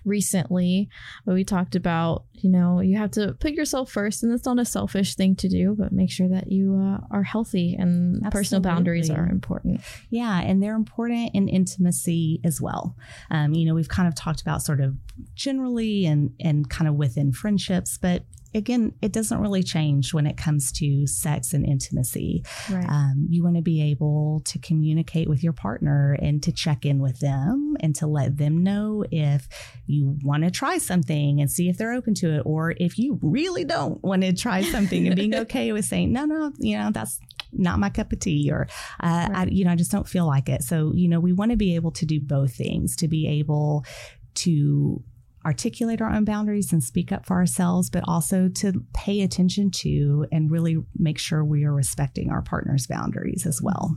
recently, 0.05 0.89
but 1.25 1.35
we 1.35 1.45
talked 1.45 1.77
about, 1.77 2.25
you 2.35 2.51
know, 2.51 2.81
you 2.81 2.97
have 2.97 3.13
to 3.13 3.35
put 3.39 3.53
yourself 3.53 3.91
first, 3.91 4.23
and 4.23 4.33
it's 4.33 4.47
not 4.47 4.59
a 4.59 4.65
selfish 4.65 5.15
thing 5.15 5.37
to 5.37 5.49
do, 5.49 5.77
but 5.79 5.93
make 5.93 6.11
sure 6.11 6.29
that 6.29 6.51
you 6.51 6.77
uh, 6.77 7.07
are 7.11 7.23
healthy 7.23 7.75
and 7.79 8.17
Absolutely. 8.17 8.31
personal 8.31 8.63
boundaries 8.63 9.11
are 9.11 9.27
important. 9.27 9.81
Yeah, 10.11 10.41
and 10.41 10.63
they're 10.63 10.75
important 10.75 11.35
in 11.35 11.49
intimacy 11.49 12.41
as 12.45 12.61
well. 12.61 12.97
Um, 13.31 13.53
you 13.55 13.67
know, 13.67 13.75
we've 13.75 13.89
kind 13.89 14.09
of 14.09 14.15
talked 14.15 14.41
about 14.41 14.63
sort 14.63 14.81
of 14.81 14.97
generally 15.35 16.07
and 16.07 16.35
and 16.41 16.69
kind 16.69 16.89
of 16.89 16.95
within 16.95 17.33
friendships, 17.33 17.99
but 17.99 18.25
again, 18.55 18.95
it 19.01 19.13
doesn't 19.13 19.41
really 19.41 19.63
change 19.63 20.13
when 20.13 20.27
it 20.27 20.37
comes 20.37 20.73
to 20.73 21.07
sex 21.07 21.53
and 21.53 21.65
intimacy. 21.65 22.45
Right. 22.71 22.89
Um, 22.89 23.27
you 23.29 23.45
want 23.45 23.57
to 23.57 23.63
be 23.63 23.83
able 23.91 24.43
to 24.47 24.59
communicate 24.59 25.29
with 25.29 25.43
your 25.43 25.53
partner 25.53 26.17
and 26.21 26.43
to 26.43 26.53
check 26.53 26.85
in 26.85 27.01
with 27.01 27.21
them 27.21 27.77
and 27.81 27.95
to 27.97 28.07
let 28.07 28.37
them 28.37 28.63
know 28.63 29.05
if 29.11 29.49
you 29.87 30.19
want 30.23 30.45
to 30.45 30.51
try 30.51 30.79
something 30.79 31.41
and 31.41 31.51
see 31.51 31.69
if 31.69 31.79
they're 31.79 31.93
open 31.93 32.15
to 32.15 32.37
it, 32.37 32.43
or 32.45 32.75
if 32.79 32.99
you 32.99 33.19
really 33.23 33.65
don't 33.65 34.03
want 34.03 34.23
to 34.23 34.33
try 34.33 34.63
something 34.63 35.07
and 35.07 35.17
being 35.17 35.35
okay 35.47 35.73
with 35.73 35.85
saying, 35.85 36.13
no, 36.13 36.25
no, 36.25 36.53
you 36.59 36.77
know, 36.77 36.91
that's 36.91 37.21
not 37.53 37.79
my 37.79 37.91
cup 37.91 38.13
of 38.13 38.21
tea, 38.21 38.51
or, 38.51 38.69
uh, 39.03 39.29
right. 39.31 39.31
I, 39.35 39.45
you 39.51 39.65
know, 39.65 39.73
I 39.73 39.77
just 39.77 39.91
don't 39.91 40.09
feel 40.09 40.27
like 40.27 40.49
it. 40.49 40.63
So, 40.63 40.93
you 40.95 41.09
know, 41.09 41.21
we 41.21 41.33
want 41.33 41.51
to 41.51 41.57
be 41.57 41.75
able 41.75 41.91
to 41.93 42.07
do 42.07 42.21
both 42.21 42.55
things 42.55 42.95
to 42.97 43.09
be 43.09 43.27
able 43.27 43.85
to 44.35 45.03
articulate 45.44 46.03
our 46.03 46.11
own 46.11 46.24
boundaries 46.24 46.72
and 46.72 46.83
speak 46.83 47.12
up 47.12 47.24
for 47.24 47.37
ourselves, 47.37 47.88
but 47.88 48.05
also 48.07 48.48
to 48.48 48.85
pay 48.92 49.22
attention 49.22 49.70
to 49.70 50.26
and 50.31 50.50
really 50.50 50.76
make 50.98 51.18
sure 51.18 51.44
we 51.44 51.64
are 51.64 51.72
respecting 51.72 52.31
our 52.31 52.42
partner's 52.42 52.87
boundaries 52.87 53.46
as 53.46 53.62
well. 53.62 53.96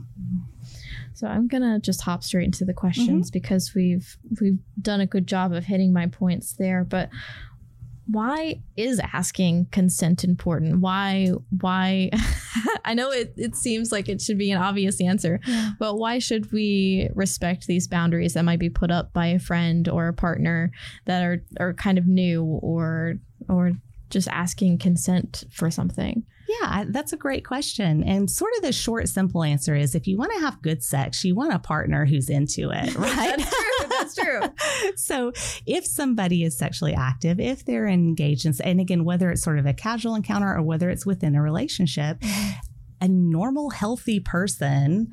So 1.12 1.28
I'm 1.28 1.46
gonna 1.46 1.78
just 1.78 2.02
hop 2.02 2.24
straight 2.24 2.46
into 2.46 2.64
the 2.64 2.74
questions 2.74 3.28
mm-hmm. 3.28 3.32
because 3.32 3.72
we've 3.74 4.16
we've 4.40 4.58
done 4.80 5.00
a 5.00 5.06
good 5.06 5.26
job 5.26 5.52
of 5.52 5.64
hitting 5.64 5.92
my 5.92 6.06
points 6.06 6.54
there. 6.54 6.82
But 6.82 7.08
why 8.06 8.60
is 8.76 9.00
asking 9.12 9.66
consent 9.66 10.24
important? 10.24 10.80
Why 10.80 11.32
why 11.60 12.10
I 12.84 12.94
know 12.94 13.10
it, 13.10 13.32
it 13.36 13.56
seems 13.56 13.90
like 13.90 14.08
it 14.08 14.20
should 14.20 14.38
be 14.38 14.50
an 14.50 14.60
obvious 14.60 15.00
answer, 15.00 15.40
yeah. 15.46 15.70
but 15.78 15.96
why 15.96 16.18
should 16.18 16.52
we 16.52 17.08
respect 17.14 17.66
these 17.66 17.88
boundaries 17.88 18.34
that 18.34 18.44
might 18.44 18.58
be 18.58 18.70
put 18.70 18.90
up 18.90 19.12
by 19.12 19.28
a 19.28 19.38
friend 19.38 19.88
or 19.88 20.08
a 20.08 20.14
partner 20.14 20.70
that 21.06 21.22
are 21.22 21.44
are 21.58 21.74
kind 21.74 21.98
of 21.98 22.06
new 22.06 22.44
or 22.44 23.14
or 23.48 23.72
just 24.10 24.28
asking 24.28 24.78
consent 24.78 25.44
for 25.50 25.70
something? 25.70 26.24
Yeah, 26.48 26.84
that's 26.88 27.12
a 27.12 27.16
great 27.16 27.44
question. 27.44 28.02
And 28.02 28.30
sort 28.30 28.52
of 28.56 28.62
the 28.62 28.72
short, 28.72 29.08
simple 29.08 29.42
answer 29.42 29.74
is 29.74 29.94
if 29.94 30.06
you 30.06 30.18
want 30.18 30.32
to 30.34 30.40
have 30.40 30.60
good 30.62 30.82
sex, 30.82 31.24
you 31.24 31.34
want 31.34 31.54
a 31.54 31.58
partner 31.58 32.04
who's 32.04 32.28
into 32.28 32.70
it, 32.70 32.94
right? 32.96 33.38
that's 33.38 33.50
true. 33.50 33.88
That's 33.88 34.14
true. 34.14 34.92
so 34.96 35.32
if 35.66 35.86
somebody 35.86 36.44
is 36.44 36.56
sexually 36.56 36.94
active, 36.94 37.40
if 37.40 37.64
they're 37.64 37.88
engaged 37.88 38.46
in, 38.46 38.54
and 38.62 38.80
again, 38.80 39.04
whether 39.04 39.30
it's 39.30 39.42
sort 39.42 39.58
of 39.58 39.66
a 39.66 39.72
casual 39.72 40.14
encounter 40.14 40.54
or 40.54 40.62
whether 40.62 40.90
it's 40.90 41.06
within 41.06 41.34
a 41.34 41.42
relationship, 41.42 42.22
a 43.00 43.08
normal, 43.08 43.70
healthy 43.70 44.20
person 44.20 45.12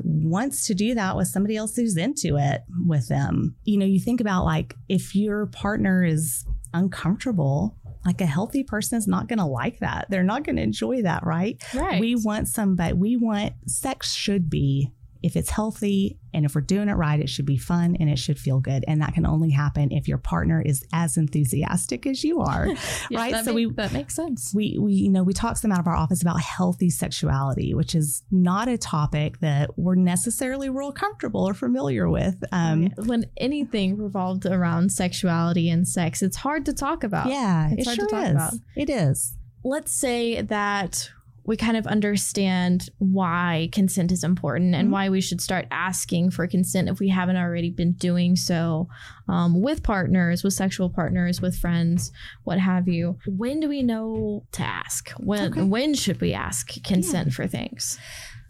wants 0.00 0.66
to 0.66 0.74
do 0.74 0.94
that 0.94 1.16
with 1.16 1.28
somebody 1.28 1.56
else 1.56 1.74
who's 1.74 1.96
into 1.96 2.36
it 2.36 2.62
with 2.86 3.08
them. 3.08 3.56
You 3.64 3.78
know, 3.78 3.86
you 3.86 4.00
think 4.00 4.20
about 4.20 4.44
like 4.44 4.74
if 4.88 5.14
your 5.14 5.46
partner 5.46 6.04
is 6.04 6.44
uncomfortable 6.72 7.76
like 8.04 8.20
a 8.20 8.26
healthy 8.26 8.64
person 8.64 8.98
is 8.98 9.06
not 9.06 9.28
going 9.28 9.38
to 9.38 9.44
like 9.44 9.80
that. 9.80 10.06
They're 10.08 10.22
not 10.22 10.44
going 10.44 10.56
to 10.56 10.62
enjoy 10.62 11.02
that, 11.02 11.24
right? 11.24 11.62
Right. 11.74 12.00
We 12.00 12.14
want 12.16 12.48
somebody, 12.48 12.94
we 12.94 13.16
want 13.16 13.54
sex 13.66 14.12
should 14.12 14.48
be 14.48 14.92
if 15.22 15.36
it's 15.36 15.50
healthy 15.50 16.18
and 16.32 16.44
if 16.44 16.54
we're 16.54 16.60
doing 16.60 16.88
it 16.88 16.94
right, 16.94 17.18
it 17.18 17.28
should 17.28 17.46
be 17.46 17.56
fun 17.56 17.96
and 17.98 18.08
it 18.08 18.18
should 18.18 18.38
feel 18.38 18.60
good. 18.60 18.84
And 18.86 19.00
that 19.02 19.14
can 19.14 19.26
only 19.26 19.50
happen 19.50 19.90
if 19.90 20.06
your 20.06 20.18
partner 20.18 20.60
is 20.60 20.84
as 20.92 21.16
enthusiastic 21.16 22.06
as 22.06 22.22
you 22.22 22.40
are. 22.40 22.68
yeah, 23.10 23.18
right. 23.18 23.44
so 23.44 23.52
make, 23.52 23.68
we 23.68 23.72
that 23.74 23.92
makes 23.92 24.14
sense. 24.14 24.52
We 24.54 24.78
we 24.78 24.92
you 24.92 25.10
know, 25.10 25.22
we 25.22 25.32
talk 25.32 25.56
some 25.56 25.72
out 25.72 25.80
of 25.80 25.86
our 25.86 25.96
office 25.96 26.22
about 26.22 26.40
healthy 26.40 26.90
sexuality, 26.90 27.74
which 27.74 27.94
is 27.94 28.22
not 28.30 28.68
a 28.68 28.78
topic 28.78 29.40
that 29.40 29.78
we're 29.78 29.94
necessarily 29.94 30.68
real 30.68 30.92
comfortable 30.92 31.48
or 31.48 31.54
familiar 31.54 32.08
with. 32.08 32.42
Um, 32.52 32.90
when 32.96 33.26
anything 33.36 33.96
revolved 33.96 34.46
around 34.46 34.92
sexuality 34.92 35.70
and 35.70 35.86
sex, 35.86 36.22
it's 36.22 36.36
hard 36.36 36.66
to 36.66 36.72
talk 36.72 37.04
about. 37.04 37.28
Yeah, 37.28 37.70
it's 37.72 37.82
it 37.82 37.84
hard 37.86 37.96
sure 37.96 38.06
to 38.06 38.14
talk 38.14 38.24
is. 38.26 38.32
about. 38.32 38.52
It 38.76 38.90
is. 38.90 39.36
Let's 39.64 39.92
say 39.92 40.40
that 40.42 41.10
we 41.48 41.56
kind 41.56 41.78
of 41.78 41.86
understand 41.86 42.90
why 42.98 43.70
consent 43.72 44.12
is 44.12 44.22
important 44.22 44.74
and 44.74 44.84
mm-hmm. 44.84 44.92
why 44.92 45.08
we 45.08 45.18
should 45.18 45.40
start 45.40 45.66
asking 45.70 46.30
for 46.30 46.46
consent 46.46 46.90
if 46.90 47.00
we 47.00 47.08
haven't 47.08 47.38
already 47.38 47.70
been 47.70 47.94
doing 47.94 48.36
so 48.36 48.86
um, 49.28 49.62
with 49.62 49.82
partners, 49.82 50.44
with 50.44 50.52
sexual 50.52 50.90
partners, 50.90 51.40
with 51.40 51.56
friends, 51.56 52.12
what 52.44 52.58
have 52.58 52.86
you. 52.86 53.16
When 53.26 53.60
do 53.60 53.68
we 53.70 53.82
know 53.82 54.44
to 54.52 54.62
ask? 54.62 55.08
When 55.12 55.52
okay. 55.52 55.62
when 55.62 55.94
should 55.94 56.20
we 56.20 56.34
ask 56.34 56.70
consent 56.84 57.28
yeah. 57.28 57.34
for 57.34 57.46
things? 57.46 57.98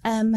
Um, 0.04 0.34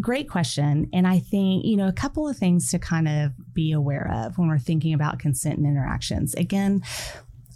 great 0.00 0.30
question. 0.30 0.88
And 0.92 1.08
I 1.08 1.18
think, 1.18 1.64
you 1.64 1.76
know, 1.76 1.88
a 1.88 1.92
couple 1.92 2.28
of 2.28 2.36
things 2.36 2.70
to 2.70 2.78
kind 2.78 3.08
of 3.08 3.32
be 3.52 3.72
aware 3.72 4.08
of 4.14 4.38
when 4.38 4.46
we're 4.46 4.60
thinking 4.60 4.94
about 4.94 5.18
consent 5.18 5.58
and 5.58 5.66
interactions. 5.66 6.34
Again, 6.34 6.84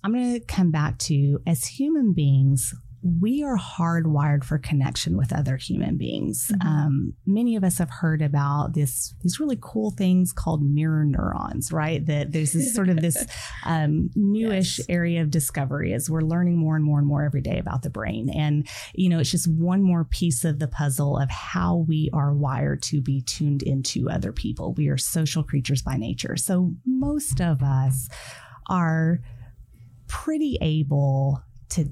I'm 0.03 0.13
going 0.13 0.35
to 0.35 0.41
come 0.41 0.73
back 0.73 0.99
to 0.99 1.41
as 1.47 1.65
human 1.65 2.13
beings, 2.13 2.75
we 3.03 3.43
are 3.43 3.59
hardwired 3.59 4.45
for 4.45 4.59
connection 4.59 5.17
with 5.17 5.33
other 5.33 5.57
human 5.57 5.97
beings. 5.97 6.53
Mm-hmm. 6.53 6.69
Um, 6.69 7.15
many 7.27 7.57
of 7.57 7.65
us 7.65 7.79
have 7.79 7.91
heard 7.91 8.23
about 8.23 8.75
this 8.75 9.15
these 9.23 9.41
really 9.41 9.59
cool 9.61 9.91
things 9.91 10.33
called 10.33 10.63
mirror 10.63 11.05
neurons, 11.05 11.73
right? 11.73 12.05
That 12.07 12.31
there's 12.31 12.53
this 12.53 12.73
sort 12.73 12.89
of 12.89 13.01
this 13.01 13.27
um, 13.65 14.11
newish 14.15 14.79
yes. 14.79 14.87
area 14.89 15.21
of 15.21 15.31
discovery 15.31 15.93
as 15.93 16.09
we're 16.09 16.21
learning 16.21 16.59
more 16.59 16.77
and 16.77 16.85
more 16.85 17.01
and 17.01 17.09
more 17.09 17.25
every 17.25 17.41
day 17.41 17.59
about 17.59 17.83
the 17.83 17.91
brain. 17.91 18.31
And 18.31 18.69
you 18.95 19.09
know, 19.09 19.19
it's 19.19 19.33
just 19.33 19.51
one 19.51 19.83
more 19.83 20.05
piece 20.05 20.45
of 20.45 20.61
the 20.61 20.69
puzzle 20.69 21.19
of 21.19 21.29
how 21.29 21.85
we 21.89 22.09
are 22.13 22.33
wired 22.33 22.83
to 22.85 23.01
be 23.01 23.23
tuned 23.23 23.65
into 23.65 24.09
other 24.11 24.33
people. 24.33 24.75
We 24.75 24.89
are 24.89 24.99
social 24.99 25.43
creatures 25.43 25.83
by 25.83 25.97
nature, 25.97 26.37
so 26.37 26.73
most 26.87 27.41
of 27.41 27.63
us 27.65 28.09
are 28.69 29.21
pretty 30.07 30.57
able 30.61 31.43
to 31.73 31.89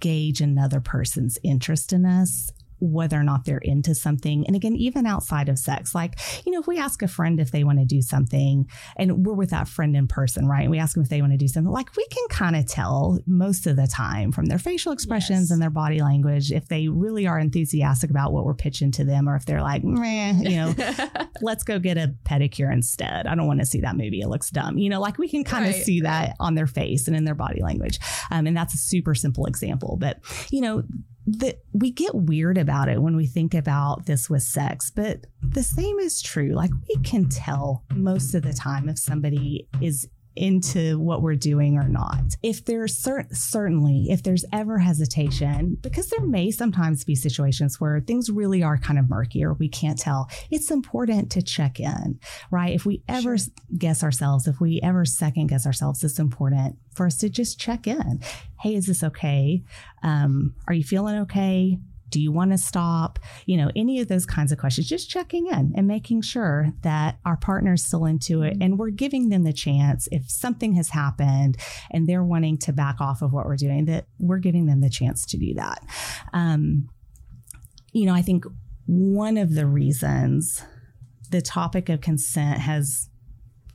gauge 0.00 0.40
another 0.40 0.80
person's 0.80 1.38
interest 1.42 1.92
in 1.92 2.04
us 2.04 2.50
whether 2.78 3.18
or 3.18 3.24
not 3.24 3.44
they're 3.44 3.58
into 3.58 3.94
something. 3.94 4.46
And 4.46 4.54
again, 4.54 4.76
even 4.76 5.06
outside 5.06 5.48
of 5.48 5.58
sex, 5.58 5.94
like, 5.94 6.18
you 6.44 6.52
know, 6.52 6.60
if 6.60 6.66
we 6.66 6.78
ask 6.78 7.02
a 7.02 7.08
friend 7.08 7.40
if 7.40 7.50
they 7.50 7.64
want 7.64 7.78
to 7.78 7.84
do 7.84 8.02
something 8.02 8.68
and 8.96 9.26
we're 9.26 9.34
with 9.34 9.50
that 9.50 9.68
friend 9.68 9.96
in 9.96 10.06
person, 10.06 10.46
right? 10.46 10.68
We 10.68 10.78
ask 10.78 10.94
them 10.94 11.02
if 11.02 11.08
they 11.08 11.20
want 11.20 11.32
to 11.32 11.38
do 11.38 11.48
something, 11.48 11.72
like, 11.72 11.94
we 11.96 12.06
can 12.08 12.26
kind 12.28 12.56
of 12.56 12.66
tell 12.66 13.18
most 13.26 13.66
of 13.66 13.76
the 13.76 13.86
time 13.86 14.32
from 14.32 14.46
their 14.46 14.58
facial 14.58 14.92
expressions 14.92 15.42
yes. 15.42 15.50
and 15.50 15.62
their 15.62 15.70
body 15.70 16.00
language 16.00 16.52
if 16.52 16.68
they 16.68 16.88
really 16.88 17.26
are 17.26 17.38
enthusiastic 17.38 18.10
about 18.10 18.32
what 18.32 18.44
we're 18.44 18.54
pitching 18.54 18.90
to 18.92 19.04
them 19.04 19.28
or 19.28 19.36
if 19.36 19.46
they're 19.46 19.62
like, 19.62 19.82
meh, 19.84 20.32
you 20.32 20.56
know, 20.56 20.74
let's 21.42 21.64
go 21.64 21.78
get 21.78 21.96
a 21.96 22.14
pedicure 22.24 22.72
instead. 22.72 23.26
I 23.26 23.34
don't 23.34 23.46
want 23.46 23.60
to 23.60 23.66
see 23.66 23.80
that 23.80 23.96
movie. 23.96 24.20
It 24.20 24.28
looks 24.28 24.50
dumb. 24.50 24.78
You 24.78 24.90
know, 24.90 25.00
like 25.00 25.18
we 25.18 25.28
can 25.28 25.44
kind 25.44 25.66
of 25.66 25.74
right. 25.74 25.82
see 25.82 26.00
that 26.02 26.36
on 26.40 26.54
their 26.54 26.66
face 26.66 27.06
and 27.06 27.16
in 27.16 27.24
their 27.24 27.34
body 27.34 27.62
language. 27.62 27.98
Um, 28.30 28.46
and 28.46 28.56
that's 28.56 28.74
a 28.74 28.78
super 28.78 29.14
simple 29.14 29.46
example. 29.46 29.96
But, 29.98 30.20
you 30.50 30.60
know, 30.60 30.82
that 31.26 31.60
we 31.72 31.90
get 31.90 32.14
weird 32.14 32.56
about 32.56 32.88
it 32.88 33.02
when 33.02 33.16
we 33.16 33.26
think 33.26 33.52
about 33.54 34.06
this 34.06 34.30
with 34.30 34.42
sex, 34.42 34.90
but 34.90 35.26
the 35.42 35.62
same 35.62 35.98
is 35.98 36.22
true. 36.22 36.50
Like 36.50 36.70
we 36.88 37.02
can 37.02 37.28
tell 37.28 37.84
most 37.94 38.34
of 38.34 38.42
the 38.42 38.52
time 38.52 38.88
if 38.88 38.98
somebody 38.98 39.68
is 39.80 40.08
into 40.36 40.98
what 40.98 41.22
we're 41.22 41.34
doing 41.34 41.76
or 41.76 41.88
not. 41.88 42.36
If 42.42 42.64
there's 42.64 42.96
cer- 42.96 43.28
certainly, 43.32 44.06
if 44.10 44.22
there's 44.22 44.44
ever 44.52 44.78
hesitation, 44.78 45.78
because 45.80 46.08
there 46.08 46.24
may 46.24 46.50
sometimes 46.50 47.04
be 47.04 47.14
situations 47.14 47.80
where 47.80 48.00
things 48.00 48.30
really 48.30 48.62
are 48.62 48.78
kind 48.78 48.98
of 48.98 49.08
murky 49.08 49.44
or 49.44 49.54
we 49.54 49.68
can't 49.68 49.98
tell, 49.98 50.28
it's 50.50 50.70
important 50.70 51.30
to 51.32 51.42
check 51.42 51.80
in, 51.80 52.18
right? 52.50 52.74
If 52.74 52.86
we 52.86 53.02
ever 53.08 53.38
sure. 53.38 53.52
guess 53.76 54.02
ourselves, 54.02 54.46
if 54.46 54.60
we 54.60 54.80
ever 54.82 55.04
second 55.04 55.48
guess 55.48 55.66
ourselves, 55.66 56.04
it's 56.04 56.18
important 56.18 56.76
for 56.94 57.06
us 57.06 57.16
to 57.18 57.28
just 57.28 57.58
check 57.58 57.86
in. 57.86 58.20
Hey, 58.60 58.74
is 58.74 58.86
this 58.86 59.02
okay? 59.02 59.62
Um, 60.02 60.54
are 60.66 60.74
you 60.74 60.84
feeling 60.84 61.16
okay? 61.20 61.78
Do 62.10 62.20
you 62.20 62.30
want 62.32 62.52
to 62.52 62.58
stop? 62.58 63.18
You 63.46 63.56
know, 63.56 63.70
any 63.74 64.00
of 64.00 64.08
those 64.08 64.26
kinds 64.26 64.52
of 64.52 64.58
questions, 64.58 64.88
just 64.88 65.10
checking 65.10 65.48
in 65.48 65.72
and 65.76 65.86
making 65.86 66.22
sure 66.22 66.68
that 66.82 67.18
our 67.24 67.36
partner's 67.36 67.84
still 67.84 68.04
into 68.04 68.42
it 68.42 68.56
and 68.60 68.78
we're 68.78 68.90
giving 68.90 69.28
them 69.28 69.44
the 69.44 69.52
chance 69.52 70.08
if 70.12 70.30
something 70.30 70.74
has 70.74 70.90
happened 70.90 71.56
and 71.90 72.06
they're 72.06 72.24
wanting 72.24 72.58
to 72.58 72.72
back 72.72 73.00
off 73.00 73.22
of 73.22 73.32
what 73.32 73.46
we're 73.46 73.56
doing, 73.56 73.86
that 73.86 74.06
we're 74.18 74.38
giving 74.38 74.66
them 74.66 74.80
the 74.80 74.90
chance 74.90 75.26
to 75.26 75.36
do 75.36 75.54
that. 75.54 75.84
Um, 76.32 76.88
you 77.92 78.06
know, 78.06 78.14
I 78.14 78.22
think 78.22 78.44
one 78.86 79.36
of 79.36 79.54
the 79.54 79.66
reasons 79.66 80.62
the 81.30 81.42
topic 81.42 81.88
of 81.88 82.00
consent 82.00 82.60
has 82.60 83.08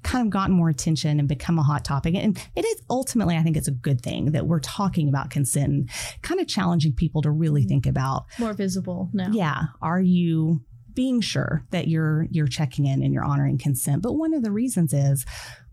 kind 0.04 0.26
of 0.26 0.32
gotten 0.32 0.56
more 0.56 0.70
attention 0.70 1.20
and 1.20 1.28
become 1.28 1.60
a 1.60 1.64
hot 1.64 1.86
topic. 1.86 2.16
And 2.16 2.38
it 2.56 2.66
is 2.66 2.82
ultimately, 2.90 3.38
I 3.38 3.44
think 3.44 3.58
it's 3.58 3.68
a 3.68 3.72
good 3.72 4.02
thing 4.02 4.32
that 4.32 4.48
we're 4.48 4.60
talking 4.60 5.10
about 5.10 5.30
consent 5.30 5.70
and 5.72 5.90
kind 6.22 6.40
of 6.40 6.48
challenging 6.48 6.94
people 6.94 7.22
to 7.22 7.32
really 7.32 7.64
think 7.64 7.86
about 7.86 8.26
more 8.40 8.54
visible 8.54 9.10
now. 9.14 9.30
Yeah. 9.32 9.64
Are 9.82 10.02
you 10.02 10.62
being 10.94 11.22
sure 11.22 11.66
that 11.72 11.88
you're 11.88 12.28
you're 12.32 12.48
checking 12.48 12.86
in 12.86 13.04
and 13.04 13.14
you're 13.14 13.24
honoring 13.24 13.58
consent? 13.58 14.02
But 14.02 14.14
one 14.14 14.34
of 14.34 14.44
the 14.44 14.52
reasons 14.52 14.94
is 14.94 15.26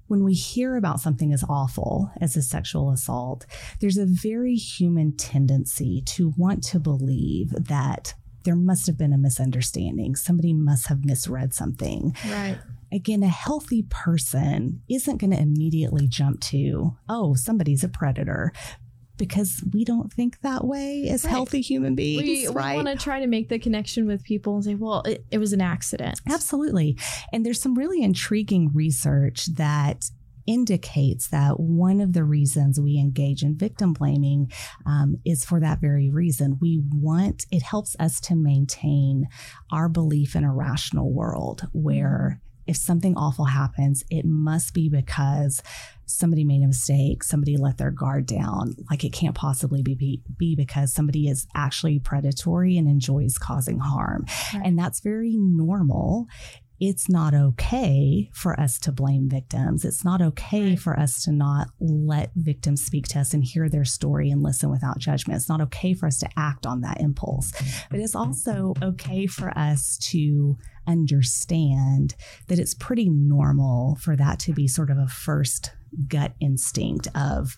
when 0.06 0.24
we 0.24 0.34
hear 0.34 0.76
about 0.76 1.00
something 1.00 1.32
as 1.32 1.44
awful 1.48 2.10
as 2.20 2.36
a 2.36 2.42
sexual 2.42 2.90
assault, 2.90 3.46
there's 3.80 3.98
a 3.98 4.06
very 4.06 4.54
human 4.54 5.14
tendency 5.16 6.02
to 6.06 6.32
want 6.36 6.62
to 6.64 6.80
believe 6.80 7.50
that 7.50 8.14
there 8.44 8.56
must 8.56 8.86
have 8.86 8.96
been 8.96 9.12
a 9.12 9.18
misunderstanding. 9.18 10.16
Somebody 10.16 10.54
must 10.54 10.86
have 10.86 11.04
misread 11.04 11.52
something. 11.52 12.16
Right. 12.30 12.58
Again, 12.92 13.22
a 13.22 13.28
healthy 13.28 13.84
person 13.88 14.82
isn't 14.88 15.18
going 15.18 15.32
to 15.32 15.40
immediately 15.40 16.06
jump 16.06 16.40
to, 16.42 16.96
oh, 17.08 17.34
somebody's 17.34 17.84
a 17.84 17.88
predator 17.88 18.52
because 19.18 19.62
we 19.74 19.84
don't 19.84 20.12
think 20.12 20.40
that 20.40 20.64
way 20.64 21.08
as 21.10 21.24
right. 21.24 21.30
healthy 21.30 21.60
human 21.60 21.94
beings. 21.94 22.22
We, 22.22 22.46
right? 22.48 22.76
we 22.78 22.84
want 22.84 22.98
to 22.98 23.04
try 23.04 23.20
to 23.20 23.26
make 23.26 23.48
the 23.48 23.58
connection 23.58 24.06
with 24.06 24.22
people 24.22 24.54
and 24.54 24.64
say, 24.64 24.74
well, 24.74 25.02
it, 25.02 25.24
it 25.30 25.38
was 25.38 25.52
an 25.52 25.60
accident. 25.60 26.20
Absolutely. 26.28 26.96
And 27.32 27.44
there's 27.44 27.60
some 27.60 27.74
really 27.74 28.02
intriguing 28.02 28.70
research 28.72 29.46
that 29.56 30.10
indicates 30.46 31.28
that 31.28 31.60
one 31.60 32.00
of 32.00 32.14
the 32.14 32.24
reasons 32.24 32.80
we 32.80 32.96
engage 32.96 33.42
in 33.42 33.54
victim 33.54 33.92
blaming 33.92 34.50
um, 34.86 35.16
is 35.26 35.44
for 35.44 35.60
that 35.60 35.78
very 35.78 36.08
reason. 36.08 36.56
We 36.58 36.80
want, 36.90 37.44
it 37.50 37.62
helps 37.62 37.94
us 38.00 38.18
to 38.22 38.34
maintain 38.34 39.28
our 39.70 39.90
belief 39.90 40.34
in 40.34 40.44
a 40.44 40.54
rational 40.54 41.12
world 41.12 41.68
where 41.72 42.40
if 42.68 42.76
something 42.76 43.16
awful 43.16 43.46
happens, 43.46 44.04
it 44.10 44.26
must 44.26 44.74
be 44.74 44.90
because 44.90 45.62
somebody 46.04 46.44
made 46.44 46.62
a 46.62 46.66
mistake, 46.66 47.24
somebody 47.24 47.56
let 47.56 47.78
their 47.78 47.90
guard 47.90 48.26
down. 48.26 48.76
Like 48.90 49.04
it 49.04 49.12
can't 49.12 49.34
possibly 49.34 49.82
be, 49.82 50.22
be 50.36 50.54
because 50.54 50.92
somebody 50.92 51.28
is 51.28 51.46
actually 51.54 51.98
predatory 51.98 52.76
and 52.76 52.86
enjoys 52.86 53.38
causing 53.38 53.78
harm. 53.78 54.26
Right. 54.54 54.62
And 54.66 54.78
that's 54.78 55.00
very 55.00 55.34
normal 55.38 56.26
it's 56.80 57.08
not 57.08 57.34
okay 57.34 58.30
for 58.32 58.58
us 58.58 58.78
to 58.80 58.92
blame 58.92 59.28
victims. 59.28 59.84
It's 59.84 60.04
not 60.04 60.22
okay 60.22 60.70
right. 60.70 60.78
for 60.78 60.98
us 60.98 61.22
to 61.24 61.32
not 61.32 61.68
let 61.80 62.30
victims 62.36 62.84
speak 62.84 63.08
to 63.08 63.20
us 63.20 63.34
and 63.34 63.44
hear 63.44 63.68
their 63.68 63.84
story 63.84 64.30
and 64.30 64.42
listen 64.42 64.70
without 64.70 64.98
judgment. 64.98 65.38
It's 65.38 65.48
not 65.48 65.60
okay 65.62 65.92
for 65.92 66.06
us 66.06 66.18
to 66.18 66.28
act 66.36 66.66
on 66.66 66.82
that 66.82 67.00
impulse. 67.00 67.52
But 67.90 68.00
it's 68.00 68.14
also 68.14 68.74
okay 68.82 69.26
for 69.26 69.56
us 69.58 69.98
to 70.10 70.56
understand 70.86 72.14
that 72.46 72.58
it's 72.58 72.74
pretty 72.74 73.08
normal 73.08 73.96
for 73.96 74.16
that 74.16 74.38
to 74.40 74.52
be 74.52 74.68
sort 74.68 74.90
of 74.90 74.98
a 74.98 75.08
first 75.08 75.72
gut 76.06 76.34
instinct 76.40 77.08
of 77.14 77.56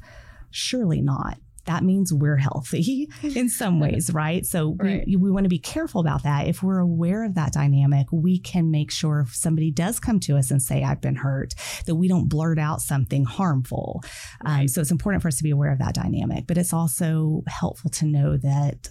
surely 0.50 1.00
not 1.00 1.38
that 1.66 1.84
means 1.84 2.12
we're 2.12 2.36
healthy 2.36 3.08
in 3.22 3.48
some 3.48 3.80
ways, 3.80 4.12
right? 4.12 4.44
So 4.46 4.76
right. 4.78 5.04
we, 5.06 5.16
we 5.16 5.30
want 5.30 5.44
to 5.44 5.50
be 5.50 5.58
careful 5.58 6.00
about 6.00 6.22
that. 6.22 6.46
If 6.46 6.62
we're 6.62 6.78
aware 6.78 7.24
of 7.24 7.34
that 7.34 7.52
dynamic, 7.52 8.06
we 8.12 8.38
can 8.38 8.70
make 8.70 8.90
sure 8.90 9.20
if 9.20 9.34
somebody 9.34 9.70
does 9.70 10.00
come 10.00 10.20
to 10.20 10.36
us 10.36 10.50
and 10.50 10.62
say, 10.62 10.82
I've 10.82 11.00
been 11.00 11.16
hurt, 11.16 11.54
that 11.86 11.94
we 11.94 12.08
don't 12.08 12.28
blurt 12.28 12.58
out 12.58 12.80
something 12.80 13.24
harmful. 13.24 14.02
Um, 14.44 14.52
right. 14.52 14.60
Um, 14.62 14.68
so 14.68 14.80
it's 14.80 14.90
important 14.90 15.22
for 15.22 15.28
us 15.28 15.36
to 15.36 15.42
be 15.42 15.50
aware 15.50 15.72
of 15.72 15.78
that 15.78 15.94
dynamic, 15.94 16.46
but 16.46 16.58
it's 16.58 16.72
also 16.72 17.42
helpful 17.46 17.90
to 17.90 18.06
know 18.06 18.36
that 18.36 18.88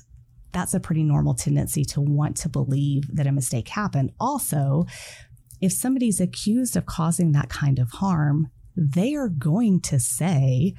that's 0.51 0.73
a 0.73 0.79
pretty 0.79 1.03
normal 1.03 1.35
tendency 1.35 1.85
to 1.85 2.01
want 2.01 2.35
to 2.37 2.49
believe 2.49 3.03
that 3.15 3.27
a 3.27 3.31
mistake 3.31 3.67
happened. 3.67 4.11
Also, 4.19 4.85
if 5.61 5.71
somebody's 5.71 6.19
accused 6.19 6.75
of 6.75 6.85
causing 6.85 7.33
that 7.33 7.49
kind 7.49 7.79
of 7.79 7.91
harm, 7.91 8.49
they 8.75 9.13
are 9.13 9.29
going 9.29 9.81
to 9.81 9.99
say, 9.99 10.73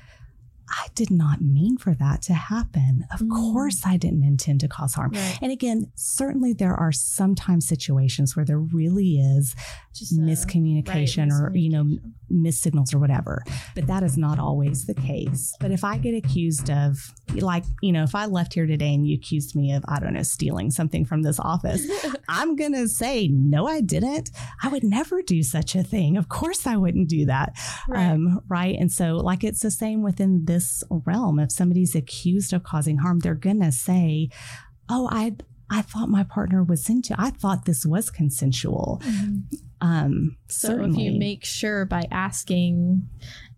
I 0.70 0.86
did 0.94 1.10
not 1.10 1.40
mean 1.40 1.78
for 1.78 1.94
that 1.94 2.22
to 2.22 2.34
happen. 2.34 3.04
Of 3.12 3.20
mm. 3.20 3.30
course, 3.30 3.82
I 3.84 3.96
didn't 3.96 4.22
intend 4.22 4.60
to 4.60 4.68
cause 4.68 4.94
harm. 4.94 5.10
Right. 5.12 5.38
And 5.42 5.50
again, 5.50 5.90
certainly 5.96 6.52
there 6.52 6.74
are 6.74 6.92
sometimes 6.92 7.66
situations 7.66 8.36
where 8.36 8.44
there 8.44 8.58
really 8.58 9.18
is 9.18 9.56
Just 9.94 10.18
miscommunication 10.18 11.30
right, 11.30 11.50
or, 11.50 11.56
you 11.56 11.70
know, 11.70 11.98
missed 12.30 12.62
signals 12.62 12.94
or 12.94 12.98
whatever. 12.98 13.42
But 13.74 13.86
that 13.86 14.02
is 14.02 14.16
not 14.16 14.38
always 14.38 14.86
the 14.86 14.94
case. 14.94 15.54
But 15.60 15.70
if 15.70 15.84
I 15.84 15.98
get 15.98 16.14
accused 16.14 16.70
of, 16.70 16.98
like, 17.34 17.64
you 17.82 17.92
know, 17.92 18.02
if 18.02 18.14
I 18.14 18.26
left 18.26 18.54
here 18.54 18.66
today 18.66 18.94
and 18.94 19.06
you 19.06 19.16
accused 19.16 19.54
me 19.54 19.72
of, 19.72 19.84
I 19.88 20.00
don't 20.00 20.14
know, 20.14 20.22
stealing 20.22 20.70
something 20.70 21.04
from 21.04 21.22
this 21.22 21.38
office, 21.38 21.82
I'm 22.28 22.56
going 22.56 22.74
to 22.74 22.88
say, 22.88 23.28
no, 23.28 23.66
I 23.66 23.80
didn't. 23.80 24.30
I 24.62 24.68
would 24.68 24.84
never 24.84 25.22
do 25.22 25.42
such 25.42 25.74
a 25.74 25.82
thing. 25.82 26.16
Of 26.16 26.28
course, 26.28 26.66
I 26.66 26.76
wouldn't 26.76 27.08
do 27.08 27.26
that. 27.26 27.52
Right. 27.88 28.10
Um, 28.10 28.40
right. 28.48 28.76
And 28.78 28.90
so, 28.90 29.16
like, 29.16 29.44
it's 29.44 29.60
the 29.60 29.70
same 29.70 30.02
within 30.02 30.44
this 30.44 30.82
realm. 30.90 31.38
If 31.38 31.52
somebody's 31.52 31.94
accused 31.94 32.52
of 32.52 32.64
causing 32.64 32.98
harm, 32.98 33.18
they're 33.20 33.34
going 33.34 33.62
to 33.62 33.72
say, 33.72 34.28
oh, 34.88 35.08
I, 35.10 35.36
I 35.70 35.82
thought 35.82 36.08
my 36.08 36.24
partner 36.24 36.64
was 36.64 36.88
into. 36.90 37.14
I 37.16 37.30
thought 37.30 37.64
this 37.64 37.86
was 37.86 38.10
consensual. 38.10 39.00
Mm-hmm. 39.04 39.56
Um, 39.80 40.36
so 40.48 40.68
certainly. 40.68 41.06
if 41.06 41.12
you 41.12 41.18
make 41.18 41.44
sure 41.44 41.86
by 41.86 42.02
asking 42.10 43.08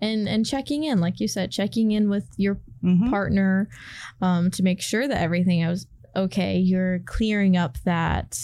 and 0.01 0.29
and 0.29 0.47
checking 0.47 0.85
in, 0.85 1.01
like 1.01 1.21
you 1.21 1.27
said, 1.27 1.51
checking 1.51 1.91
in 1.93 2.11
with 2.11 2.29
your 2.37 2.61
mm-hmm. 2.85 3.09
partner 3.11 3.69
um, 4.21 4.51
to 4.53 4.63
make 4.63 4.83
sure 4.83 5.09
that 5.09 5.21
everything 5.21 5.67
was 5.67 5.87
okay, 6.15 6.59
you're 6.59 7.01
clearing 7.07 7.57
up 7.57 7.79
that 7.85 8.39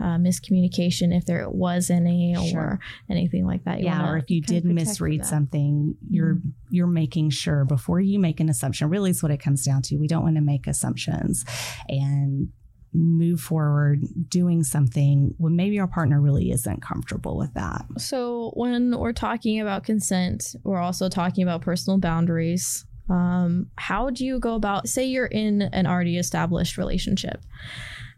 uh, 0.00 0.16
miscommunication 0.16 1.16
if 1.16 1.24
there 1.24 1.48
was 1.48 1.88
any 1.88 2.34
sure. 2.50 2.60
or 2.60 2.80
anything 3.08 3.46
like 3.46 3.64
that. 3.64 3.78
You 3.78 3.86
yeah, 3.86 4.10
or 4.10 4.18
if 4.18 4.28
you 4.28 4.42
did 4.42 4.64
misread 4.64 5.24
something, 5.24 5.94
you're 6.10 6.34
mm-hmm. 6.34 6.48
you're 6.70 6.86
making 6.88 7.30
sure 7.30 7.64
before 7.64 8.00
you 8.00 8.18
make 8.18 8.40
an 8.40 8.48
assumption. 8.48 8.88
Really, 8.90 9.10
is 9.10 9.22
what 9.22 9.30
it 9.30 9.40
comes 9.40 9.64
down 9.64 9.82
to. 9.82 9.96
We 9.96 10.08
don't 10.08 10.24
want 10.24 10.34
to 10.34 10.42
make 10.42 10.66
assumptions, 10.66 11.44
and 11.88 12.48
move 12.94 13.40
forward 13.40 14.00
doing 14.28 14.62
something 14.62 15.34
when 15.38 15.56
maybe 15.56 15.78
our 15.80 15.86
partner 15.86 16.20
really 16.20 16.50
isn't 16.50 16.80
comfortable 16.80 17.36
with 17.36 17.52
that. 17.54 17.84
So, 17.98 18.52
when 18.54 18.96
we're 18.98 19.12
talking 19.12 19.60
about 19.60 19.84
consent, 19.84 20.54
we're 20.62 20.80
also 20.80 21.08
talking 21.08 21.42
about 21.42 21.62
personal 21.62 21.98
boundaries. 21.98 22.86
Um, 23.10 23.70
how 23.76 24.10
do 24.10 24.24
you 24.24 24.38
go 24.38 24.54
about, 24.54 24.88
say, 24.88 25.04
you're 25.04 25.26
in 25.26 25.62
an 25.62 25.86
already 25.86 26.16
established 26.16 26.78
relationship? 26.78 27.42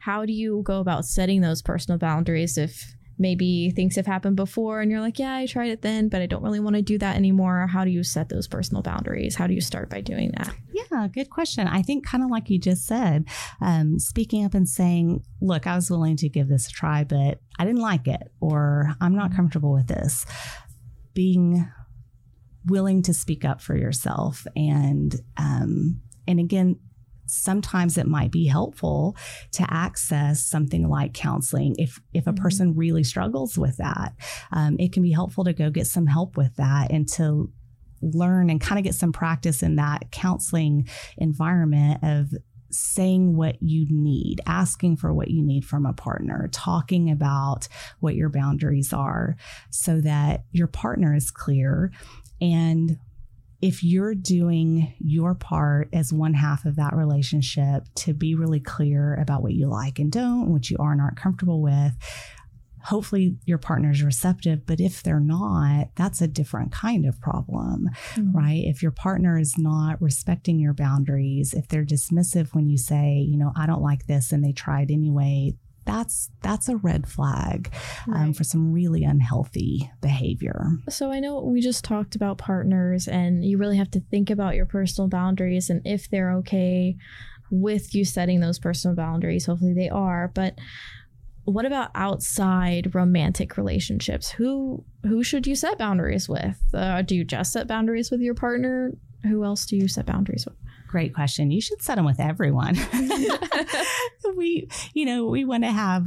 How 0.01 0.25
do 0.25 0.33
you 0.33 0.63
go 0.65 0.79
about 0.81 1.05
setting 1.05 1.41
those 1.41 1.63
personal 1.63 1.99
boundaries 1.99 2.57
if 2.57 2.96
maybe 3.19 3.71
things 3.71 3.97
have 3.97 4.07
happened 4.07 4.37
before 4.37 4.81
and 4.81 4.91
you're 4.91 5.01
like, 5.01 5.19
yeah, 5.19 5.35
I 5.35 5.47
tried 5.47 5.71
it 5.71 5.83
then, 5.83 6.09
but 6.09 6.21
I 6.21 6.27
don't 6.27 6.43
really 6.43 6.61
want 6.61 6.77
to 6.77 6.83
do 6.83 6.99
that 6.99 7.17
anymore. 7.17 7.67
How 7.67 7.85
do 7.85 7.91
you 7.91 8.03
set 8.03 8.29
those 8.29 8.47
personal 8.47 8.83
boundaries? 8.83 9.35
How 9.37 9.47
do 9.47 9.55
you 9.55 9.61
start 9.61 9.89
by 9.89 10.01
doing 10.01 10.33
that? 10.37 10.55
Yeah, 10.73 11.09
good 11.09 11.31
question. 11.31 11.67
I 11.67 11.83
think 11.83 12.07
kind 12.07 12.23
of 12.23 12.31
like 12.31 12.51
you 12.51 12.59
just 12.59 12.87
said, 12.87 13.25
um, 13.61 13.99
speaking 13.99 14.45
up 14.45 14.55
and 14.55 14.69
saying, 14.69 15.25
look, 15.41 15.67
I 15.67 15.75
was 15.75 15.91
willing 15.91 16.17
to 16.19 16.29
give 16.29 16.49
this 16.49 16.69
a 16.69 16.71
try, 16.71 17.05
but 17.05 17.41
I 17.59 17.65
didn't 17.65 17.81
like 17.81 18.07
it, 18.07 18.31
or 18.41 18.95
I'm 19.01 19.15
not 19.15 19.35
comfortable 19.35 19.73
with 19.73 19.87
this. 19.87 20.27
Being 21.15 21.67
willing 22.67 23.03
to 23.03 23.15
speak 23.15 23.45
up 23.45 23.61
for 23.61 23.77
yourself 23.77 24.47
and 24.57 25.15
um, 25.37 26.01
and 26.27 26.41
again 26.41 26.77
sometimes 27.27 27.99
it 27.99 28.07
might 28.07 28.31
be 28.31 28.47
helpful 28.47 29.17
to 29.53 29.65
access 29.69 30.45
something 30.45 30.89
like 30.89 31.15
counseling 31.15 31.75
if 31.79 32.01
if 32.15 32.27
a 32.27 32.33
mm-hmm. 32.33 32.43
person 32.43 32.75
really 32.75 33.05
struggles 33.05 33.59
with 33.59 33.77
that 33.77 34.15
um, 34.53 34.77
it 34.79 34.93
can 34.93 35.03
be 35.03 35.13
helpful 35.13 35.45
to 35.45 35.53
go 35.53 35.71
get 35.71 35.87
some 35.87 36.07
help 36.07 36.37
with 36.37 36.55
that 36.57 36.91
and 36.91 37.09
to 37.09 37.51
learn 38.03 38.51
and 38.51 38.61
kind 38.61 38.79
of 38.79 38.85
get 38.85 38.95
some 38.95 39.13
practice 39.13 39.63
in 39.63 39.77
that 39.77 40.11
counseling 40.11 40.89
environment 41.17 41.99
of 42.03 42.33
saying 42.71 43.37
what 43.37 43.57
you 43.63 43.87
need, 43.91 44.41
asking 44.47 44.97
for 44.97 45.13
what 45.13 45.31
you 45.31 45.43
need 45.43 45.65
from 45.65 45.87
a 45.87 45.93
partner, 45.93 46.49
talking 46.53 47.11
about 47.11 47.69
what 48.01 48.15
your 48.15 48.29
boundaries 48.29 48.93
are 48.93 49.37
so 49.71 50.01
that 50.01 50.45
your 50.53 50.67
partner 50.67 51.15
is 51.15 51.31
clear 51.31 51.91
and 52.41 52.99
if 53.63 53.83
you're 53.83 54.15
doing 54.15 54.95
your 54.99 55.35
part 55.35 55.89
as 55.93 56.13
one 56.13 56.35
half 56.35 56.65
of 56.65 56.77
that 56.77 56.95
relationship 56.95 57.85
to 57.95 58.13
be 58.13 58.35
really 58.35 58.61
clear 58.61 59.15
about 59.15 59.43
what 59.43 59.55
you 59.55 59.67
like 59.67 59.99
and 59.99 60.13
don't, 60.13 60.51
what 60.51 60.69
you 60.69 60.77
are 60.79 60.93
and 60.93 61.01
aren't 61.01 61.17
comfortable 61.17 61.63
with, 61.63 61.95
hopefully 62.87 63.37
your 63.47 63.59
partner 63.59 63.91
is 63.91 64.03
receptive. 64.03 64.65
But 64.65 64.81
if 64.81 65.03
they're 65.03 65.19
not, 65.19 65.89
that's 65.97 66.21
a 66.21 66.29
different 66.29 66.71
kind 66.71 67.05
of 67.07 67.21
problem, 67.21 67.91
mm-hmm. 68.15 68.37
right? 68.37 68.63
If 68.65 68.83
your 68.83 68.93
partner 68.93 69.39
is 69.39 69.59
not 69.59 70.01
respecting 70.01 70.61
your 70.61 70.75
boundaries, 70.75 71.53
if 71.53 71.67
they're 71.67 71.85
dismissive 71.85 72.55
when 72.55 72.69
you 72.69 72.79
say, 72.79 73.27
you 73.29 73.37
know, 73.37 73.53
I 73.57 73.67
don't 73.67 73.83
like 73.83 74.07
this 74.07 74.31
and 74.33 74.45
they 74.45 74.53
try 74.53 74.83
it 74.83 74.91
anyway, 74.91 75.55
that's 75.87 76.31
that's 76.43 76.69
a 76.69 76.77
red 76.77 77.07
flag 77.07 77.73
um, 78.09 78.13
right. 78.13 78.37
for 78.37 78.45
some 78.45 78.73
really 78.73 79.05
unhealthy 79.05 79.91
behavior. 80.03 80.69
So 80.89 81.11
I 81.11 81.21
know 81.21 81.41
we 81.41 81.61
just 81.61 81.85
talked 81.85 82.17
about 82.17 82.39
partners, 82.39 83.09
and 83.09 83.45
you 83.45 83.57
really 83.57 83.79
have 83.79 83.91
to 83.93 84.01
think 84.01 84.29
about 84.29 84.57
your 84.57 84.67
personal 84.67 85.09
boundaries 85.09 85.71
and 85.71 85.81
if 85.87 86.11
they're 86.11 86.33
okay 86.33 86.97
with 87.51 87.95
you 87.95 88.05
setting 88.05 88.41
those 88.41 88.59
personal 88.59 88.97
boundaries. 88.97 89.47
Hopefully 89.47 89.73
they 89.73 89.89
are, 89.89 90.31
but 90.35 90.59
what 91.45 91.65
about 91.65 91.93
outside 91.95 92.93
romantic 92.95 93.57
relationships? 93.57 94.31
Who 94.31 94.85
who 95.05 95.23
should 95.23 95.47
you 95.47 95.55
set 95.55 95.79
boundaries 95.79 96.29
with? 96.29 96.61
Uh, 96.75 97.03
do 97.03 97.15
you 97.15 97.25
just 97.25 97.53
set 97.53 97.69
boundaries 97.69 98.11
with 98.11 98.21
your 98.21 98.35
partner? 98.35 98.91
Who 99.23 99.45
else 99.45 99.65
do 99.65 99.77
you 99.77 99.87
set 99.87 100.07
boundaries 100.07 100.45
with? 100.45 100.57
Great 100.89 101.15
question. 101.15 101.51
You 101.51 101.61
should 101.61 101.83
set 101.83 101.97
them 101.97 102.05
with 102.05 102.21
everyone. 102.21 102.77
we, 104.37 104.69
you 104.95 105.05
know, 105.05 105.27
we 105.27 105.45
want 105.45 105.65
to 105.65 105.71
have 105.71 106.07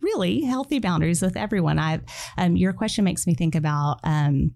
really 0.00 0.42
healthy 0.42 0.78
boundaries 0.78 1.22
with 1.22 1.36
everyone. 1.36 1.78
I, 1.78 2.00
um, 2.36 2.56
your 2.56 2.72
question 2.72 3.04
makes 3.04 3.26
me 3.26 3.34
think 3.34 3.54
about. 3.54 4.00
Um, 4.04 4.54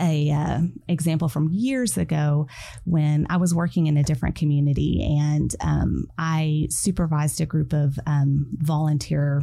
a 0.00 0.30
uh, 0.30 0.60
example 0.88 1.28
from 1.28 1.48
years 1.52 1.96
ago 1.96 2.48
when 2.84 3.26
I 3.30 3.36
was 3.36 3.54
working 3.54 3.86
in 3.86 3.96
a 3.96 4.02
different 4.02 4.34
community 4.34 5.16
and 5.18 5.54
um, 5.60 6.06
I 6.18 6.66
supervised 6.70 7.40
a 7.40 7.46
group 7.46 7.72
of 7.72 7.98
um, 8.04 8.48
volunteer 8.58 9.42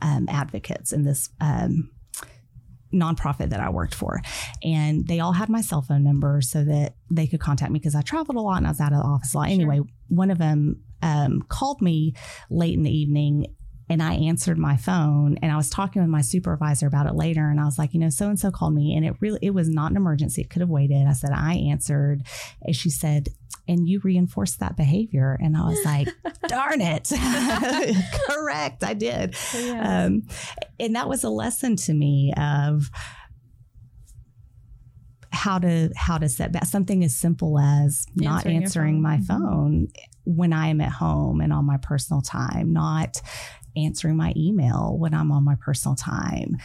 um, 0.00 0.26
advocates 0.28 0.92
in 0.92 1.04
this 1.04 1.28
um, 1.40 1.90
nonprofit 2.92 3.50
that 3.50 3.60
I 3.60 3.70
worked 3.70 3.94
for. 3.94 4.20
And 4.62 5.06
they 5.06 5.20
all 5.20 5.32
had 5.32 5.48
my 5.48 5.60
cell 5.60 5.82
phone 5.82 6.04
number 6.04 6.40
so 6.42 6.64
that 6.64 6.94
they 7.10 7.26
could 7.26 7.40
contact 7.40 7.72
me 7.72 7.78
because 7.78 7.94
I 7.94 8.02
traveled 8.02 8.36
a 8.36 8.40
lot 8.40 8.58
and 8.58 8.66
I 8.66 8.70
was 8.70 8.80
out 8.80 8.92
of 8.92 8.98
the 8.98 9.04
office 9.04 9.34
a 9.34 9.38
lot. 9.38 9.48
Sure. 9.48 9.54
Anyway, 9.54 9.80
one 10.08 10.30
of 10.30 10.38
them 10.38 10.82
um, 11.02 11.42
called 11.48 11.82
me 11.82 12.14
late 12.50 12.74
in 12.74 12.82
the 12.82 12.96
evening 12.96 13.54
and 13.92 14.02
I 14.02 14.14
answered 14.14 14.56
my 14.56 14.78
phone 14.78 15.36
and 15.42 15.52
I 15.52 15.56
was 15.56 15.68
talking 15.68 16.00
with 16.00 16.10
my 16.10 16.22
supervisor 16.22 16.86
about 16.86 17.06
it 17.06 17.14
later 17.14 17.50
and 17.50 17.60
I 17.60 17.66
was 17.66 17.78
like, 17.78 17.92
you 17.92 18.00
know, 18.00 18.08
so 18.08 18.28
and 18.28 18.40
so 18.40 18.50
called 18.50 18.74
me 18.74 18.96
and 18.96 19.04
it 19.04 19.14
really 19.20 19.38
it 19.42 19.50
was 19.50 19.68
not 19.68 19.90
an 19.90 19.98
emergency. 19.98 20.40
It 20.40 20.48
could 20.48 20.60
have 20.60 20.70
waited. 20.70 21.06
I 21.06 21.12
said 21.12 21.30
I 21.30 21.56
answered 21.56 22.22
and 22.62 22.74
she 22.74 22.88
said, 22.88 23.28
and 23.68 23.86
you 23.86 24.00
reinforced 24.02 24.60
that 24.60 24.78
behavior. 24.78 25.36
And 25.40 25.58
I 25.58 25.68
was 25.68 25.78
like, 25.84 26.08
darn 26.48 26.80
it. 26.80 27.12
Correct. 28.28 28.82
I 28.82 28.94
did. 28.94 29.36
Yeah. 29.54 30.04
Um, 30.04 30.22
and 30.80 30.96
that 30.96 31.06
was 31.06 31.22
a 31.22 31.30
lesson 31.30 31.76
to 31.76 31.92
me 31.92 32.32
of 32.38 32.90
how 35.32 35.58
to 35.58 35.90
how 35.96 36.18
to 36.18 36.28
set 36.28 36.52
back 36.52 36.66
something 36.66 37.02
as 37.02 37.16
simple 37.16 37.58
as 37.58 38.06
answering 38.10 38.24
not 38.24 38.46
answering 38.46 39.02
my 39.02 39.16
mm-hmm. 39.16 39.24
phone 39.24 39.88
when 40.24 40.52
I 40.52 40.68
am 40.68 40.80
at 40.80 40.92
home 40.92 41.40
and 41.40 41.52
on 41.52 41.64
my 41.64 41.78
personal 41.78 42.22
time, 42.22 42.72
not 42.72 43.20
answering 43.76 44.16
my 44.16 44.32
email 44.36 44.96
when 44.98 45.14
I'm 45.14 45.32
on 45.32 45.44
my 45.44 45.56
personal 45.56 45.96
time, 45.96 46.56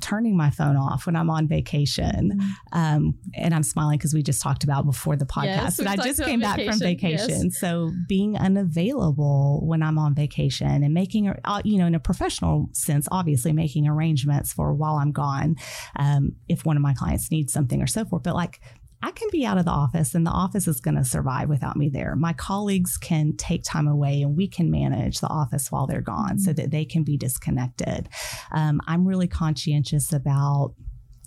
turning 0.00 0.36
my 0.36 0.50
phone 0.50 0.76
off 0.76 1.06
when 1.06 1.16
I'm 1.16 1.28
on 1.28 1.46
vacation. 1.46 2.32
Mm-hmm. 2.34 2.78
Um, 2.78 3.14
and 3.34 3.54
I'm 3.54 3.62
smiling 3.62 3.98
because 3.98 4.14
we 4.14 4.22
just 4.22 4.40
talked 4.40 4.64
about 4.64 4.86
before 4.86 5.16
the 5.16 5.26
podcast 5.26 5.44
yes, 5.44 5.76
that 5.78 5.86
I 5.86 5.96
just 5.96 6.22
came 6.22 6.40
back 6.40 6.60
from 6.60 6.78
vacation. 6.78 7.44
Yes. 7.44 7.58
So 7.58 7.92
being 8.08 8.36
unavailable 8.36 9.66
when 9.66 9.82
I'm 9.82 9.98
on 9.98 10.14
vacation 10.14 10.82
and 10.82 10.94
making, 10.94 11.28
uh, 11.28 11.62
you 11.64 11.78
know, 11.78 11.86
in 11.86 11.94
a 11.94 12.00
professional 12.00 12.70
sense, 12.72 13.06
obviously 13.12 13.52
making 13.52 13.86
arrangements 13.86 14.52
for 14.52 14.72
while 14.72 14.94
I'm 14.94 15.12
gone, 15.12 15.56
um, 15.96 16.36
if 16.48 16.64
one 16.64 16.76
of 16.76 16.82
my 16.82 16.94
clients 16.94 17.30
needs 17.30 17.52
something 17.52 17.82
or 17.82 17.86
so 17.86 18.04
forth. 18.04 18.22
But 18.22 18.34
like 18.34 18.60
I 19.02 19.10
can 19.10 19.28
be 19.30 19.44
out 19.44 19.58
of 19.58 19.64
the 19.64 19.70
office 19.70 20.14
and 20.14 20.26
the 20.26 20.30
office 20.30 20.66
is 20.66 20.80
going 20.80 20.96
to 20.96 21.04
survive 21.04 21.48
without 21.48 21.76
me 21.76 21.88
there. 21.88 22.16
My 22.16 22.32
colleagues 22.32 22.96
can 22.96 23.36
take 23.36 23.62
time 23.62 23.86
away 23.86 24.22
and 24.22 24.36
we 24.36 24.48
can 24.48 24.70
manage 24.70 25.20
the 25.20 25.28
office 25.28 25.70
while 25.70 25.86
they're 25.86 26.00
gone 26.00 26.30
mm-hmm. 26.30 26.38
so 26.38 26.52
that 26.52 26.70
they 26.70 26.84
can 26.84 27.04
be 27.04 27.16
disconnected. 27.16 28.08
Um, 28.52 28.80
I'm 28.86 29.06
really 29.06 29.28
conscientious 29.28 30.12
about 30.12 30.74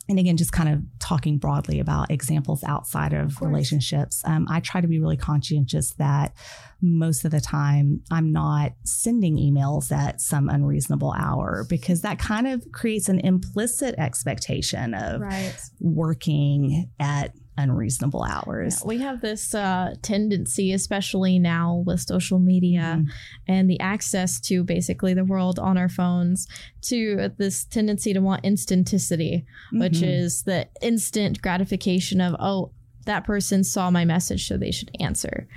and 0.09 0.17
again, 0.17 0.37
just 0.37 0.51
kind 0.51 0.69
of 0.69 0.81
talking 0.99 1.37
broadly 1.37 1.79
about 1.79 2.09
examples 2.09 2.63
outside 2.63 3.13
of, 3.13 3.27
of 3.27 3.41
relationships, 3.43 4.23
um, 4.25 4.47
I 4.49 4.59
try 4.59 4.81
to 4.81 4.87
be 4.87 4.99
really 4.99 5.17
conscientious 5.17 5.93
that 5.99 6.33
most 6.81 7.25
of 7.25 7.31
the 7.31 7.39
time 7.39 8.01
I'm 8.09 8.31
not 8.31 8.71
sending 8.85 9.37
emails 9.37 9.91
at 9.91 10.19
some 10.19 10.49
unreasonable 10.49 11.13
hour 11.15 11.63
because 11.69 12.01
that 12.01 12.17
kind 12.17 12.47
of 12.47 12.71
creates 12.71 13.07
an 13.07 13.19
implicit 13.19 13.93
expectation 13.99 14.95
of 14.95 15.21
right. 15.21 15.55
working 15.79 16.89
at 16.99 17.35
unreasonable 17.59 18.23
hours. 18.23 18.81
Yeah, 18.81 18.87
we 18.87 18.97
have 18.99 19.21
this 19.21 19.53
uh, 19.53 19.95
tendency, 20.01 20.73
especially 20.73 21.39
now 21.39 21.83
with 21.85 21.99
social 21.99 22.39
media 22.39 22.97
mm-hmm. 22.97 23.09
and 23.47 23.69
the 23.69 23.79
access 23.79 24.39
to 24.41 24.63
basically 24.63 25.13
the 25.13 25.25
world 25.25 25.59
on 25.59 25.77
our 25.77 25.89
phones, 25.89 26.47
to 26.83 27.29
this 27.37 27.65
tendency 27.65 28.13
to 28.13 28.19
want 28.19 28.43
instanticity, 28.43 29.43
mm-hmm. 29.43 29.79
which 29.79 30.01
is 30.01 30.43
the 30.43 30.67
instant 30.81 31.41
gratification 31.41 32.21
of, 32.21 32.35
oh, 32.39 32.71
that 33.05 33.23
person 33.25 33.63
saw 33.63 33.89
my 33.89 34.05
message, 34.05 34.47
so 34.47 34.57
they 34.57 34.71
should 34.71 34.91
answer. 34.99 35.47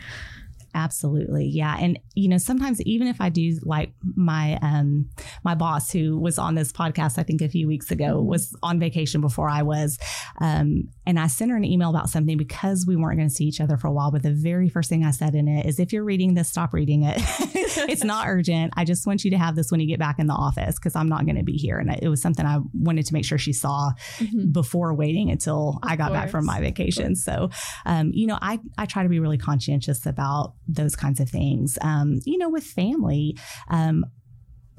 Absolutely. 0.75 1.47
Yeah. 1.47 1.77
And 1.79 1.99
you 2.15 2.29
know, 2.29 2.39
sometimes 2.39 2.81
even 2.83 3.07
if 3.07 3.21
I 3.21 3.29
do 3.29 3.59
like 3.63 3.93
my 4.15 4.59
um 4.63 5.11
my 5.45 5.55
boss 5.55 5.91
who 5.93 6.19
was 6.19 6.39
on 6.39 6.55
this 6.55 6.73
podcast 6.73 7.19
I 7.19 7.23
think 7.23 7.43
a 7.43 7.49
few 7.49 7.67
weeks 7.67 7.91
ago 7.91 8.17
mm-hmm. 8.17 8.27
was 8.27 8.57
on 8.63 8.79
vacation 8.79 9.21
before 9.21 9.51
I 9.51 9.63
was 9.63 9.99
um 10.41 10.89
and 11.05 11.21
I 11.21 11.27
sent 11.27 11.51
her 11.51 11.57
an 11.57 11.65
email 11.65 11.91
about 11.91 12.09
something 12.09 12.39
because 12.39 12.87
we 12.87 12.97
weren't 12.97 13.19
going 13.19 13.29
to 13.29 13.35
see 13.35 13.45
each 13.45 13.61
other 13.61 13.77
for 13.77 13.89
a 13.89 13.93
while 13.93 14.11
but 14.11 14.23
the 14.23 14.33
very 14.33 14.69
first 14.69 14.89
thing 14.89 15.05
I 15.05 15.11
said 15.11 15.35
in 15.35 15.47
it 15.47 15.67
is 15.67 15.79
if 15.79 15.93
you're 15.93 16.05
reading 16.05 16.35
this 16.35 16.49
stop 16.49 16.73
reading 16.73 17.03
it. 17.03 17.19
it's 17.89 18.05
not 18.05 18.27
urgent. 18.29 18.73
I 18.77 18.85
just 18.85 19.07
want 19.07 19.25
you 19.25 19.31
to 19.33 19.39
have 19.39 19.57
this 19.57 19.71
when 19.71 19.81
you 19.81 19.87
get 19.87 19.99
back 19.99 20.19
in 20.19 20.27
the 20.27 20.35
office 20.35 20.79
cuz 20.79 20.97
I'm 20.97 21.09
not 21.09 21.25
going 21.27 21.37
to 21.37 21.43
be 21.43 21.57
here 21.57 21.79
and 21.79 21.91
it 22.03 22.09
was 22.09 22.23
something 22.23 22.47
I 22.47 22.61
wanted 22.73 23.07
to 23.07 23.15
make 23.15 23.25
sure 23.25 23.39
she 23.39 23.53
saw 23.53 23.93
mm-hmm. 24.19 24.51
before 24.53 24.95
waiting 24.95 25.31
until 25.31 25.81
of 25.83 25.91
I 25.91 25.97
got 25.97 26.09
course. 26.09 26.21
back 26.21 26.31
from 26.31 26.47
my 26.47 26.61
vacation. 26.61 27.15
So 27.15 27.51
um 27.85 28.11
you 28.15 28.27
know, 28.27 28.39
I 28.41 28.59
I 28.79 28.87
try 28.87 29.03
to 29.03 29.09
be 29.09 29.21
really 29.21 29.39
conscientious 29.39 30.07
about 30.07 30.55
those 30.68 30.96
kinds 30.96 31.20
of 31.20 31.29
things. 31.29 31.79
Um, 31.81 32.20
you 32.25 32.38
know, 32.38 32.48
with 32.48 32.64
family, 32.64 33.37
um, 33.68 34.05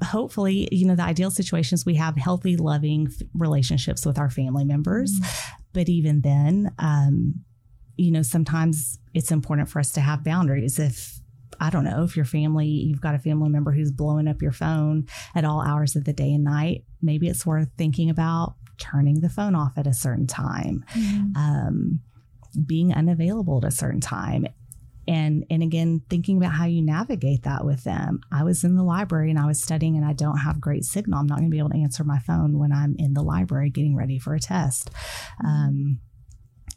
hopefully, 0.02 0.68
you 0.72 0.86
know, 0.86 0.94
the 0.94 1.02
ideal 1.02 1.30
situations 1.30 1.86
we 1.86 1.94
have 1.94 2.16
healthy, 2.16 2.56
loving 2.56 3.08
f- 3.08 3.26
relationships 3.34 4.04
with 4.04 4.18
our 4.18 4.30
family 4.30 4.64
members. 4.64 5.12
Mm-hmm. 5.12 5.62
But 5.72 5.88
even 5.88 6.20
then, 6.20 6.72
um, 6.78 7.44
you 7.96 8.10
know, 8.10 8.22
sometimes 8.22 8.98
it's 9.12 9.30
important 9.30 9.68
for 9.68 9.78
us 9.78 9.92
to 9.92 10.00
have 10.00 10.24
boundaries. 10.24 10.78
If 10.78 11.20
I 11.60 11.70
don't 11.70 11.84
know, 11.84 12.02
if 12.02 12.16
your 12.16 12.24
family, 12.24 12.66
you've 12.66 13.00
got 13.00 13.14
a 13.14 13.18
family 13.18 13.48
member 13.48 13.72
who's 13.72 13.92
blowing 13.92 14.28
up 14.28 14.42
your 14.42 14.52
phone 14.52 15.06
at 15.34 15.44
all 15.44 15.62
hours 15.62 15.94
of 15.96 16.04
the 16.04 16.12
day 16.12 16.32
and 16.32 16.44
night, 16.44 16.84
maybe 17.00 17.28
it's 17.28 17.46
worth 17.46 17.68
thinking 17.78 18.10
about 18.10 18.54
turning 18.78 19.20
the 19.20 19.28
phone 19.28 19.54
off 19.54 19.78
at 19.78 19.86
a 19.86 19.94
certain 19.94 20.26
time. 20.26 20.84
Mm-hmm. 20.94 21.36
Um, 21.36 22.00
being 22.66 22.94
unavailable 22.94 23.58
at 23.58 23.64
a 23.64 23.70
certain 23.70 24.00
time 24.00 24.46
and 25.06 25.44
and 25.50 25.62
again 25.62 26.02
thinking 26.08 26.36
about 26.36 26.52
how 26.52 26.66
you 26.66 26.82
navigate 26.82 27.42
that 27.42 27.64
with 27.64 27.84
them. 27.84 28.20
I 28.32 28.44
was 28.44 28.64
in 28.64 28.76
the 28.76 28.82
library 28.82 29.30
and 29.30 29.38
i 29.38 29.46
was 29.46 29.62
studying 29.62 29.96
and 29.96 30.04
i 30.04 30.12
don't 30.12 30.38
have 30.38 30.60
great 30.60 30.84
signal. 30.84 31.18
I'm 31.18 31.26
not 31.26 31.38
going 31.38 31.50
to 31.50 31.54
be 31.54 31.58
able 31.58 31.70
to 31.70 31.78
answer 31.82 32.04
my 32.04 32.18
phone 32.18 32.58
when 32.58 32.72
i'm 32.72 32.96
in 32.98 33.14
the 33.14 33.22
library 33.22 33.70
getting 33.70 33.96
ready 33.96 34.18
for 34.18 34.34
a 34.34 34.40
test. 34.40 34.90
Um, 35.44 36.00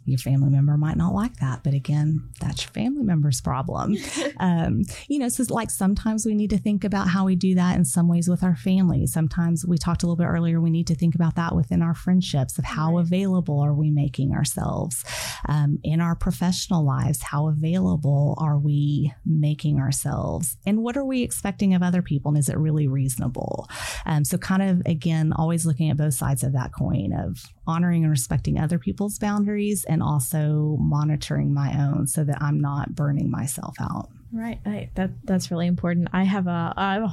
your 0.07 0.17
family 0.17 0.49
member 0.49 0.77
might 0.77 0.97
not 0.97 1.13
like 1.13 1.35
that 1.37 1.63
but 1.63 1.73
again 1.73 2.27
that's 2.39 2.63
your 2.63 2.71
family 2.71 3.03
member's 3.03 3.41
problem. 3.41 3.95
Um, 4.39 4.83
you 5.07 5.19
know 5.19 5.29
so 5.29 5.43
like 5.49 5.71
sometimes 5.71 6.25
we 6.25 6.35
need 6.35 6.49
to 6.51 6.57
think 6.57 6.83
about 6.83 7.07
how 7.07 7.25
we 7.25 7.35
do 7.35 7.55
that 7.55 7.75
in 7.75 7.85
some 7.85 8.07
ways 8.07 8.27
with 8.27 8.43
our 8.43 8.55
family. 8.55 9.07
Sometimes 9.07 9.65
we 9.65 9.77
talked 9.77 10.03
a 10.03 10.05
little 10.05 10.15
bit 10.15 10.27
earlier 10.27 10.61
we 10.61 10.69
need 10.69 10.87
to 10.87 10.95
think 10.95 11.15
about 11.15 11.35
that 11.35 11.55
within 11.55 11.81
our 11.81 11.93
friendships 11.93 12.57
of 12.57 12.65
how 12.65 12.95
right. 12.95 13.01
available 13.01 13.59
are 13.59 13.73
we 13.73 13.89
making 13.89 14.33
ourselves? 14.33 15.03
Um, 15.47 15.79
in 15.83 16.01
our 16.01 16.15
professional 16.15 16.85
lives 16.85 17.23
how 17.23 17.47
available 17.47 18.35
are 18.37 18.57
we 18.57 19.13
making 19.25 19.79
ourselves? 19.79 20.57
And 20.65 20.83
what 20.83 20.97
are 20.97 21.05
we 21.05 21.23
expecting 21.23 21.73
of 21.73 21.81
other 21.81 22.01
people? 22.01 22.29
And 22.29 22.37
is 22.37 22.49
it 22.49 22.57
really 22.57 22.87
reasonable? 22.87 23.67
Um, 24.05 24.23
so 24.23 24.37
kind 24.37 24.61
of 24.61 24.81
again 24.85 25.33
always 25.33 25.65
looking 25.65 25.89
at 25.89 25.97
both 25.97 26.13
sides 26.13 26.43
of 26.43 26.53
that 26.53 26.73
coin 26.73 27.13
of 27.13 27.43
honoring 27.67 28.03
and 28.03 28.11
respecting 28.11 28.57
other 28.57 28.79
people's 28.79 29.19
boundaries 29.19 29.83
and 29.85 30.01
also 30.01 30.77
monitoring 30.79 31.53
my 31.53 31.73
own 31.77 32.07
so 32.07 32.23
that 32.23 32.41
I'm 32.41 32.59
not 32.59 32.95
burning 32.95 33.29
myself 33.29 33.75
out. 33.79 34.09
Right, 34.31 34.59
right. 34.65 34.89
That 34.95 35.11
that's 35.23 35.51
really 35.51 35.67
important. 35.67 36.09
I 36.13 36.23
have 36.23 36.47
a, 36.47 36.73
I 36.75 36.93
have 36.95 37.03
a, 37.03 37.11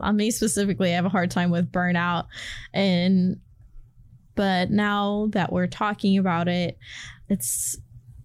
on 0.00 0.16
me 0.16 0.30
specifically, 0.30 0.92
I 0.92 0.96
have 0.96 1.04
a 1.04 1.10
hard 1.10 1.30
time 1.30 1.50
with 1.50 1.70
burnout, 1.70 2.26
and 2.72 3.40
but 4.34 4.70
now 4.70 5.28
that 5.32 5.52
we're 5.52 5.66
talking 5.66 6.18
about 6.18 6.48
it, 6.48 6.78
it's 7.28 7.78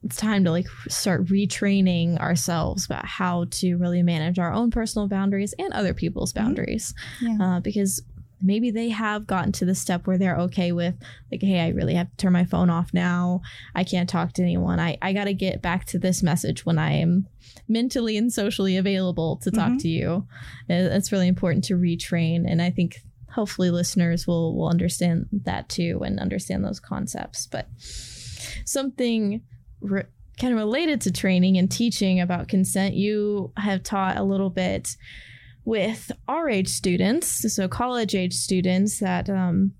it's 0.03 0.17
time 0.17 0.43
to 0.45 0.51
like 0.51 0.67
start 0.87 1.25
retraining 1.25 2.19
ourselves 2.19 2.85
about 2.85 3.05
how 3.05 3.45
to 3.49 3.75
really 3.75 4.03
manage 4.03 4.37
our 4.37 4.53
own 4.53 4.69
personal 4.69 5.07
boundaries 5.07 5.53
and 5.57 5.73
other 5.73 5.93
people's 5.93 6.31
mm-hmm. 6.31 6.45
boundaries, 6.45 6.93
mm-hmm. 7.19 7.41
yeah. 7.41 7.57
uh, 7.57 7.59
because 7.59 8.03
maybe 8.41 8.71
they 8.71 8.89
have 8.89 9.27
gotten 9.27 9.51
to 9.51 9.65
the 9.65 9.75
step 9.75 10.05
where 10.05 10.17
they're 10.17 10.37
okay 10.37 10.71
with 10.71 10.95
like 11.31 11.41
hey 11.41 11.59
i 11.59 11.69
really 11.69 11.93
have 11.95 12.09
to 12.09 12.17
turn 12.17 12.33
my 12.33 12.45
phone 12.45 12.69
off 12.69 12.93
now. 12.93 13.41
I 13.73 13.83
can't 13.83 14.09
talk 14.09 14.33
to 14.33 14.41
anyone. 14.41 14.79
I, 14.79 14.97
I 15.01 15.13
got 15.13 15.25
to 15.25 15.33
get 15.33 15.61
back 15.61 15.85
to 15.85 15.99
this 15.99 16.21
message 16.21 16.65
when 16.65 16.77
i 16.77 16.91
am 16.91 17.27
mentally 17.67 18.17
and 18.17 18.31
socially 18.31 18.77
available 18.77 19.37
to 19.37 19.51
talk 19.51 19.69
mm-hmm. 19.69 19.77
to 19.77 19.87
you. 19.87 20.27
It's 20.69 21.11
really 21.11 21.27
important 21.27 21.63
to 21.65 21.75
retrain 21.75 22.43
and 22.49 22.61
i 22.61 22.69
think 22.69 23.01
hopefully 23.35 23.69
listeners 23.69 24.25
will 24.25 24.55
will 24.55 24.69
understand 24.69 25.27
that 25.31 25.67
too 25.69 26.01
and 26.03 26.19
understand 26.19 26.63
those 26.63 26.79
concepts. 26.79 27.47
But 27.47 27.67
something 28.65 29.41
re- 29.81 30.05
kind 30.39 30.53
of 30.53 30.59
related 30.59 31.01
to 31.01 31.11
training 31.11 31.57
and 31.57 31.69
teaching 31.71 32.19
about 32.19 32.47
consent 32.47 32.95
you 32.95 33.51
have 33.57 33.83
taught 33.83 34.17
a 34.17 34.23
little 34.23 34.49
bit 34.49 34.95
with 35.65 36.11
our 36.27 36.47
age 36.47 36.69
students, 36.69 37.53
so 37.53 37.67
college 37.67 38.15
age 38.15 38.33
students 38.33 38.99
that 38.99 39.29
um, 39.29 39.73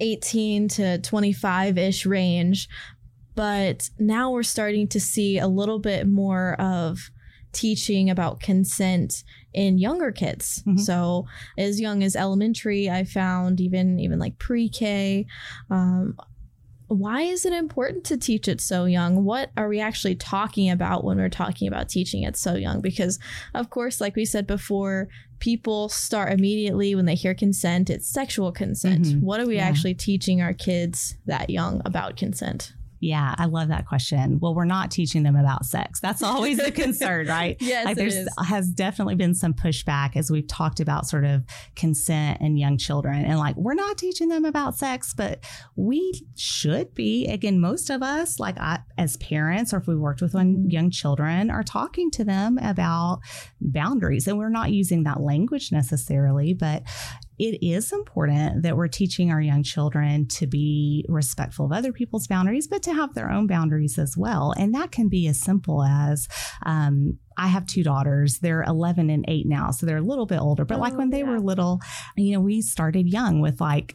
18 0.00 0.68
to 0.68 0.98
25 0.98 1.78
ish 1.78 2.06
range. 2.06 2.68
But 3.34 3.90
now 3.98 4.32
we're 4.32 4.42
starting 4.42 4.88
to 4.88 4.98
see 5.00 5.38
a 5.38 5.46
little 5.46 5.78
bit 5.78 6.08
more 6.08 6.54
of 6.60 7.10
teaching 7.52 8.10
about 8.10 8.40
consent 8.40 9.22
in 9.54 9.78
younger 9.78 10.10
kids. 10.10 10.62
Mhm. 10.66 10.80
So 10.80 11.26
as 11.56 11.80
young 11.80 12.02
as 12.02 12.16
elementary, 12.16 12.90
I 12.90 13.04
found 13.04 13.60
even 13.60 13.98
even 14.00 14.18
like 14.18 14.38
pre-K. 14.38 15.26
Um, 15.70 16.16
why 16.88 17.22
is 17.22 17.44
it 17.46 17.52
important 17.52 18.04
to 18.04 18.16
teach 18.16 18.48
it 18.48 18.60
so 18.60 18.84
young? 18.86 19.24
What 19.24 19.50
are 19.56 19.68
we 19.68 19.78
actually 19.80 20.14
talking 20.16 20.70
about 20.70 21.04
when 21.04 21.18
we're 21.18 21.28
talking 21.28 21.68
about 21.68 21.88
teaching 21.88 22.22
it 22.22 22.36
so 22.36 22.54
young? 22.54 22.80
Because 22.80 23.18
of 23.54 23.70
course, 23.70 24.00
like 24.00 24.16
we 24.16 24.24
said 24.24 24.46
before, 24.46 25.08
people 25.38 25.88
start 25.88 26.32
immediately 26.32 26.94
when 26.94 27.04
they 27.04 27.14
hear 27.14 27.34
consent. 27.34 27.90
It's 27.90 28.08
sexual 28.08 28.50
consent. 28.52 29.04
Mhm. 29.04 29.20
What 29.20 29.40
are 29.40 29.46
we 29.46 29.56
Yeah. 29.56 29.66
actually 29.68 29.94
teaching 29.94 30.40
our 30.40 30.52
kids 30.54 31.16
that 31.26 31.50
young 31.50 31.80
about 31.84 32.16
consent? 32.16 32.72
Yeah, 33.00 33.34
I 33.36 33.46
love 33.46 33.68
that 33.68 33.86
question. 33.86 34.38
Well, 34.40 34.54
we're 34.54 34.64
not 34.64 34.90
teaching 34.90 35.22
them 35.24 35.36
about 35.36 35.64
sex. 35.66 36.00
That's 36.00 36.22
always 36.22 36.58
a 36.58 36.70
concern, 36.84 37.26
right? 37.26 37.56
Yes, 37.60 37.84
like 37.86 37.96
there's 37.96 38.28
has 38.46 38.70
definitely 38.70 39.16
been 39.16 39.34
some 39.34 39.54
pushback 39.54 40.16
as 40.16 40.30
we've 40.30 40.46
talked 40.46 40.80
about 40.80 41.06
sort 41.06 41.24
of 41.24 41.44
consent 41.74 42.40
and 42.40 42.58
young 42.58 42.78
children 42.78 43.24
and 43.24 43.38
like 43.38 43.56
we're 43.56 43.74
not 43.74 43.98
teaching 43.98 44.28
them 44.28 44.44
about 44.44 44.76
sex 44.76 45.14
but 45.14 45.44
we 45.76 46.12
should 46.36 46.94
be 46.94 47.26
again 47.26 47.60
most 47.60 47.90
of 47.90 48.02
us 48.02 48.38
like 48.38 48.58
I, 48.58 48.80
as 48.96 49.16
parents 49.16 49.72
or 49.72 49.78
if 49.78 49.86
we 49.86 49.96
worked 49.96 50.20
with 50.22 50.28
Mm-hmm. 50.28 50.36
one 50.38 50.70
young 50.70 50.90
children 50.90 51.50
are 51.50 51.62
talking 51.62 52.10
to 52.12 52.24
them 52.24 52.58
about 52.58 53.20
boundaries 53.60 54.26
and 54.26 54.36
we're 54.38 54.50
not 54.50 54.70
using 54.72 55.04
that 55.04 55.20
language 55.20 55.72
necessarily 55.72 56.52
but 56.52 56.82
it 57.38 57.64
is 57.64 57.92
important 57.92 58.62
that 58.62 58.76
we're 58.76 58.88
teaching 58.88 59.30
our 59.30 59.40
young 59.40 59.62
children 59.62 60.26
to 60.28 60.46
be 60.46 61.04
respectful 61.08 61.66
of 61.66 61.72
other 61.72 61.92
people's 61.92 62.26
boundaries, 62.26 62.66
but 62.66 62.82
to 62.82 62.92
have 62.92 63.14
their 63.14 63.30
own 63.30 63.46
boundaries 63.46 63.98
as 63.98 64.16
well. 64.16 64.52
And 64.56 64.74
that 64.74 64.90
can 64.90 65.08
be 65.08 65.26
as 65.28 65.40
simple 65.40 65.82
as 65.84 66.28
um, 66.64 67.18
I 67.38 67.46
have 67.46 67.66
two 67.66 67.82
daughters. 67.82 68.40
They're 68.40 68.62
11 68.64 69.08
and 69.10 69.24
8 69.28 69.46
now, 69.46 69.70
so 69.70 69.86
they're 69.86 69.98
a 69.98 70.02
little 70.02 70.26
bit 70.26 70.40
older. 70.40 70.64
But 70.64 70.80
like 70.80 70.94
Oh, 70.94 70.96
when 70.98 71.10
they 71.10 71.20
yeah. 71.20 71.30
were 71.30 71.40
little, 71.40 71.80
you 72.16 72.32
know, 72.32 72.40
we 72.40 72.60
started 72.62 73.06
young 73.08 73.40
with 73.40 73.60
like 73.60 73.94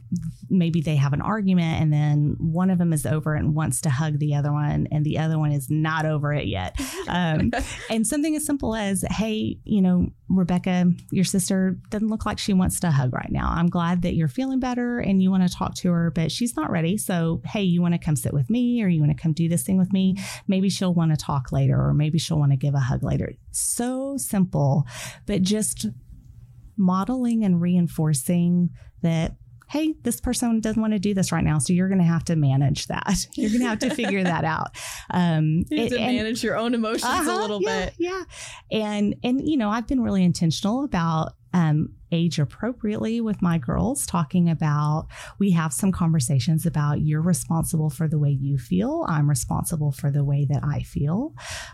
maybe 0.49 0.81
they 0.81 0.95
have 0.95 1.13
an 1.13 1.21
argument 1.21 1.81
and 1.81 1.91
then 1.91 2.35
one 2.39 2.69
of 2.69 2.77
them 2.77 2.93
is 2.93 3.05
over 3.05 3.33
and 3.35 3.53
wants 3.55 3.81
to 3.81 3.89
hug 3.89 4.19
the 4.19 4.35
other 4.35 4.51
one, 4.51 4.87
and 4.91 5.05
the 5.05 5.17
other 5.19 5.37
one 5.37 5.51
is 5.51 5.69
not 5.69 6.05
over 6.05 6.33
it 6.33 6.47
yet. 6.47 6.79
Um, 7.07 7.51
and 7.89 8.07
something 8.07 8.35
as 8.35 8.45
simple 8.45 8.75
as, 8.75 9.03
hey, 9.11 9.57
you 9.65 9.81
know, 9.81 10.07
Rebecca, 10.29 10.85
your 11.11 11.25
sister 11.25 11.77
doesn't 11.89 12.07
look 12.07 12.25
like 12.25 12.39
she 12.39 12.53
wants 12.53 12.79
to 12.79 12.89
hug 12.89 13.13
right 13.13 13.31
now. 13.31 13.51
I'm 13.53 13.69
glad 13.69 14.01
that 14.03 14.15
you're 14.15 14.27
feeling 14.27 14.59
better 14.59 14.99
and 14.99 15.21
you 15.21 15.29
want 15.29 15.47
to 15.47 15.53
talk 15.55 15.75
to 15.75 15.91
her, 15.91 16.09
but 16.11 16.31
she's 16.31 16.55
not 16.55 16.71
ready. 16.71 16.97
So, 16.97 17.41
hey, 17.45 17.61
you 17.61 17.81
want 17.81 17.93
to 17.93 17.99
come 17.99 18.15
sit 18.15 18.33
with 18.33 18.49
me 18.49 18.81
or 18.81 18.87
you 18.87 18.99
want 19.01 19.15
to 19.15 19.21
come 19.21 19.33
do 19.33 19.47
this 19.49 19.63
thing 19.63 19.77
with 19.77 19.91
me? 19.93 20.15
Maybe 20.47 20.69
she'll 20.69 20.93
want 20.93 21.11
to 21.11 21.17
talk 21.17 21.51
later 21.51 21.79
or 21.79 21.93
maybe 21.93 22.17
she'll 22.17 22.39
want 22.39 22.51
to 22.51 22.57
give 22.57 22.73
a 22.73 22.79
hug 22.79 23.03
later. 23.03 23.32
So 23.51 24.17
simple, 24.17 24.85
but 25.25 25.41
just 25.41 25.87
modeling 26.77 27.43
and 27.43 27.61
reinforcing 27.61 28.69
that. 29.01 29.35
Hey, 29.69 29.95
this 30.03 30.21
person 30.21 30.59
doesn't 30.59 30.79
want 30.79 30.93
to 30.93 30.99
do 30.99 31.15
this 31.15 31.31
right 31.31 31.43
now, 31.43 31.57
so 31.57 31.73
you're 31.73 31.87
going 31.87 32.01
to 32.01 32.05
have 32.05 32.23
to 32.25 32.35
manage 32.35 32.85
that. 32.87 33.25
You're 33.35 33.49
going 33.49 33.61
to 33.61 33.67
have 33.67 33.79
to 33.79 33.89
figure 33.89 34.23
that 34.23 34.43
out. 34.43 34.67
Um, 35.09 35.63
You 35.71 35.81
have 35.83 35.89
to 35.89 35.99
and- 35.99 36.15
manage 36.15 36.43
your 36.43 36.57
own 36.57 36.75
emotions 36.75 37.05
a 37.05 37.07
uh-huh, 37.07 37.41
little 37.41 37.61
yeah, 37.61 37.85
bit. 37.85 37.95
Yeah. 37.97 38.23
And 38.71 39.15
and 39.23 39.41
you 39.49 39.57
know, 39.57 39.69
I've 39.71 39.87
been 39.87 40.01
really 40.01 40.23
intentional 40.23 40.83
about 40.83 41.33
um 41.53 41.89
age 42.11 42.37
appropriately 42.37 43.19
with 43.21 43.41
my 43.41 43.57
girls 43.57 44.05
talking 44.05 44.47
about 44.47 45.07
we 45.39 45.49
have 45.49 45.73
some 45.73 45.91
conversations 45.91 46.63
about 46.65 47.01
you're 47.01 47.21
responsible 47.21 47.89
for 47.89 48.07
the 48.07 48.19
way 48.19 48.29
you 48.29 48.57
feel. 48.57 49.03
I'm 49.09 49.27
responsible 49.27 49.91
for 49.91 50.11
the 50.11 50.23
way 50.23 50.45
that 50.49 50.63
i 50.63 50.81
feel. 50.83 51.33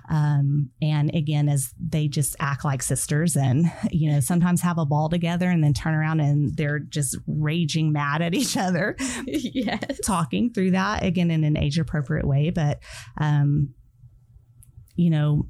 Um, 0.09 0.69
and 0.81 1.13
again 1.13 1.49
as 1.49 1.73
they 1.77 2.07
just 2.07 2.37
act 2.39 2.63
like 2.63 2.81
sisters 2.81 3.35
and 3.35 3.69
you 3.91 4.09
know 4.11 4.19
sometimes 4.21 4.61
have 4.61 4.77
a 4.77 4.85
ball 4.85 5.09
together 5.09 5.49
and 5.49 5.61
then 5.63 5.73
turn 5.73 5.93
around 5.93 6.21
and 6.21 6.55
they're 6.55 6.79
just 6.79 7.17
raging 7.27 7.91
mad 7.91 8.21
at 8.21 8.33
each 8.33 8.55
other. 8.57 8.95
Yes. 9.25 9.99
talking 10.05 10.51
through 10.53 10.71
that 10.71 11.03
again 11.03 11.31
in 11.31 11.43
an 11.43 11.57
age 11.57 11.77
appropriate 11.79 12.25
way 12.27 12.49
but 12.49 12.79
um 13.19 13.73
you 14.95 15.09
know 15.09 15.47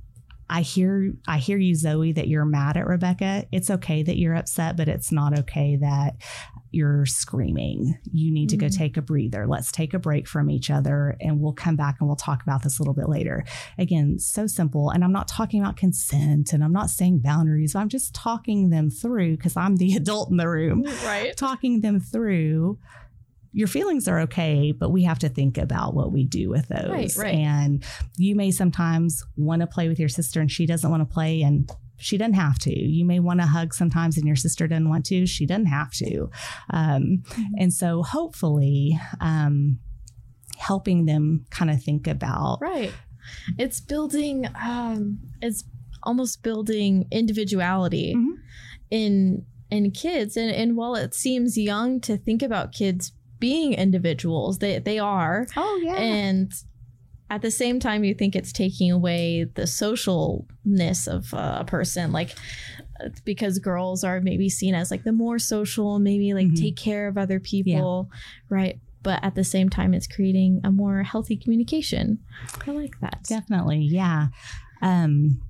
I 0.50 0.62
hear 0.62 1.14
I 1.28 1.38
hear 1.38 1.58
you 1.58 1.76
Zoe 1.76 2.12
that 2.14 2.28
you're 2.28 2.46
mad 2.46 2.76
at 2.78 2.88
Rebecca. 2.88 3.46
It's 3.52 3.70
okay 3.70 4.02
that 4.04 4.18
you're 4.18 4.36
upset, 4.36 4.76
but 4.78 4.88
it's 4.88 5.12
not 5.12 5.38
okay 5.40 5.76
that 5.78 6.16
you're 6.72 7.06
screaming. 7.06 7.98
You 8.12 8.32
need 8.32 8.50
to 8.50 8.58
go 8.58 8.68
Mhm. 8.68 8.78
take 8.78 8.98
a 8.98 9.02
breather. 9.02 9.48
Let's 9.48 9.72
take 9.72 9.94
a 9.94 10.00
break 10.00 10.28
from 10.28 10.50
each 10.50 10.70
other 10.70 11.16
and 11.20 11.40
we'll 11.40 11.54
come 11.54 11.76
back 11.76 11.98
and 12.00 12.08
we'll 12.08 12.16
talk 12.16 12.44
about 12.44 12.62
this 12.64 12.78
a 12.78 12.82
little 12.82 12.94
bit 12.94 13.10
later. 13.10 13.44
Again, 13.78 14.20
so 14.20 14.46
simple. 14.48 14.90
And 14.92 15.04
I'm 15.04 15.12
not 15.12 15.28
talking 15.28 15.62
about 15.62 15.78
consent 15.78 16.54
and 16.54 16.64
I'm 16.64 16.74
not 16.74 16.90
saying 16.92 17.20
boundaries. 17.20 17.74
I'm 17.76 17.90
just 17.90 18.14
talking 18.14 18.70
them 18.70 18.90
through 18.90 19.38
because 19.38 19.58
I'm 19.58 19.78
the 19.78 19.94
adult 19.96 20.30
in 20.30 20.38
the 20.38 20.48
room 20.50 20.84
Right. 21.06 21.36
talking 21.36 21.82
them 21.82 22.00
through 22.00 22.78
your 23.52 23.68
feelings 23.68 24.08
are 24.08 24.20
okay, 24.22 24.72
but 24.72 24.90
we 24.92 25.04
have 25.04 25.20
to 25.20 25.30
think 25.30 25.58
about 25.58 25.94
what 25.96 26.12
we 26.12 26.24
do 26.24 26.50
with 26.50 26.68
those. 26.68 26.90
Right, 26.90 27.16
right. 27.18 27.36
And 27.36 27.84
you 28.18 28.36
may 28.36 28.52
sometimes 28.52 29.24
want 29.38 29.62
to 29.62 29.68
play 29.68 29.88
with 29.88 30.00
your 30.00 30.10
sister 30.10 30.40
and 30.40 30.52
she 30.52 30.66
doesn't 30.66 30.90
want 30.90 31.02
to 31.02 31.12
play 31.14 31.42
and 31.42 31.70
she 31.98 32.18
doesn't 32.18 32.36
have 32.36 32.60
to. 32.60 32.72
You 32.80 33.04
may 33.06 33.20
want 33.20 33.40
to 33.42 33.48
hug 33.48 33.74
sometimes 33.74 34.18
and 34.18 34.26
your 34.28 34.36
sister 34.36 34.68
doesn't 34.68 34.88
want 34.88 35.06
to. 35.08 35.26
She 35.26 35.46
doesn't 35.46 35.66
have 35.66 35.92
to. 35.94 36.30
Um, 36.70 37.24
and 37.58 37.74
so 37.74 38.04
hopefully, 38.04 39.00
um, 39.20 39.80
helping 40.58 41.06
them 41.06 41.46
kind 41.50 41.72
of 41.72 41.82
think 41.82 42.06
about 42.08 42.60
Right. 42.62 42.94
It's 43.58 43.80
building 43.80 44.46
um 44.62 45.20
it's 45.42 45.64
almost 46.04 46.42
building 46.44 47.08
individuality 47.12 48.14
Mhm. 48.16 48.34
in 48.90 49.46
in 49.70 49.92
kids 49.92 50.36
and 50.36 50.52
and 50.52 50.76
while 50.76 50.96
it 50.96 51.14
seems 51.14 51.58
young 51.58 52.02
to 52.02 52.18
think 52.18 52.42
about 52.42 52.72
kids 52.74 53.14
being 53.40 53.74
individuals, 53.74 54.60
they 54.60 54.80
they 54.80 55.00
are. 55.00 55.48
Oh 55.56 55.80
yeah. 55.84 55.96
And 55.96 56.52
at 57.32 57.42
the 57.44 57.52
same 57.52 57.80
time 57.80 58.04
you 58.04 58.14
think 58.16 58.36
it's 58.36 58.52
taking 58.52 58.92
away 58.92 59.44
the 59.56 59.62
socialness 59.64 61.08
of 61.08 61.32
uh, 61.34 61.58
a 61.60 61.66
person 61.66 62.12
like 62.12 62.36
because 63.24 63.60
girls 63.60 64.04
are 64.04 64.20
maybe 64.20 64.50
seen 64.50 64.74
as 64.76 64.92
like 64.92 65.04
the 65.04 65.12
more 65.12 65.38
social 65.40 66.00
maybe 66.00 66.34
like 66.34 66.48
Mhm. 66.48 66.60
take 66.60 66.76
care 66.76 67.08
of 67.08 67.18
other 67.18 67.40
people 67.40 68.10
right? 68.50 68.80
But 69.04 69.24
at 69.24 69.36
the 69.36 69.44
same 69.44 69.70
time 69.70 69.94
it's 69.94 70.08
creating 70.08 70.62
a 70.64 70.72
more 70.72 71.04
healthy 71.04 71.38
communication. 71.38 72.20
I 72.68 72.72
like 72.72 73.00
that. 73.00 73.24
Definitely, 73.30 73.88
yeah. 73.90 74.28
Um, 74.82 75.42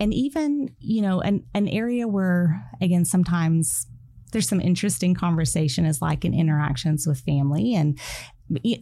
and 0.00 0.12
even 0.14 0.74
you 0.80 1.02
know, 1.02 1.20
an 1.20 1.44
an 1.54 1.68
area 1.68 2.08
where 2.08 2.68
again 2.80 3.04
sometimes 3.04 3.86
there's 4.34 4.48
some 4.48 4.60
interesting 4.60 5.14
conversation 5.14 5.86
is 5.86 6.02
like 6.02 6.26
in 6.26 6.34
interactions 6.34 7.06
with 7.06 7.20
family 7.20 7.74
and 7.74 7.98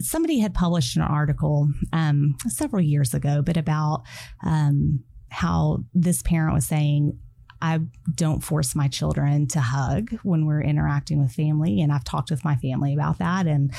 somebody 0.01 0.39
had 0.39 0.53
published 0.53 0.97
an 0.97 1.03
article 1.03 1.69
um, 1.93 2.35
several 2.49 2.81
years 2.81 3.13
ago, 3.13 3.41
but 3.41 3.55
about 3.55 4.03
um, 4.43 5.03
how 5.29 5.85
this 5.93 6.21
parent 6.21 6.53
was 6.53 6.65
saying. 6.65 7.17
I 7.61 7.79
don't 8.13 8.41
force 8.43 8.75
my 8.75 8.89
children 8.89 9.47
to 9.47 9.61
hug 9.61 10.11
when 10.23 10.45
we're 10.45 10.61
interacting 10.61 11.21
with 11.21 11.31
family. 11.31 11.79
And 11.79 11.93
I've 11.93 12.03
talked 12.03 12.29
with 12.29 12.43
my 12.43 12.57
family 12.57 12.93
about 12.93 13.19
that. 13.19 13.47
And 13.47 13.73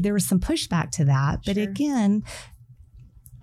there 0.00 0.14
was 0.14 0.24
some 0.24 0.40
pushback 0.40 0.90
to 0.92 1.04
that. 1.04 1.40
But 1.44 1.56
Sure. 1.56 1.64
again, 1.64 2.22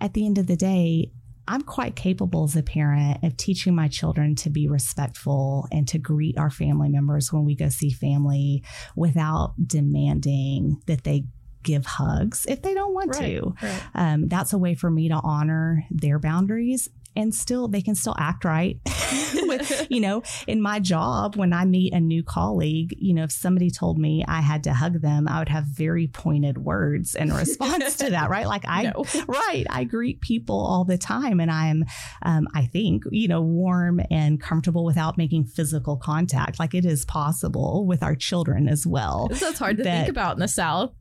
at 0.00 0.14
the 0.14 0.26
end 0.26 0.36
of 0.36 0.48
the 0.48 0.56
day, 0.56 1.12
I'm 1.48 1.62
quite 1.62 1.96
capable 1.96 2.44
as 2.44 2.54
a 2.56 2.62
parent 2.62 3.24
of 3.24 3.36
teaching 3.36 3.74
my 3.74 3.88
children 3.88 4.34
to 4.36 4.50
be 4.50 4.68
respectful 4.68 5.66
and 5.72 5.88
to 5.88 5.98
greet 5.98 6.36
our 6.36 6.50
family 6.50 6.90
members 6.90 7.32
when 7.32 7.44
we 7.44 7.54
go 7.54 7.70
see 7.70 7.90
family 7.90 8.62
without 8.94 9.54
demanding 9.66 10.82
that 10.86 11.04
they 11.04 11.24
give 11.62 11.86
hugs 11.86 12.46
if 12.46 12.62
they 12.62 12.74
don't 12.74 12.94
want 12.94 13.14
to. 13.14 13.54
right. 13.62 13.82
Um, 13.94 14.28
that's 14.28 14.52
a 14.52 14.58
way 14.58 14.74
for 14.74 14.90
me 14.90 15.08
to 15.08 15.20
honor 15.22 15.84
their 15.90 16.18
boundaries 16.18 16.88
and 17.18 17.34
still 17.34 17.68
they 17.68 17.82
can 17.82 17.94
still 17.94 18.14
act 18.18 18.44
right 18.44 18.78
with 19.42 19.86
you 19.90 20.00
know 20.00 20.22
in 20.46 20.62
my 20.62 20.78
job 20.78 21.36
when 21.36 21.52
i 21.52 21.64
meet 21.64 21.92
a 21.92 22.00
new 22.00 22.22
colleague 22.22 22.94
you 22.98 23.12
know 23.12 23.24
if 23.24 23.32
somebody 23.32 23.70
told 23.70 23.98
me 23.98 24.24
i 24.28 24.40
had 24.40 24.62
to 24.64 24.72
hug 24.72 25.00
them 25.02 25.26
i 25.28 25.38
would 25.38 25.48
have 25.48 25.64
very 25.64 26.06
pointed 26.06 26.58
words 26.58 27.14
in 27.14 27.32
response 27.32 27.96
to 27.96 28.08
that 28.10 28.30
right 28.30 28.46
like 28.46 28.64
i 28.66 28.82
No. 28.94 29.04
right 29.26 29.66
i 29.70 29.84
greet 29.84 30.20
people 30.20 30.56
all 30.56 30.84
the 30.84 30.96
time 30.96 31.40
and 31.40 31.50
i'm 31.50 31.84
um, 32.22 32.46
i 32.54 32.64
think 32.66 33.02
you 33.10 33.28
know 33.28 33.42
warm 33.42 34.00
and 34.10 34.40
comfortable 34.40 34.84
without 34.84 35.18
making 35.18 35.44
physical 35.44 35.96
contact 35.96 36.58
like 36.60 36.74
it 36.74 36.84
is 36.84 37.04
possible 37.04 37.84
with 37.86 38.02
our 38.02 38.14
children 38.14 38.68
as 38.68 38.86
well 38.86 39.28
That's 39.32 39.58
hard 39.58 39.76
to 39.78 39.82
that- 39.82 40.06
think 40.06 40.08
about 40.08 40.36
in 40.36 40.40
the 40.40 40.48
South. 40.48 40.92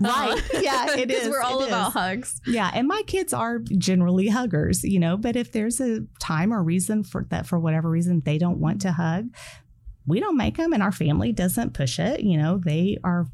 Right. 0.00 0.32
Uh, 0.54 0.58
yeah, 0.60 0.96
it 0.96 1.10
is. 1.10 1.28
We're 1.28 1.40
all 1.40 1.62
about 1.64 1.88
is. 1.88 1.94
hugs. 1.94 2.40
Yeah, 2.46 2.70
and 2.72 2.88
my 2.88 3.02
kids 3.06 3.32
are 3.32 3.58
generally 3.58 4.28
huggers, 4.28 4.84
you 4.84 4.98
know, 4.98 5.16
but 5.16 5.36
if 5.36 5.52
there's 5.52 5.80
a 5.80 6.00
time 6.20 6.52
or 6.52 6.62
reason 6.62 7.04
for 7.04 7.24
that 7.30 7.46
for 7.46 7.58
whatever 7.58 7.88
reason 7.88 8.22
they 8.24 8.38
don't 8.38 8.58
want 8.58 8.80
to 8.82 8.92
hug, 8.92 9.28
we 10.06 10.20
don't 10.20 10.36
make 10.36 10.56
them 10.56 10.72
and 10.72 10.82
our 10.82 10.92
family 10.92 11.32
doesn't 11.32 11.74
push 11.74 11.98
it, 11.98 12.20
you 12.20 12.38
know, 12.38 12.58
they 12.58 12.98
are 13.04 13.26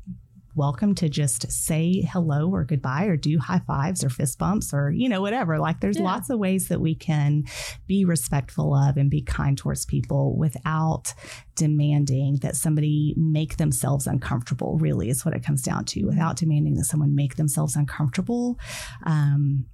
welcome 0.57 0.95
to 0.95 1.09
just 1.09 1.51
say 1.51 2.01
hello 2.13 2.49
or 2.49 2.65
goodbye 2.65 3.05
or 3.07 3.17
do 3.17 3.39
high 3.39 3.61
fives 3.67 4.05
or 4.05 4.09
fist 4.09 4.39
bumps 4.39 4.73
or 4.73 4.91
you 4.91 5.09
know 5.09 5.21
whatever 5.21 5.59
like 5.59 5.81
there's 5.81 5.97
Yeah. 5.99 6.05
lots 6.05 6.31
of 6.31 6.39
ways 6.39 6.69
that 6.69 6.81
we 6.81 6.95
can 6.95 7.45
be 7.87 8.05
respectful 8.05 8.75
of 8.75 8.97
and 8.97 9.11
be 9.11 9.21
kind 9.21 9.59
towards 9.59 9.85
people 9.85 10.37
without 10.37 11.13
demanding 11.57 12.37
that 12.43 12.55
somebody 12.57 13.15
make 13.17 13.57
themselves 13.57 14.07
uncomfortable 14.07 14.79
really 14.79 15.09
is 15.09 15.25
what 15.25 15.35
it 15.35 15.43
comes 15.43 15.63
down 15.63 15.85
to 15.87 16.05
without 16.05 16.37
demanding 16.37 16.75
that 16.75 16.85
someone 16.85 17.15
make 17.15 17.35
themselves 17.37 17.75
uncomfortable 17.75 18.59
um, 19.07 19.65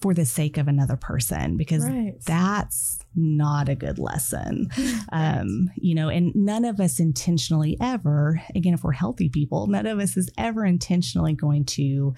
for 0.00 0.14
the 0.14 0.24
sake 0.26 0.56
of 0.58 0.68
another 0.68 0.96
person 0.96 1.56
because 1.56 1.82
Right. 1.84 2.14
that's 2.24 2.98
not 3.14 3.68
a 3.68 3.74
good 3.74 3.98
lesson 3.98 4.68
um, 5.12 5.70
you 5.76 5.94
know 5.94 6.08
and 6.08 6.34
none 6.34 6.64
of 6.64 6.80
us 6.80 7.00
intentionally 7.00 7.76
ever 7.80 8.40
again 8.54 8.74
if 8.74 8.84
we're 8.84 8.92
healthy 8.92 9.28
people 9.28 9.66
none 9.66 9.86
of 9.86 9.98
us 9.98 10.16
is 10.16 10.30
ever 10.36 10.64
intentionally 10.64 11.32
going 11.34 11.64
to 11.64 12.14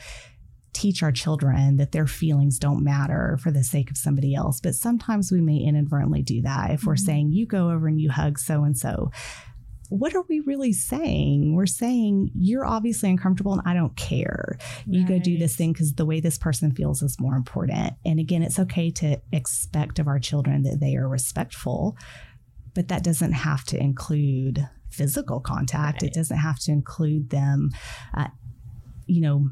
teach 0.74 1.02
our 1.02 1.10
children 1.10 1.76
that 1.76 1.90
their 1.92 2.06
feelings 2.06 2.58
don't 2.58 2.84
matter 2.84 3.36
for 3.42 3.50
the 3.50 3.64
sake 3.64 3.90
of 3.90 3.96
somebody 3.96 4.34
else 4.34 4.60
but 4.60 4.74
sometimes 4.74 5.32
we 5.32 5.40
may 5.40 5.56
inadvertently 5.58 6.22
do 6.22 6.40
that 6.42 6.70
if 6.70 6.84
we're 6.84 6.94
Mhm. 6.94 6.98
saying 7.00 7.32
you 7.32 7.46
go 7.46 7.70
over 7.70 7.88
and 7.88 8.00
you 8.00 8.10
hug 8.10 8.38
so 8.38 8.62
and 8.64 8.76
so 8.76 9.10
what 9.89 10.14
are 10.14 10.24
we 10.28 10.41
really 10.41 10.72
saying? 10.72 11.55
We're 11.55 11.66
saying 11.66 12.30
you're 12.34 12.66
obviously 12.66 13.11
uncomfortable 13.11 13.53
and 13.55 13.62
I 13.64 13.74
don't 13.74 13.97
care. 13.97 14.59
You 14.86 15.07
go 15.07 15.18
do 15.18 15.39
this 15.39 15.57
thing 15.57 15.72
because 15.72 15.95
the 15.95 16.05
way 16.07 16.20
this 16.20 16.39
person 16.39 16.72
feels 16.74 17.03
is 17.03 17.18
more 17.18 17.36
important. 17.36 17.95
And 18.05 18.20
again, 18.20 18.43
it's 18.43 18.59
okay 18.59 18.91
to 18.93 19.20
expect 19.32 19.99
of 19.99 20.07
our 20.07 20.18
children 20.18 20.62
that 20.62 20.80
they 20.80 20.97
are 20.97 21.09
respectful, 21.09 21.97
but 22.74 22.89
that 22.89 23.03
doesn't 23.03 23.32
have 23.32 23.64
to 23.64 23.78
include 23.78 24.68
physical 24.91 25.41
contact. 25.41 26.03
Right. 26.03 26.11
It 26.11 26.14
doesn't 26.14 26.39
have 26.39 26.59
to 26.61 26.72
include 26.72 27.30
them, 27.30 27.70
uh, 28.14 28.28
you 29.07 29.20
know, 29.20 29.51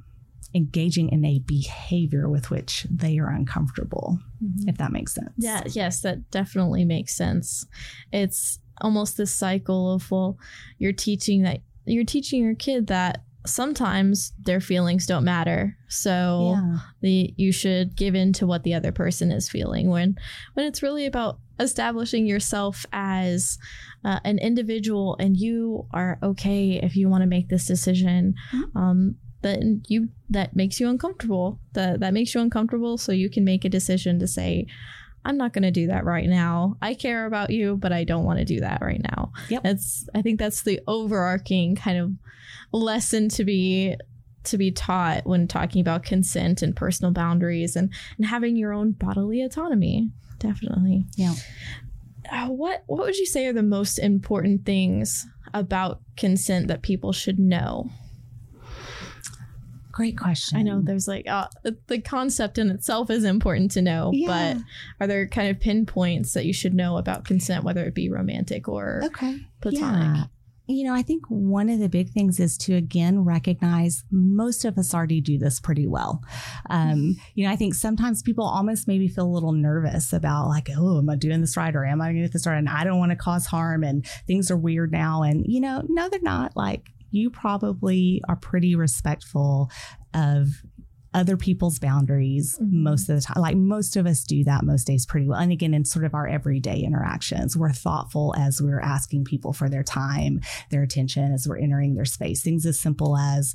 engaging 0.54 1.08
in 1.10 1.24
a 1.24 1.38
behavior 1.40 2.28
with 2.28 2.50
which 2.50 2.86
they 2.90 3.18
are 3.18 3.30
uncomfortable, 3.30 4.18
Mhm. 4.42 4.68
if 4.68 4.78
that 4.78 4.92
makes 4.92 5.14
sense. 5.14 5.32
Yeah, 5.36 5.62
yes, 5.66 6.00
that 6.02 6.30
definitely 6.30 6.84
makes 6.84 7.14
sense. 7.16 7.66
It's 8.12 8.58
almost 8.80 9.16
this 9.16 9.32
cycle 9.34 9.92
of 9.94 10.10
well, 10.10 10.38
you're 10.78 10.92
teaching 10.92 11.42
that 11.42 11.60
you're 11.84 12.04
teaching 12.04 12.42
your 12.42 12.54
kid 12.54 12.88
that 12.88 13.22
sometimes 13.46 14.32
their 14.42 14.60
feelings 14.60 15.06
don't 15.06 15.24
matter. 15.24 15.76
So 15.88 16.56
Yeah. 16.56 16.78
the 17.00 17.34
you 17.36 17.52
should 17.52 17.94
give 17.96 18.14
in 18.14 18.32
to 18.34 18.46
what 18.46 18.64
the 18.64 18.74
other 18.74 18.92
person 18.92 19.30
is 19.30 19.48
feeling 19.48 19.88
when 19.88 20.16
when 20.54 20.66
it's 20.66 20.82
really 20.82 21.06
about 21.06 21.38
establishing 21.60 22.26
yourself 22.26 22.84
as 22.92 23.56
uh, 24.04 24.18
an 24.24 24.38
individual 24.38 25.16
and 25.18 25.36
you 25.36 25.86
are 25.92 26.18
okay 26.22 26.72
if 26.82 26.96
you 26.96 27.08
want 27.08 27.22
to 27.22 27.26
make 27.26 27.48
this 27.48 27.66
decision 27.66 28.34
Mhm. 28.52 28.76
um 28.76 29.14
then 29.42 29.82
you 29.88 30.08
that 30.28 30.54
makes 30.56 30.80
you 30.80 30.88
uncomfortable 30.88 31.58
that 31.72 32.00
that 32.00 32.12
makes 32.12 32.34
you 32.34 32.40
uncomfortable 32.40 32.98
so 32.98 33.12
you 33.12 33.30
can 33.30 33.44
make 33.44 33.64
a 33.64 33.68
decision 33.70 34.18
to 34.18 34.26
say 34.26 34.66
I'm 35.26 35.36
not 35.36 35.52
going 35.52 35.64
to 35.64 35.70
do 35.72 35.88
that 35.88 36.04
right 36.04 36.28
now. 36.28 36.76
I 36.80 36.94
care 36.94 37.26
about 37.26 37.50
you, 37.50 37.76
but 37.76 37.92
I 37.92 38.04
don't 38.04 38.24
want 38.24 38.38
to 38.38 38.44
do 38.44 38.60
that 38.60 38.80
right 38.80 39.02
now. 39.02 39.32
Yep. 39.48 39.62
That's 39.64 40.08
I 40.14 40.22
think 40.22 40.38
that's 40.38 40.62
the 40.62 40.80
overarching 40.86 41.74
kind 41.74 41.98
of 41.98 42.12
lesson 42.72 43.28
to 43.30 43.44
be 43.44 43.96
to 44.44 44.56
be 44.56 44.70
taught 44.70 45.26
when 45.26 45.48
talking 45.48 45.80
about 45.80 46.04
consent 46.04 46.62
and 46.62 46.76
personal 46.76 47.12
boundaries 47.12 47.74
and 47.74 47.92
and 48.16 48.26
having 48.26 48.56
your 48.56 48.72
own 48.72 48.92
bodily 48.92 49.42
autonomy. 49.42 50.10
Definitely. 50.38 51.06
Yeah. 51.16 51.34
Uh, 52.30 52.48
what 52.48 52.84
what 52.86 53.04
would 53.04 53.16
you 53.16 53.26
say 53.26 53.46
are 53.46 53.52
the 53.52 53.62
most 53.62 53.98
important 53.98 54.64
things 54.64 55.26
about 55.52 56.00
consent 56.16 56.68
that 56.68 56.82
people 56.82 57.12
should 57.12 57.38
know? 57.38 57.90
Great 59.96 60.18
question. 60.18 60.58
I 60.58 60.62
know 60.62 60.82
there's 60.82 61.08
like 61.08 61.26
uh, 61.26 61.48
the- 61.62 61.98
concept 62.02 62.58
in 62.58 62.68
itself 62.70 63.08
is 63.08 63.24
important 63.24 63.70
to 63.72 63.80
know, 63.80 64.10
Yeah. 64.12 64.54
but 64.58 64.62
are 65.02 65.06
there 65.06 65.26
kind 65.26 65.48
of 65.48 65.58
pinpoints 65.58 66.34
that 66.34 66.44
you 66.44 66.52
should 66.52 66.74
know 66.74 66.98
about 66.98 67.24
consent, 67.24 67.64
whether 67.64 67.82
it 67.82 67.94
be 67.94 68.10
romantic 68.10 68.68
or 68.68 69.00
Okay. 69.04 69.38
platonic? 69.62 70.02
Yeah. 70.18 70.24
You 70.68 70.84
know, 70.84 70.92
I 70.94 71.00
think 71.00 71.22
one 71.28 71.70
of 71.70 71.78
the 71.78 71.88
big 71.88 72.10
things 72.10 72.38
is 72.40 72.58
to 72.58 72.74
again 72.74 73.20
recognize 73.20 74.04
most 74.10 74.66
of 74.66 74.76
us 74.76 74.92
already 74.92 75.22
do 75.22 75.38
this 75.38 75.60
pretty 75.60 75.86
well. 75.86 76.20
Um, 76.68 77.16
you 77.34 77.46
know, 77.46 77.52
I 77.52 77.56
think 77.56 77.72
sometimes 77.74 78.20
people 78.20 78.44
almost 78.44 78.86
maybe 78.86 79.08
feel 79.08 79.24
a 79.26 79.32
little 79.32 79.52
nervous 79.52 80.12
about 80.12 80.48
like, 80.48 80.68
oh, 80.76 80.98
am 80.98 81.08
I 81.08 81.16
doing 81.16 81.40
this 81.40 81.56
right 81.56 81.74
or 81.74 81.86
am 81.86 82.02
I 82.02 82.06
going 82.08 82.16
to 82.16 82.22
get 82.22 82.32
this 82.34 82.46
right? 82.46 82.58
And 82.58 82.68
I 82.68 82.84
don't 82.84 82.98
want 82.98 83.12
to 83.12 83.16
cause 83.16 83.46
harm 83.46 83.82
and 83.82 84.04
things 84.26 84.50
are 84.50 84.56
weird 84.58 84.92
now. 84.92 85.22
And, 85.22 85.46
you 85.48 85.60
know, 85.60 85.82
no, 85.88 86.08
they're 86.10 86.20
not. 86.20 86.54
Like, 86.54 86.90
you 87.10 87.30
probably 87.30 88.22
are 88.28 88.36
pretty 88.36 88.74
respectful 88.74 89.70
of 90.14 90.48
other 91.14 91.36
people's 91.38 91.78
boundaries 91.78 92.58
Mhm. 92.60 92.72
most 92.82 93.08
of 93.08 93.16
the 93.16 93.22
time. 93.22 93.40
Like 93.40 93.56
most 93.56 93.96
of 93.96 94.06
us 94.06 94.22
do 94.24 94.44
that 94.44 94.64
most 94.66 94.86
days 94.86 95.06
pretty 95.06 95.26
well. 95.26 95.38
And 95.40 95.50
again, 95.50 95.72
in 95.72 95.86
sort 95.86 96.04
of 96.04 96.12
our 96.14 96.26
everyday 96.26 96.80
interactions, 96.80 97.56
we're 97.56 97.72
thoughtful 97.72 98.34
as 98.36 98.60
we're 98.60 98.80
asking 98.80 99.24
people 99.24 99.54
for 99.54 99.70
their 99.70 99.82
time, 99.82 100.40
their 100.70 100.82
attention, 100.82 101.32
as 101.32 101.48
we're 101.48 101.56
entering 101.58 101.94
their 101.94 102.04
space. 102.04 102.42
Things 102.42 102.66
as 102.66 102.78
simple 102.78 103.16
as, 103.16 103.54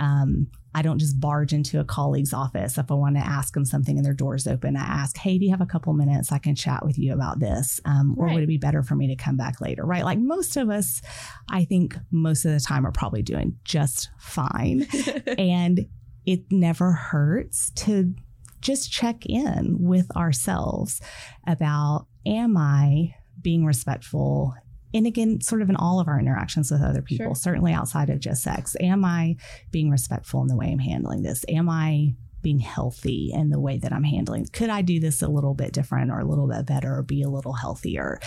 um, 0.00 0.48
I 0.76 0.82
don't 0.82 0.98
just 0.98 1.18
barge 1.18 1.54
into 1.54 1.80
a 1.80 1.84
colleague's 1.84 2.34
office 2.34 2.76
if 2.76 2.90
I 2.90 2.94
want 2.94 3.16
to 3.16 3.26
ask 3.26 3.54
them 3.54 3.64
something 3.64 3.96
and 3.96 4.04
their 4.04 4.12
door's 4.12 4.46
open. 4.46 4.76
I 4.76 4.82
ask, 4.82 5.16
hey, 5.16 5.38
do 5.38 5.46
you 5.46 5.50
have 5.50 5.62
a 5.62 5.66
couple 5.66 5.94
minutes 5.94 6.30
I 6.30 6.38
can 6.38 6.54
chat 6.54 6.84
with 6.84 6.98
you 6.98 7.14
about 7.14 7.40
this? 7.40 7.80
Um, 7.86 8.14
or 8.18 8.26
Right. 8.26 8.34
would 8.34 8.42
it 8.42 8.46
be 8.48 8.58
better 8.58 8.82
for 8.82 8.94
me 8.94 9.08
to 9.08 9.16
come 9.16 9.38
back 9.38 9.62
later? 9.62 9.86
Right. 9.86 10.04
Like 10.04 10.18
most 10.18 10.54
of 10.58 10.68
us, 10.68 11.00
I 11.48 11.64
think 11.64 11.96
most 12.10 12.44
of 12.44 12.52
the 12.52 12.60
time 12.60 12.86
are 12.86 12.92
probably 12.92 13.22
doing 13.22 13.56
just 13.64 14.10
fine. 14.18 14.86
and 15.38 15.86
it 16.26 16.40
never 16.50 16.92
hurts 16.92 17.70
to 17.76 18.14
just 18.60 18.92
check 18.92 19.24
in 19.24 19.78
with 19.80 20.14
ourselves 20.14 21.00
about 21.46 22.06
am 22.26 22.58
I 22.58 23.14
being 23.40 23.64
respectful? 23.64 24.54
And 24.96 25.06
again, 25.06 25.40
sort 25.40 25.62
of 25.62 25.68
in 25.68 25.76
all 25.76 26.00
of 26.00 26.08
our 26.08 26.18
interactions 26.18 26.70
with 26.70 26.82
other 26.82 27.02
people, 27.02 27.26
Sure. 27.26 27.34
certainly 27.34 27.72
outside 27.72 28.08
of 28.10 28.18
just 28.20 28.42
sex, 28.42 28.74
am 28.80 29.04
I 29.04 29.36
being 29.70 29.90
respectful 29.90 30.40
in 30.40 30.48
the 30.48 30.56
way 30.56 30.72
I'm 30.72 30.78
handling 30.78 31.22
this? 31.22 31.44
Am 31.48 31.68
I 31.68 32.14
being 32.42 32.58
healthy 32.60 33.32
in 33.34 33.50
the 33.50 33.58
way 33.58 33.76
that 33.76 33.92
I'm 33.92 34.04
handling? 34.04 34.46
Could 34.52 34.70
I 34.70 34.80
do 34.80 35.00
this 35.00 35.20
a 35.20 35.26
little 35.26 35.52
bit 35.52 35.72
different 35.72 36.12
or 36.12 36.20
a 36.20 36.24
little 36.24 36.46
bit 36.46 36.64
better 36.64 36.96
or 36.96 37.02
be 37.02 37.22
a 37.22 37.28
little 37.28 37.52
healthier? 37.54 38.20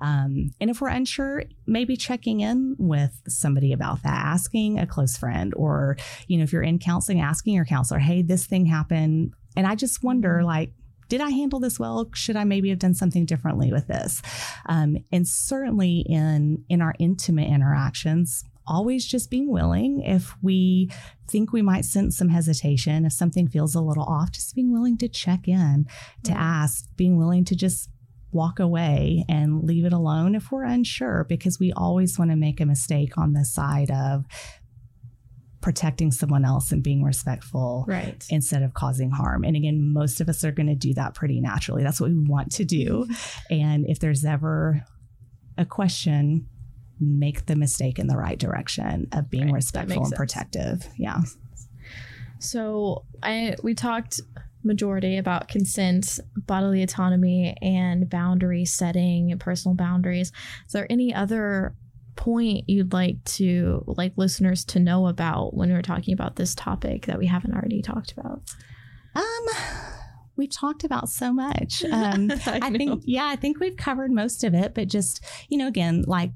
Um, 0.00 0.50
and 0.60 0.70
if 0.70 0.80
we're 0.80 0.88
unsure, 0.88 1.44
maybe 1.66 1.94
checking 1.96 2.40
in 2.40 2.74
with 2.78 3.20
somebody 3.28 3.72
about 3.72 4.02
that, 4.02 4.24
asking 4.24 4.78
a 4.78 4.86
close 4.86 5.16
friend, 5.18 5.52
or, 5.56 5.96
you 6.26 6.38
know, 6.38 6.44
if 6.44 6.52
you're 6.52 6.62
in 6.62 6.78
counseling, 6.78 7.20
asking 7.20 7.54
your 7.54 7.66
counselor, 7.66 8.00
hey, 8.00 8.22
this 8.22 8.46
thing 8.46 8.64
happened. 8.66 9.34
And 9.56 9.66
I 9.66 9.74
just 9.74 10.02
wonder, 10.02 10.42
like, 10.42 10.72
did 11.08 11.20
I 11.20 11.30
handle 11.30 11.60
this 11.60 11.78
well? 11.78 12.08
Should 12.14 12.36
I 12.36 12.44
maybe 12.44 12.68
have 12.70 12.78
done 12.78 12.94
something 12.94 13.24
differently 13.26 13.72
with 13.72 13.86
this? 13.86 14.22
Um, 14.66 14.96
and 15.12 15.26
certainly 15.26 16.00
in 16.08 16.64
in 16.68 16.80
our 16.82 16.94
intimate 16.98 17.48
interactions, 17.48 18.44
always 18.66 19.06
just 19.06 19.30
being 19.30 19.50
willing 19.50 20.00
if 20.02 20.34
we 20.42 20.90
think 21.28 21.52
we 21.52 21.62
might 21.62 21.84
sense 21.84 22.16
some 22.16 22.28
hesitation, 22.30 23.04
if 23.04 23.12
something 23.12 23.46
feels 23.48 23.74
a 23.74 23.80
little 23.80 24.02
off, 24.04 24.32
just 24.32 24.54
being 24.54 24.72
willing 24.72 24.96
to 24.98 25.08
check 25.08 25.46
in, 25.46 25.86
to 26.24 26.32
Yeah. 26.32 26.38
ask, 26.38 26.88
being 26.96 27.16
willing 27.16 27.44
to 27.44 27.54
just 27.56 27.88
walk 28.32 28.58
away 28.58 29.24
and 29.28 29.62
leave 29.62 29.84
it 29.84 29.92
alone 29.92 30.34
if 30.34 30.50
we're 30.50 30.64
unsure, 30.64 31.24
because 31.28 31.58
we 31.60 31.72
always 31.72 32.18
want 32.18 32.30
to 32.32 32.36
make 32.36 32.60
a 32.60 32.66
mistake 32.66 33.16
on 33.16 33.32
the 33.32 33.44
side 33.44 33.90
of 33.90 34.24
protecting 35.66 36.12
someone 36.12 36.44
else 36.44 36.70
and 36.70 36.80
being 36.80 37.02
respectful 37.02 37.84
right. 37.88 38.24
instead 38.30 38.62
of 38.62 38.72
causing 38.72 39.10
harm. 39.10 39.42
And 39.42 39.56
again, 39.56 39.92
most 39.92 40.20
of 40.20 40.28
us 40.28 40.44
are 40.44 40.52
going 40.52 40.68
to 40.68 40.76
do 40.76 40.94
that 40.94 41.14
pretty 41.14 41.40
naturally. 41.40 41.82
That's 41.82 42.00
what 42.00 42.08
we 42.08 42.16
want 42.16 42.52
to 42.52 42.64
do. 42.64 43.08
And 43.50 43.84
if 43.90 43.98
there's 43.98 44.24
ever 44.24 44.84
a 45.58 45.64
question, 45.64 46.46
make 47.00 47.46
the 47.46 47.56
mistake 47.56 47.98
in 47.98 48.06
the 48.06 48.16
right 48.16 48.38
direction 48.38 49.08
of 49.10 49.28
being 49.28 49.46
Right, 49.46 49.54
respectful 49.54 50.04
and 50.04 50.06
sense. 50.06 50.16
protective. 50.16 50.88
Yeah. 50.96 51.22
So 52.38 53.04
I 53.24 53.56
we 53.64 53.74
talked 53.74 54.20
majority 54.62 55.18
about 55.18 55.48
consent, 55.48 56.20
bodily 56.36 56.84
autonomy, 56.84 57.56
and 57.60 58.08
boundary 58.08 58.66
setting 58.66 59.36
personal 59.40 59.74
boundaries. 59.74 60.30
Is 60.68 60.72
there 60.74 60.86
any 60.88 61.12
other 61.12 61.74
point 62.16 62.68
you'd 62.68 62.92
like 62.92 63.22
to 63.24 63.84
like 63.86 64.12
listeners 64.16 64.64
to 64.66 64.80
know 64.80 65.06
about 65.06 65.54
when 65.54 65.70
we're 65.70 65.82
talking 65.82 66.14
about 66.14 66.36
this 66.36 66.54
topic 66.54 67.06
that 67.06 67.18
we 67.18 67.26
haven't 67.26 67.54
already 67.54 67.82
talked 67.82 68.12
about? 68.12 68.42
Um, 69.14 69.46
we've 70.36 70.50
talked 70.50 70.84
about 70.84 71.08
so 71.08 71.32
much. 71.32 71.84
Um, 71.92 72.30
I, 72.46 72.68
know. 72.68 72.78
think, 72.78 73.02
yeah, 73.06 73.26
I 73.26 73.36
think 73.36 73.58
we've 73.58 73.76
covered 73.76 74.10
most 74.10 74.44
of 74.44 74.54
it, 74.54 74.74
but 74.74 74.88
just, 74.88 75.24
you 75.48 75.56
know, 75.56 75.66
again, 75.66 76.04
like 76.06 76.32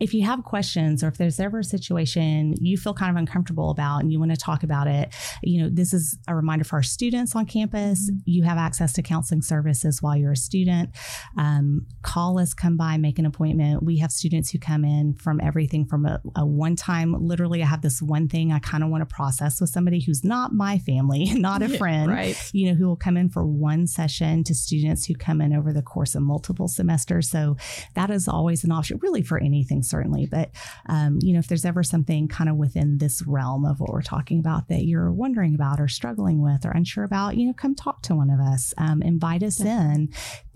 if 0.00 0.14
you 0.14 0.24
have 0.24 0.44
questions 0.44 1.02
or 1.02 1.08
if 1.08 1.18
there's 1.18 1.40
ever 1.40 1.60
a 1.60 1.64
situation 1.64 2.54
you 2.60 2.76
feel 2.76 2.94
kind 2.94 3.10
of 3.10 3.16
uncomfortable 3.16 3.70
about 3.70 4.00
and 4.00 4.12
you 4.12 4.18
want 4.18 4.30
to 4.30 4.36
talk 4.36 4.62
about 4.62 4.86
it, 4.86 5.14
you 5.42 5.60
know, 5.62 5.68
this 5.70 5.92
is 5.92 6.18
a 6.28 6.34
reminder 6.34 6.64
for 6.64 6.76
our 6.76 6.82
students 6.82 7.34
on 7.34 7.46
campus. 7.46 8.10
Mm-hmm. 8.10 8.18
You 8.24 8.42
have 8.44 8.58
access 8.58 8.92
to 8.94 9.02
counseling 9.02 9.42
services 9.42 10.02
while 10.02 10.16
you're 10.16 10.32
a 10.32 10.36
student. 10.36 10.90
Um, 11.36 11.86
call 12.02 12.38
us, 12.38 12.54
come 12.54 12.76
by, 12.76 12.96
make 12.96 13.18
an 13.18 13.26
appointment. 13.26 13.82
We 13.82 13.98
have 13.98 14.12
students 14.12 14.50
who 14.50 14.58
come 14.58 14.84
in 14.84 15.14
from 15.14 15.40
everything 15.40 15.86
from 15.86 16.06
a, 16.06 16.20
a 16.36 16.46
one 16.46 16.76
time, 16.76 17.14
literally, 17.18 17.62
I 17.62 17.66
have 17.66 17.82
this 17.82 18.02
one 18.02 18.28
thing 18.28 18.52
I 18.52 18.58
kind 18.58 18.82
of 18.82 18.90
want 18.90 19.08
to 19.08 19.14
process 19.14 19.60
with 19.60 19.70
somebody 19.70 20.00
who's 20.00 20.24
not 20.24 20.52
my 20.52 20.78
family, 20.78 21.24
not 21.34 21.62
a 21.62 21.68
friend, 21.68 22.10
right. 22.10 22.36
you 22.52 22.68
know, 22.68 22.74
who 22.74 22.86
will 22.86 22.96
come 22.96 23.16
in 23.16 23.28
for 23.28 23.44
one 23.44 23.86
session 23.86 24.44
to 24.44 24.54
students 24.54 25.06
who 25.06 25.14
come 25.14 25.40
in 25.40 25.54
over 25.54 25.72
the 25.72 25.82
course 25.82 26.14
of 26.14 26.22
multiple 26.22 26.68
semesters. 26.68 27.30
So 27.30 27.56
that 27.94 28.10
is 28.10 28.28
always 28.28 28.64
an 28.64 28.72
option, 28.72 28.98
really, 29.02 29.22
for 29.22 29.38
anything, 29.38 29.82
certainly. 29.88 30.26
But, 30.26 30.50
um, 30.86 31.18
you 31.22 31.32
know, 31.32 31.38
if 31.38 31.48
there's 31.48 31.64
ever 31.64 31.82
something 31.82 32.28
kind 32.28 32.50
of 32.50 32.56
within 32.56 32.98
this 32.98 33.22
realm 33.26 33.64
of 33.64 33.80
what 33.80 33.92
we're 33.92 34.02
talking 34.02 34.38
about 34.38 34.68
that 34.68 34.84
you're 34.84 35.12
wondering 35.12 35.54
about 35.54 35.80
or 35.80 35.88
struggling 35.88 36.42
with 36.42 36.64
or 36.64 36.70
unsure 36.70 37.04
about, 37.04 37.36
you 37.36 37.46
know, 37.46 37.52
come 37.52 37.74
talk 37.74 38.02
to 38.02 38.14
one 38.14 38.30
of 38.30 38.40
us. 38.40 38.74
Um, 38.78 39.02
invite 39.02 39.42
us 39.42 39.60
in 39.60 40.10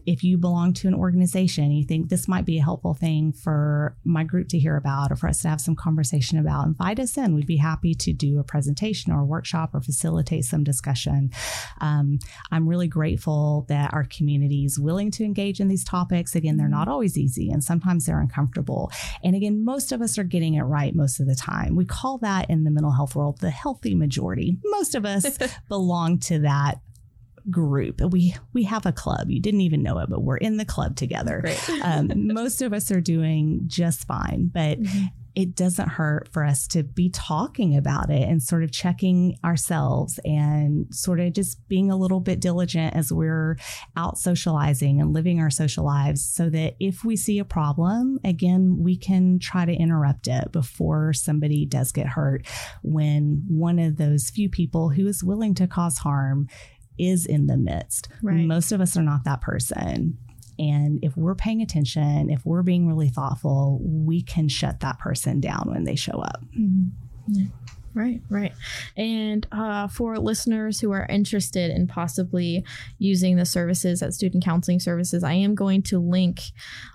if 0.06 0.24
you 0.24 0.38
belong 0.38 0.72
to 0.74 0.88
an 0.88 0.94
organization, 0.94 1.70
you 1.70 1.84
think 1.84 2.08
this 2.08 2.28
might 2.28 2.44
be 2.44 2.58
a 2.58 2.62
helpful 2.62 2.94
thing 2.94 3.32
for 3.32 3.96
my 4.04 4.24
group 4.24 4.48
to 4.48 4.58
hear 4.58 4.76
about 4.76 5.12
or 5.12 5.16
for 5.16 5.28
us 5.28 5.42
to 5.42 5.48
have 5.48 5.60
some 5.60 5.76
conversation 5.76 6.38
about, 6.38 6.66
invite 6.66 7.00
us 7.00 7.16
in. 7.16 7.34
We'd 7.34 7.46
be 7.46 7.56
happy 7.56 7.94
to 7.94 8.12
do 8.12 8.38
a 8.38 8.44
presentation 8.44 9.12
or 9.12 9.20
a 9.20 9.24
workshop 9.24 9.74
or 9.74 9.80
facilitate 9.80 10.44
some 10.44 10.64
discussion. 10.64 11.30
Um, 11.80 12.18
I'm 12.50 12.68
really 12.68 12.88
grateful 12.88 13.66
that 13.68 13.92
our 13.92 14.04
community 14.04 14.64
is 14.64 14.78
willing 14.78 15.10
to 15.12 15.24
engage 15.24 15.60
in 15.60 15.68
these 15.68 15.84
topics. 15.84 16.34
Again, 16.34 16.56
they're 16.56 16.68
not 16.68 16.88
always 16.88 17.16
easy 17.16 17.50
and 17.50 17.62
sometimes 17.62 18.06
they're 18.06 18.20
uncomfortable. 18.20 18.90
And 19.22 19.36
again, 19.36 19.64
most 19.64 19.92
of 19.92 20.02
us 20.02 20.18
are 20.18 20.24
getting 20.24 20.54
it 20.54 20.62
right 20.62 20.94
most 20.94 21.20
of 21.20 21.26
the 21.26 21.34
time. 21.34 21.76
We 21.76 21.84
call 21.84 22.18
that 22.18 22.50
in 22.50 22.64
the 22.64 22.70
mental 22.70 22.92
health 22.92 23.14
world 23.14 23.40
the 23.40 23.50
healthy 23.50 23.94
majority. 23.94 24.58
Most 24.64 24.94
of 24.94 25.04
us 25.04 25.38
belong 25.68 26.18
to 26.20 26.40
that 26.40 26.80
group. 27.50 28.00
We 28.00 28.34
we 28.52 28.64
have 28.64 28.86
a 28.86 28.92
club. 28.92 29.30
You 29.30 29.40
didn't 29.40 29.62
even 29.62 29.82
know 29.82 29.98
it, 29.98 30.08
but 30.08 30.22
we're 30.22 30.36
in 30.36 30.56
the 30.56 30.64
club 30.64 30.96
together. 30.96 31.44
Um, 31.82 32.12
most 32.32 32.62
of 32.62 32.72
us 32.72 32.90
are 32.90 33.00
doing 33.00 33.62
just 33.66 34.06
fine, 34.06 34.50
but 34.52 34.80
mm-hmm. 34.80 35.06
it 35.34 35.56
doesn't 35.56 35.88
hurt 35.88 36.28
for 36.28 36.44
us 36.44 36.68
to 36.68 36.84
be 36.84 37.10
talking 37.10 37.76
about 37.76 38.10
it 38.10 38.28
and 38.28 38.42
sort 38.42 38.62
of 38.62 38.70
checking 38.70 39.36
ourselves 39.44 40.20
and 40.24 40.86
sort 40.94 41.18
of 41.18 41.32
just 41.32 41.66
being 41.68 41.90
a 41.90 41.96
little 41.96 42.20
bit 42.20 42.40
diligent 42.40 42.94
as 42.94 43.12
we're 43.12 43.56
out 43.96 44.16
socializing 44.18 45.00
and 45.00 45.12
living 45.12 45.40
our 45.40 45.50
social 45.50 45.84
lives 45.84 46.24
so 46.24 46.48
that 46.50 46.76
if 46.78 47.04
we 47.04 47.16
see 47.16 47.38
a 47.38 47.44
problem, 47.44 48.20
again, 48.22 48.78
we 48.78 48.96
can 48.96 49.38
try 49.38 49.64
to 49.64 49.72
interrupt 49.72 50.28
it 50.28 50.52
before 50.52 51.12
somebody 51.12 51.64
does 51.66 51.90
get 51.90 52.06
hurt 52.06 52.46
when 52.82 53.42
one 53.48 53.78
of 53.78 53.96
those 53.96 54.30
few 54.30 54.48
people 54.48 54.90
who 54.90 55.06
is 55.08 55.24
willing 55.24 55.54
to 55.54 55.66
cause 55.66 55.98
harm 55.98 56.48
is 56.98 57.26
in 57.26 57.46
the 57.46 57.56
midst. 57.56 58.08
Right. 58.22 58.44
Most 58.44 58.72
of 58.72 58.80
us 58.80 58.96
are 58.96 59.02
not 59.02 59.24
that 59.24 59.40
person. 59.40 60.18
And 60.58 61.02
if 61.02 61.16
we're 61.16 61.34
paying 61.34 61.62
attention, 61.62 62.30
if 62.30 62.44
we're 62.44 62.62
being 62.62 62.86
really 62.86 63.08
thoughtful, 63.08 63.80
we 63.82 64.22
can 64.22 64.48
shut 64.48 64.80
that 64.80 64.98
person 64.98 65.40
down 65.40 65.64
when 65.66 65.84
they 65.84 65.96
show 65.96 66.20
up. 66.20 66.44
Mm-hmm. 66.56 66.84
Yeah. 67.28 67.44
Right, 67.94 68.22
right. 68.30 68.52
And 68.96 69.46
uh, 69.52 69.86
for 69.88 70.16
listeners 70.18 70.80
who 70.80 70.92
are 70.92 71.04
interested 71.06 71.70
in 71.70 71.86
possibly 71.86 72.64
using 72.98 73.36
the 73.36 73.44
services 73.44 74.02
at 74.02 74.14
Student 74.14 74.44
Counseling 74.44 74.80
Services, 74.80 75.22
I 75.22 75.34
am 75.34 75.54
going 75.54 75.82
to 75.84 75.98
link 75.98 76.40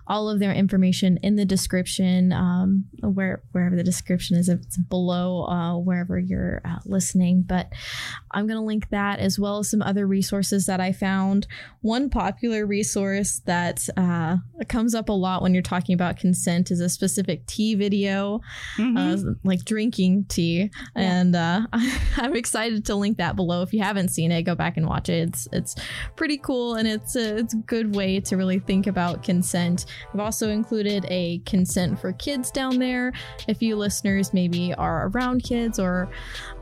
all 0.07 0.29
of 0.29 0.39
their 0.39 0.53
information 0.53 1.19
in 1.21 1.35
the 1.35 1.45
description, 1.45 2.31
um, 2.31 2.85
where 3.01 3.43
wherever 3.51 3.75
the 3.75 3.83
description 3.83 4.37
is, 4.37 4.49
if 4.49 4.61
it's 4.61 4.77
below 4.77 5.45
uh, 5.45 5.77
wherever 5.77 6.17
you're 6.17 6.61
uh, 6.65 6.79
listening. 6.85 7.43
But 7.45 7.71
I'm 8.31 8.47
going 8.47 8.59
to 8.59 8.65
link 8.65 8.89
that 8.89 9.19
as 9.19 9.37
well 9.37 9.59
as 9.59 9.69
some 9.69 9.81
other 9.81 10.07
resources 10.07 10.65
that 10.65 10.79
I 10.79 10.93
found. 10.93 11.47
One 11.81 12.09
popular 12.09 12.65
resource 12.65 13.41
that 13.45 13.87
uh, 13.97 14.37
comes 14.67 14.95
up 14.95 15.09
a 15.09 15.13
lot 15.13 15.41
when 15.41 15.53
you're 15.53 15.63
talking 15.63 15.93
about 15.93 16.17
consent 16.17 16.71
is 16.71 16.79
a 16.79 16.89
specific 16.89 17.45
tea 17.45 17.75
video, 17.75 18.41
mm-hmm. 18.77 18.97
Uh, 18.97 19.33
like 19.43 19.63
drinking 19.65 20.25
tea, 20.29 20.71
yeah. 20.71 20.89
and 20.95 21.35
uh, 21.35 21.67
I'm 22.17 22.35
excited 22.35 22.85
to 22.85 22.95
link 22.95 23.17
that 23.17 23.35
below. 23.35 23.61
If 23.61 23.73
you 23.73 23.81
haven't 23.81 24.09
seen 24.09 24.31
it, 24.31 24.43
go 24.43 24.55
back 24.55 24.77
and 24.77 24.87
watch 24.87 25.09
it. 25.09 25.29
It's 25.29 25.47
it's 25.51 25.75
pretty 26.15 26.37
cool, 26.37 26.75
and 26.75 26.87
it's 26.87 27.15
a, 27.15 27.37
it's 27.37 27.53
a 27.53 27.57
good 27.57 27.95
way 27.95 28.19
to 28.21 28.37
really 28.37 28.59
think 28.59 28.87
about 28.87 29.23
consent 29.23 29.85
I've 30.13 30.19
also 30.19 30.49
included 30.49 31.05
a 31.09 31.39
consent 31.45 31.99
for 31.99 32.13
kids 32.13 32.51
down 32.51 32.79
there. 32.79 33.11
If 33.47 33.61
you 33.61 33.75
listeners 33.75 34.33
maybe 34.33 34.73
are 34.73 35.07
around 35.07 35.43
kids 35.43 35.79
or 35.79 36.09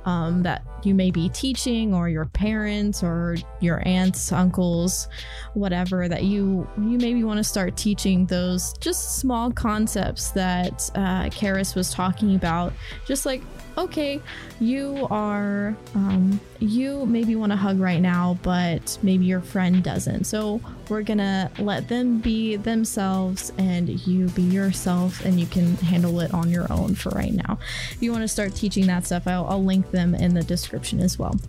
um, 0.05 0.43
that 0.43 0.63
you 0.83 0.93
may 0.93 1.11
be 1.11 1.29
teaching 1.29 1.93
or 1.93 2.07
your 2.09 2.25
parents 2.25 3.03
or 3.03 3.35
your 3.59 3.81
aunts, 3.87 4.31
uncles, 4.31 5.07
whatever 5.53 6.07
that 6.07 6.23
you 6.23 6.67
you 6.77 6.97
maybe 6.97 7.23
want 7.23 7.37
to 7.37 7.43
start 7.43 7.75
teaching 7.75 8.25
those 8.27 8.73
just 8.79 9.17
small 9.17 9.51
concepts 9.51 10.31
that 10.31 10.89
uh, 10.95 11.25
Karis 11.25 11.75
was 11.75 11.91
talking 11.91 12.35
about, 12.35 12.71
just 13.05 13.25
like 13.25 13.41
okay, 13.77 14.21
you 14.59 15.07
are, 15.11 15.75
um, 15.95 16.39
you 16.59 17.05
maybe 17.05 17.35
want 17.35 17.51
to 17.51 17.57
hug 17.57 17.79
right 17.79 17.99
now, 17.99 18.37
but 18.41 18.97
maybe 19.03 19.25
your 19.25 19.41
friend 19.41 19.83
doesn't. 19.83 20.23
So 20.25 20.61
we're 20.87 21.01
gonna 21.01 21.51
let 21.59 21.87
them 21.87 22.19
be 22.19 22.55
themselves 22.55 23.51
and 23.57 23.89
you 24.07 24.27
be 24.29 24.43
yourself, 24.43 25.23
and 25.25 25.39
you 25.39 25.45
can 25.45 25.75
handle 25.77 26.19
it 26.21 26.33
on 26.33 26.49
your 26.49 26.71
own 26.71 26.95
for 26.95 27.09
right 27.09 27.33
now. 27.33 27.59
If 27.91 28.01
you 28.01 28.11
want 28.11 28.23
to 28.23 28.27
start 28.27 28.55
teaching 28.55 28.87
that 28.87 29.05
stuff, 29.05 29.27
I'll, 29.27 29.45
I'll, 29.45 29.65
link 29.65 29.89
them 29.95 30.13
in 30.13 30.33
the 30.33 30.43
description 30.43 30.99
as 30.99 31.17
well. 31.17 31.39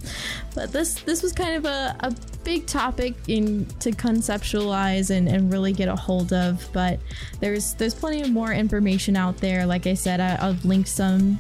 But 0.55 0.72
this 0.72 0.94
this 1.03 1.22
was 1.22 1.32
kind 1.32 1.57
of 1.57 1.64
a, 1.64 1.97
a 2.01 2.14
big 2.44 2.66
topic 2.66 3.14
in 3.28 3.66
to 3.80 3.90
conceptualize 3.90 5.11
and, 5.11 5.28
and 5.28 5.53
really 5.53 5.72
get 5.72 5.88
a 5.88 5.97
hold 5.97 6.32
of. 6.32 6.66
But 6.72 7.01
there's 7.40 7.74
there's 7.74 7.94
plenty 7.94 8.22
of 8.22 8.30
more 8.30 8.53
information 8.53 9.16
out 9.16 9.36
there. 9.38 9.66
Like 9.66 9.86
I 9.86 9.94
said, 9.94 10.20
I, 10.20 10.36
I'll 10.36 10.57
link 10.64 10.86
some 10.86 11.38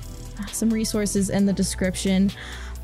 some 0.52 0.70
resources 0.70 1.30
in 1.30 1.46
the 1.46 1.52
description. 1.52 2.30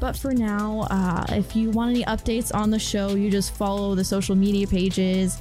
But 0.01 0.17
for 0.17 0.33
now, 0.33 0.89
uh, 0.91 1.25
if 1.29 1.55
you 1.55 1.71
want 1.71 1.91
any 1.91 2.05
updates 2.05 2.53
on 2.53 2.71
the 2.71 2.79
show, 2.79 3.15
you 3.15 3.31
just 3.31 3.55
follow 3.55 3.95
the 3.95 4.05
social 4.05 4.35
media 4.35 4.67
pages 4.67 5.41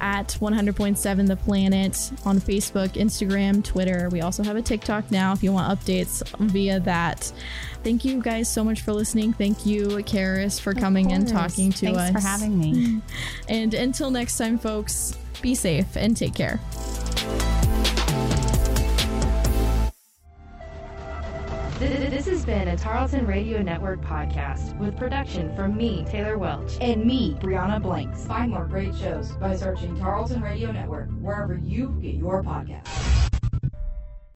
at 0.00 0.36
100.7 0.40 1.26
The 1.26 1.36
Planet 1.36 2.10
on 2.24 2.40
Facebook, 2.40 2.88
Instagram, 2.94 3.62
Twitter. 3.62 4.08
We 4.10 4.22
also 4.22 4.42
have 4.42 4.56
a 4.56 4.62
TikTok 4.62 5.10
now 5.10 5.32
if 5.32 5.42
you 5.42 5.52
want 5.52 5.78
updates 5.78 6.26
via 6.38 6.80
that. 6.80 7.32
Thank 7.82 8.04
you 8.04 8.20
guys 8.20 8.52
so 8.52 8.62
much 8.62 8.82
for 8.82 8.92
listening. 8.92 9.32
Thank 9.32 9.64
you, 9.64 9.88
Karis, 9.88 10.60
for 10.60 10.74
coming 10.74 11.12
and 11.12 11.26
talking 11.26 11.72
to 11.72 11.86
Thanks 11.86 11.98
us. 11.98 12.10
Thanks 12.10 12.22
for 12.22 12.28
having 12.28 12.58
me. 12.58 13.00
and 13.48 13.72
until 13.72 14.10
next 14.10 14.36
time, 14.36 14.58
folks, 14.58 15.16
be 15.40 15.54
safe 15.54 15.96
and 15.96 16.16
take 16.16 16.34
care. 16.34 16.60
This 21.80 22.26
has 22.26 22.44
been 22.44 22.68
a 22.68 22.76
Tarleton 22.76 23.26
Radio 23.26 23.62
Network 23.62 24.02
podcast 24.02 24.76
with 24.78 24.94
production 24.98 25.56
from 25.56 25.74
me, 25.74 26.04
Taylor 26.10 26.36
Welch, 26.36 26.76
and 26.82 27.02
me, 27.02 27.34
Brianna 27.40 27.80
Blanks. 27.80 28.26
Find 28.26 28.52
more 28.52 28.66
great 28.66 28.94
shows 28.94 29.30
by 29.32 29.56
searching 29.56 29.98
Tarleton 29.98 30.42
Radio 30.42 30.70
Network 30.70 31.08
wherever 31.22 31.56
you 31.56 31.98
get 32.02 32.16
your 32.16 32.42
podcasts. 32.42 33.39